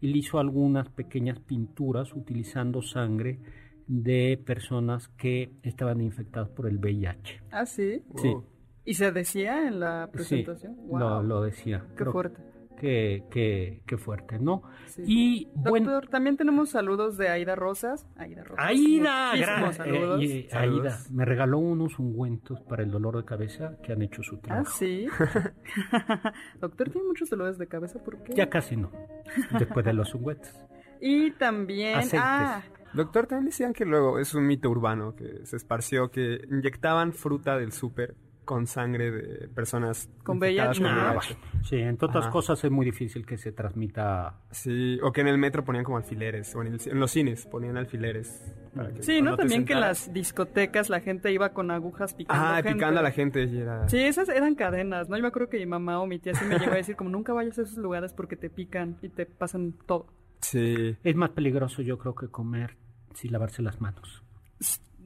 él 0.01 0.17
hizo 0.17 0.39
algunas 0.39 0.89
pequeñas 0.89 1.41
pinturas 1.41 2.13
utilizando 2.15 2.83
sangre 2.83 3.39
de 3.87 4.41
personas 4.45 5.09
que 5.09 5.53
estaban 5.63 6.01
infectadas 6.01 6.51
por 6.51 6.67
el 6.69 6.79
VIH. 6.79 7.43
Ah, 7.51 7.67
sí. 7.67 8.03
Sí. 8.17 8.35
¿Y 8.85 8.95
se 8.95 9.13
decía 9.13 9.67
en 9.67 9.81
la 9.81 10.09
presentación? 10.13 10.77
Sí, 10.77 10.93
lo, 10.93 11.43
decía. 11.43 11.85
Qué 11.97 12.05
fuerte. 12.07 12.43
Qué, 12.79 13.25
qué, 13.31 13.83
qué, 13.87 13.97
fuerte, 13.97 14.39
¿no? 14.39 14.63
Y 14.99 15.49
bueno, 15.55 16.01
también 16.03 16.37
tenemos 16.37 16.71
saludos 16.71 17.17
de 17.17 17.29
Aida 17.29 17.57
Rosas. 17.57 18.07
Aida 18.17 18.45
Rosas. 18.45 18.65
Aida, 18.65 19.33
gracias. 19.37 19.77
Saludos. 19.77 20.23
Eh, 20.23 20.49
Aida 20.53 20.99
me 21.11 21.25
regaló 21.25 21.59
unos 21.59 21.99
ungüentos 21.99 22.61
para 22.61 22.85
el 22.85 22.91
dolor 22.93 23.17
de 23.17 23.25
cabeza 23.25 23.77
que 23.83 23.93
han 23.93 24.03
hecho 24.03 24.23
su 24.23 24.37
ah, 24.37 24.41
trabajo. 24.43 24.71
Ah, 24.71 24.77
sí. 24.79 25.07
Doctor, 26.61 26.91
¿tiene 26.91 27.09
muchos 27.09 27.29
dolores 27.31 27.59
de 27.59 27.67
cabeza? 27.67 27.99
¿Por 27.99 28.23
qué? 28.23 28.35
Ya 28.35 28.49
casi 28.49 28.77
no. 28.77 28.93
Después 29.59 29.85
de 29.85 29.93
los 29.93 30.15
ungüentos. 30.15 30.53
y 31.01 31.33
también. 31.33 31.99
Ah, 32.15 32.63
Doctor, 32.95 33.27
también 33.27 33.47
decían 33.47 33.73
que 33.73 33.85
luego 33.85 34.21
es 34.21 34.35
un 34.35 34.47
mito 34.47 34.71
urbano 34.71 35.17
que 35.17 35.45
se 35.47 35.57
esparció 35.57 36.11
que 36.11 36.41
inyectaban 36.49 37.13
fruta 37.13 37.59
del 37.59 37.73
súper 37.73 38.15
con 38.49 38.67
sangre 38.67 39.11
de 39.11 39.49
personas 39.49 40.09
con 40.25 40.39
VIH. 40.39 40.83
Sí, 41.65 41.77
entre 41.77 42.09
otras 42.09 42.29
cosas 42.29 42.65
es 42.65 42.71
muy 42.71 42.87
difícil 42.87 43.27
que 43.27 43.37
se 43.37 43.53
transmita. 43.53 44.41
Sí, 44.51 44.99
o 45.03 45.13
que 45.13 45.21
en 45.21 45.29
el 45.29 45.37
metro 45.37 45.67
ponían 45.67 45.85
como 45.85 45.99
alfileres, 45.99 46.57
o 46.57 46.63
en, 46.63 46.79
los 46.99 47.11
cines 47.11 47.45
ponían 47.45 47.77
alfileres. 47.77 48.43
sí, 49.01 49.21
¿no? 49.21 49.37
También 49.37 49.67
que 49.67 49.75
en 49.75 49.81
las 49.81 50.15
discotecas 50.15 50.89
la 50.89 51.01
gente 51.01 51.31
iba 51.31 51.53
con 51.53 51.71
agujas 51.71 52.15
picando. 52.15 52.43
Ah, 52.43 52.63
picando 52.63 53.01
a 53.01 53.03
la 53.03 53.11
gente. 53.11 53.47
Sí, 53.89 53.99
esas 53.99 54.31
eran 54.31 54.55
cadenas, 54.55 55.11
¿no? 55.11 55.17
Yo 55.19 55.23
me 55.23 55.29
acuerdo 55.29 55.51
que 55.51 55.59
mi 55.59 55.67
mamá 55.67 56.01
o 56.01 56.07
mi 56.07 56.19
tía 56.19 56.33
sí 56.33 56.47
me 56.47 56.59
llegó 56.59 56.73
a 56.73 56.77
decir, 56.77 56.97
como 56.97 57.11
nunca 57.11 57.35
vayas 57.35 57.59
a 57.59 57.63
esos 57.63 57.77
lugares 57.77 58.15
porque 58.15 58.37
te 58.37 58.49
pican 58.49 58.97
y 59.03 59.11
te 59.11 59.27
pasan 59.27 59.75
todo. 59.85 60.07
Sí. 60.41 60.97
Es 61.05 61.17
más 61.17 61.31
peligroso, 61.31 61.83
yo 61.83 61.99
creo, 61.99 62.15
que 62.15 62.29
comer 62.29 62.79
sin 63.13 63.31
lavarse 63.31 63.61
las 63.61 63.79
manos. 63.83 64.25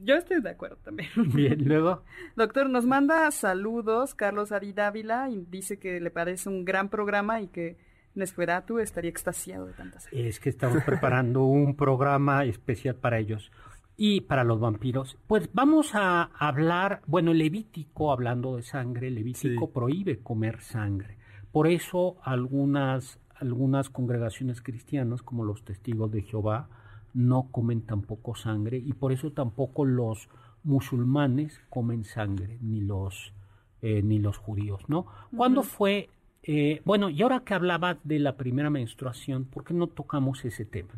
Yo 0.03 0.15
estoy 0.15 0.41
de 0.41 0.49
acuerdo 0.49 0.77
también. 0.83 1.09
Bien, 1.33 1.63
luego. 1.65 2.03
Doctor, 2.35 2.69
nos 2.69 2.85
manda 2.85 3.29
saludos 3.31 4.15
Carlos 4.15 4.51
Ari 4.51 4.73
Dávila 4.73 5.29
y 5.29 5.45
dice 5.49 5.79
que 5.79 5.99
le 5.99 6.11
parece 6.11 6.49
un 6.49 6.65
gran 6.65 6.89
programa 6.89 7.41
y 7.41 7.47
que 7.47 7.77
Nesferatu 8.15 8.79
estaría 8.79 9.09
extasiado 9.09 9.65
de 9.65 9.73
tantas. 9.73 10.07
Es 10.11 10.39
que 10.39 10.49
estamos 10.49 10.83
preparando 10.85 11.45
un 11.45 11.75
programa 11.75 12.43
especial 12.45 12.95
para 12.95 13.19
ellos 13.19 13.51
y 13.95 14.21
para 14.21 14.43
los 14.43 14.59
vampiros. 14.59 15.17
Pues 15.27 15.49
vamos 15.53 15.95
a 15.95 16.23
hablar, 16.37 17.01
bueno, 17.07 17.33
Levítico, 17.33 18.11
hablando 18.11 18.57
de 18.57 18.63
sangre, 18.63 19.09
Levítico 19.09 19.71
prohíbe 19.71 20.19
comer 20.19 20.61
sangre. 20.61 21.17
Por 21.51 21.67
eso 21.67 22.17
algunas, 22.23 23.19
algunas 23.35 23.89
congregaciones 23.89 24.61
cristianas, 24.61 25.21
como 25.21 25.45
los 25.45 25.63
testigos 25.63 26.11
de 26.11 26.23
Jehová, 26.23 26.67
no 27.13 27.49
comen 27.51 27.81
tampoco 27.81 28.35
sangre 28.35 28.77
y 28.77 28.93
por 28.93 29.11
eso 29.11 29.31
tampoco 29.31 29.85
los 29.85 30.29
musulmanes 30.63 31.61
comen 31.69 32.03
sangre, 32.03 32.57
ni 32.61 32.81
los, 32.81 33.33
eh, 33.81 34.01
ni 34.01 34.19
los 34.19 34.37
judíos, 34.37 34.81
¿no? 34.87 35.05
¿Cuándo 35.35 35.63
fue, 35.63 36.09
eh, 36.43 36.81
bueno, 36.85 37.09
y 37.09 37.21
ahora 37.21 37.41
que 37.41 37.53
hablabas 37.53 37.97
de 38.03 38.19
la 38.19 38.37
primera 38.37 38.69
menstruación, 38.69 39.45
¿por 39.45 39.63
qué 39.63 39.73
no 39.73 39.87
tocamos 39.87 40.45
ese 40.45 40.65
tema? 40.65 40.93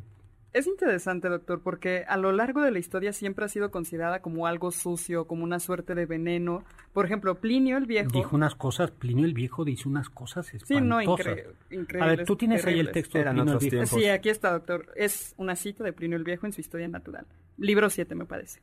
Es 0.55 0.67
interesante, 0.67 1.27
doctor, 1.27 1.59
porque 1.59 2.05
a 2.07 2.15
lo 2.15 2.31
largo 2.31 2.61
de 2.61 2.71
la 2.71 2.79
historia 2.79 3.11
siempre 3.11 3.43
ha 3.43 3.49
sido 3.49 3.71
considerada 3.71 4.21
como 4.21 4.47
algo 4.47 4.71
sucio, 4.71 5.27
como 5.27 5.43
una 5.43 5.59
suerte 5.59 5.95
de 5.95 6.05
veneno. 6.05 6.63
Por 6.93 7.05
ejemplo, 7.05 7.41
Plinio 7.41 7.75
el 7.75 7.85
Viejo... 7.85 8.09
Dijo 8.13 8.37
unas 8.37 8.55
cosas, 8.55 8.89
Plinio 8.91 9.25
el 9.25 9.33
Viejo 9.33 9.65
dice 9.65 9.89
unas 9.89 10.07
cosas 10.07 10.53
espantosas. 10.53 10.77
Sí, 10.77 10.81
no, 10.81 11.01
increíble. 11.01 11.55
A 11.99 12.05
ver, 12.05 12.23
tú 12.23 12.37
tienes 12.37 12.65
ahí 12.65 12.79
el 12.79 12.93
texto 12.93 13.17
de 13.17 13.25
Plinio 13.25 13.59
el 13.59 13.69
Viejo. 13.69 13.97
Sí, 13.97 14.05
aquí 14.05 14.29
está, 14.29 14.53
doctor. 14.53 14.93
Es 14.95 15.33
una 15.35 15.57
cita 15.57 15.83
de 15.83 15.91
Plinio 15.91 16.15
el 16.15 16.23
Viejo 16.23 16.45
en 16.45 16.53
su 16.53 16.61
Historia 16.61 16.87
Natural. 16.87 17.27
Libro 17.57 17.89
7, 17.89 18.15
me 18.15 18.23
parece. 18.23 18.61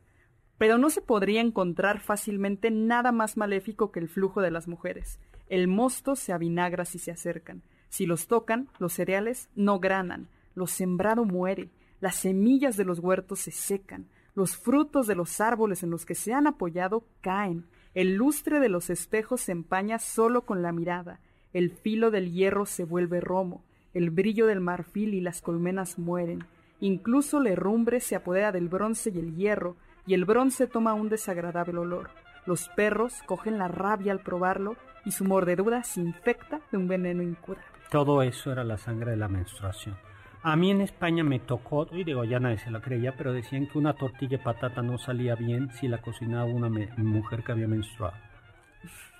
Pero 0.57 0.79
no 0.79 0.89
se 0.89 1.01
podría 1.03 1.41
encontrar 1.41 1.99
fácilmente 1.99 2.71
nada 2.71 3.11
más 3.11 3.37
maléfico 3.37 3.91
que 3.91 3.99
el 3.99 4.09
flujo 4.09 4.41
de 4.41 4.49
las 4.49 4.67
mujeres. 4.67 5.19
El 5.47 5.67
mosto 5.67 6.15
se 6.15 6.33
avinagra 6.33 6.85
si 6.85 6.97
se 6.97 7.11
acercan. 7.11 7.61
Si 7.89 8.07
los 8.07 8.25
tocan, 8.25 8.67
los 8.79 8.93
cereales 8.93 9.47
no 9.53 9.79
granan. 9.79 10.27
Lo 10.55 10.65
sembrado 10.65 11.23
muere 11.23 11.69
las 12.03 12.15
semillas 12.15 12.75
de 12.75 12.83
los 12.83 12.99
huertos 12.99 13.39
se 13.39 13.51
secan, 13.51 14.09
los 14.35 14.57
frutos 14.57 15.07
de 15.07 15.15
los 15.15 15.39
árboles 15.39 15.83
en 15.83 15.89
los 15.89 16.05
que 16.05 16.15
se 16.15 16.33
han 16.33 16.47
apoyado 16.47 17.05
caen, 17.21 17.63
el 17.93 18.15
lustre 18.15 18.59
de 18.59 18.67
los 18.67 18.89
espejos 18.89 19.39
se 19.39 19.53
empaña 19.53 19.99
solo 19.99 20.41
con 20.41 20.61
la 20.61 20.73
mirada, 20.73 21.21
el 21.53 21.71
filo 21.71 22.11
del 22.11 22.33
hierro 22.33 22.65
se 22.65 22.83
vuelve 22.83 23.21
romo, 23.21 23.63
el 23.93 24.09
brillo 24.09 24.47
del 24.47 24.59
marfil 24.59 25.13
y 25.13 25.21
las 25.21 25.41
colmenas 25.41 25.97
mueren, 25.97 26.43
incluso 26.81 27.39
la 27.39 27.51
herrumbre 27.51 28.01
se 28.01 28.17
apodera 28.17 28.51
del 28.51 28.67
bronce 28.67 29.09
y 29.15 29.19
el 29.19 29.37
hierro, 29.37 29.77
y 30.05 30.13
el 30.13 30.25
bronce 30.25 30.67
toma 30.67 30.93
un 30.93 31.07
desagradable 31.07 31.79
olor. 31.79 32.09
Los 32.45 32.67
perros 32.67 33.13
cogen 33.25 33.57
la 33.57 33.69
rabia 33.69 34.11
al 34.11 34.19
probarlo 34.19 34.75
y 35.05 35.11
su 35.11 35.23
mordedura 35.23 35.85
se 35.85 36.01
infecta 36.01 36.59
de 36.69 36.77
un 36.77 36.89
veneno 36.89 37.23
incurable. 37.23 37.65
Todo 37.89 38.21
eso 38.23 38.51
era 38.51 38.65
la 38.65 38.77
sangre 38.77 39.11
de 39.11 39.17
la 39.17 39.29
menstruación. 39.29 39.95
A 40.43 40.57
mí 40.57 40.71
en 40.71 40.81
España 40.81 41.23
me 41.23 41.39
tocó, 41.39 41.87
y 41.91 42.03
digo, 42.03 42.25
ya 42.25 42.37
nadie 42.37 42.57
se 42.57 42.69
la 42.69 42.81
creía, 42.81 43.15
pero 43.15 43.31
decían 43.31 43.67
que 43.67 43.77
una 43.77 43.93
tortilla 43.93 44.37
de 44.37 44.43
patata 44.43 44.81
no 44.81 44.97
salía 44.97 45.35
bien 45.35 45.69
si 45.71 45.87
la 45.87 45.99
cocinaba 45.99 46.43
una 46.43 46.69
mujer 46.97 47.43
que 47.43 47.53
había 47.53 47.67
menstruado. 47.67 48.17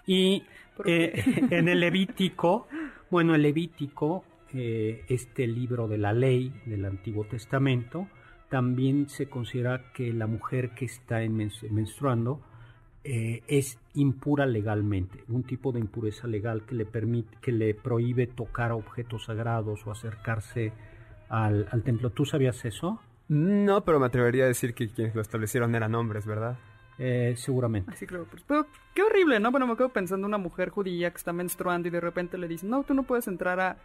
Y 0.06 0.44
eh, 0.86 1.24
en 1.50 1.70
el 1.70 1.80
Levítico, 1.80 2.68
bueno, 3.10 3.36
el 3.36 3.42
Levítico, 3.42 4.26
eh, 4.54 5.06
este 5.08 5.48
libro 5.48 5.88
de 5.88 5.98
la 5.98 6.12
ley 6.12 6.54
del 6.66 6.84
Antiguo 6.84 7.24
Testamento, 7.24 8.08
también 8.50 9.08
se 9.08 9.30
considera 9.30 9.94
que 9.94 10.12
la 10.12 10.28
mujer 10.28 10.72
que 10.72 10.86
está 10.86 11.20
menstruando 11.28 12.42
eh, 13.06 13.44
es 13.48 13.80
impura 13.96 14.46
legalmente, 14.46 15.24
un 15.30 15.44
tipo 15.44 15.72
de 15.72 15.80
impureza 15.80 16.28
legal 16.28 16.66
que 16.66 16.76
le 16.76 16.86
permite, 16.86 17.38
que 17.42 17.52
le 17.54 17.74
prohíbe 17.74 18.28
tocar 18.28 18.74
objetos 18.74 19.26
sagrados 19.26 19.88
o 19.88 19.92
acercarse 19.92 20.74
al, 21.34 21.84
templo. 21.84 22.12
¿Tú 22.12 22.26
sabías 22.26 22.64
eso? 22.66 23.00
No, 23.28 23.84
pero 23.84 24.00
me 24.00 24.06
atrevería 24.06 24.44
a 24.44 24.48
decir 24.48 24.74
que 24.74 24.90
quienes 24.90 25.16
lo 25.16 25.22
establecieron 25.22 25.74
eran 25.74 25.96
hombres, 25.96 26.26
¿verdad? 26.26 26.58
Eh, 27.00 27.34
seguramente. 27.38 27.92
Así 27.92 28.06
creo. 28.06 28.26
Pues, 28.26 28.44
pero 28.48 28.68
qué 28.94 29.02
horrible, 29.02 29.40
¿no? 29.40 29.50
Bueno, 29.50 29.66
me 29.66 29.76
quedo 29.76 29.90
pensando 29.90 30.28
una 30.28 30.38
mujer 30.38 30.70
judía 30.70 31.10
que 31.10 31.18
está 31.18 31.34
menstruando 31.34 31.88
y 31.88 31.92
de 31.92 32.00
repente 32.00 32.38
le 32.38 32.48
dicen, 32.48 32.70
no, 32.70 32.84
tú 32.84 32.94
no 32.94 33.04
puedes 33.04 33.28
entrar 33.28 33.60
a 33.60 33.78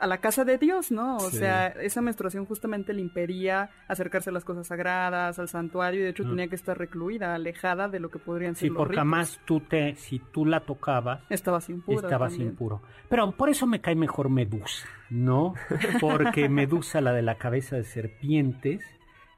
a 0.00 0.06
la 0.06 0.18
casa 0.18 0.44
de 0.44 0.56
Dios, 0.56 0.90
¿no? 0.90 1.16
O 1.16 1.30
sea, 1.30 1.68
esa 1.68 2.00
menstruación 2.00 2.46
justamente 2.46 2.94
le 2.94 3.02
impedía 3.02 3.70
acercarse 3.86 4.30
a 4.30 4.32
las 4.32 4.44
cosas 4.44 4.66
sagradas, 4.66 5.38
al 5.38 5.48
santuario, 5.48 6.00
y 6.00 6.04
de 6.04 6.10
hecho 6.10 6.24
tenía 6.24 6.48
que 6.48 6.54
estar 6.54 6.76
recluida, 6.76 7.34
alejada 7.34 7.88
de 7.88 8.00
lo 8.00 8.08
que 8.10 8.18
podrían 8.18 8.54
ser 8.54 8.70
sí, 8.70 8.74
porque 8.74 8.96
además 8.96 9.40
tú 9.44 9.60
te, 9.60 9.94
si 9.96 10.18
tú 10.18 10.46
la 10.46 10.60
tocabas, 10.60 11.22
estabas 11.28 11.68
impuro. 11.68 12.00
Estabas 12.00 12.38
impuro. 12.38 12.82
Pero 13.08 13.32
por 13.32 13.50
eso 13.50 13.66
me 13.66 13.80
cae 13.80 13.94
mejor 13.94 14.30
Medusa, 14.30 14.86
¿no? 15.10 15.54
Porque 16.00 16.48
Medusa, 16.48 17.00
la 17.00 17.12
de 17.12 17.22
la 17.22 17.36
cabeza 17.36 17.76
de 17.76 17.84
serpientes, 17.84 18.82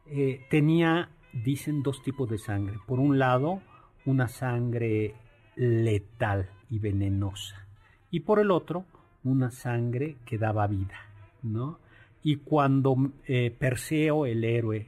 eh, 0.07 0.47
tenía, 0.51 1.11
dicen, 1.33 1.83
dos 1.83 2.03
tipos 2.03 2.29
de 2.31 2.39
sangre. 2.39 2.79
Por 2.87 3.01
un 3.01 3.19
lado, 3.19 3.63
una 4.05 4.29
sangre 4.29 5.15
letal 5.57 6.51
y 6.71 6.79
venenosa. 6.79 7.67
Y 8.11 8.21
por 8.21 8.39
el 8.39 8.51
otro, 8.51 8.85
una 9.25 9.51
sangre 9.51 10.17
que 10.25 10.39
daba 10.39 10.67
vida, 10.67 10.99
¿no? 11.43 11.79
Y 12.23 12.37
cuando 12.37 12.97
eh, 13.27 13.55
Perseo, 13.57 14.27
el 14.27 14.45
héroe, 14.45 14.87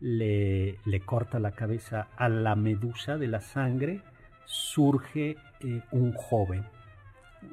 le, 0.00 0.78
le, 0.84 1.00
corta 1.00 1.38
la 1.38 1.52
cabeza 1.52 2.08
a 2.16 2.28
la 2.28 2.56
medusa 2.56 3.16
de 3.16 3.28
la 3.28 3.40
sangre, 3.40 4.02
surge 4.44 5.36
eh, 5.60 5.80
un 5.92 6.12
joven, 6.12 6.64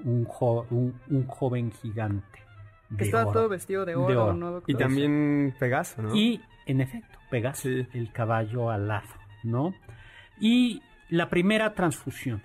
un, 0.03 0.27
un, 1.09 1.27
joven 1.27 1.71
gigante. 1.71 2.39
Que 2.97 3.03
estaba 3.03 3.31
todo 3.31 3.47
vestido 3.49 3.85
de 3.85 3.95
oro, 3.95 4.33
¿no? 4.33 4.63
Y 4.65 4.73
también 4.73 5.53
Pegaso, 5.59 6.01
¿no? 6.01 6.15
Y, 6.15 6.41
en 6.65 6.81
efecto, 6.81 7.19
Pegaso, 7.29 7.69
el 7.69 8.11
caballo 8.11 8.71
alado, 8.71 9.07
¿no? 9.43 9.75
Y 10.39 10.81
la 11.09 11.29
primera 11.29 11.75
transfusión. 11.75 12.41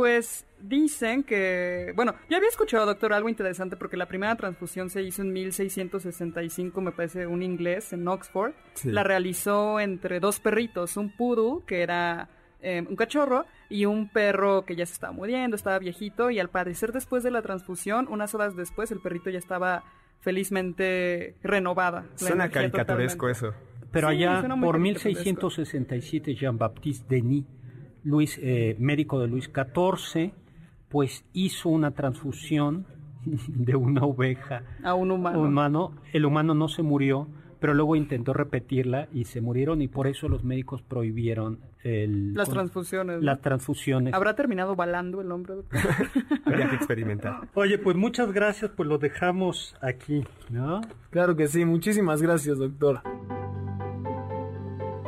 Pues 0.00 0.46
dicen 0.58 1.24
que, 1.24 1.92
bueno, 1.94 2.14
yo 2.30 2.38
había 2.38 2.48
escuchado, 2.48 2.86
doctor, 2.86 3.12
algo 3.12 3.28
interesante 3.28 3.76
porque 3.76 3.98
la 3.98 4.06
primera 4.06 4.34
transfusión 4.34 4.88
se 4.88 5.02
hizo 5.02 5.20
en 5.20 5.30
1665, 5.30 6.80
me 6.80 6.90
parece, 6.90 7.26
un 7.26 7.42
inglés 7.42 7.92
en 7.92 8.08
Oxford. 8.08 8.54
La 8.84 9.04
realizó 9.04 9.78
entre 9.78 10.18
dos 10.18 10.40
perritos, 10.40 10.96
un 10.96 11.14
poodle, 11.14 11.66
que 11.66 11.82
era 11.82 12.30
em, 12.62 12.86
un 12.88 12.96
cachorro, 12.96 13.44
y 13.68 13.84
un 13.84 14.08
perro 14.08 14.64
que 14.64 14.74
ya 14.74 14.86
se 14.86 14.94
estaba 14.94 15.12
muriendo, 15.12 15.54
estaba 15.54 15.78
viejito, 15.78 16.30
y 16.30 16.38
al 16.38 16.48
parecer 16.48 16.92
después 16.92 17.22
de 17.22 17.30
la 17.30 17.42
transfusión, 17.42 18.08
unas 18.08 18.34
horas 18.34 18.56
después, 18.56 18.90
el 18.90 19.00
perrito 19.00 19.28
ya 19.28 19.38
estaba 19.38 19.84
felizmente 20.22 21.34
renovada. 21.42 22.06
Suena 22.14 22.48
caricaturesco 22.48 23.28
eso. 23.28 23.52
Pero 23.92 24.08
allá, 24.08 24.42
por 24.62 24.78
1667, 24.78 26.34
Jean-Baptiste 26.36 27.16
Denis 27.16 27.44
Luis, 28.04 28.38
eh, 28.42 28.76
médico 28.78 29.20
de 29.20 29.28
Luis 29.28 29.50
XIV, 29.52 30.32
pues 30.88 31.24
hizo 31.32 31.68
una 31.68 31.92
transfusión 31.92 32.86
de 33.24 33.76
una 33.76 34.04
oveja 34.04 34.62
a 34.82 34.94
un 34.94 35.10
humano. 35.10 35.92
El 36.12 36.24
humano 36.24 36.54
no 36.54 36.68
se 36.68 36.82
murió, 36.82 37.28
pero 37.60 37.74
luego 37.74 37.94
intentó 37.94 38.32
repetirla 38.32 39.08
y 39.12 39.26
se 39.26 39.40
murieron 39.40 39.82
y 39.82 39.88
por 39.88 40.06
eso 40.06 40.28
los 40.28 40.44
médicos 40.44 40.82
prohibieron 40.82 41.60
el, 41.82 42.34
las 42.34 42.48
transfusiones. 42.48 43.22
Las 43.22 43.40
transfusiones. 43.40 44.14
¿Habrá 44.14 44.34
terminado 44.34 44.76
balando 44.76 45.20
el 45.20 45.30
hombre? 45.30 45.54
Habría 46.44 46.68
que 46.70 46.76
experimentar. 46.76 47.48
Oye, 47.54 47.78
pues 47.78 47.96
muchas 47.96 48.32
gracias, 48.32 48.70
pues 48.76 48.88
lo 48.88 48.98
dejamos 48.98 49.76
aquí, 49.80 50.24
¿no? 50.50 50.80
Claro 51.10 51.36
que 51.36 51.46
sí, 51.46 51.64
muchísimas 51.64 52.22
gracias, 52.22 52.58
doctor. 52.58 53.00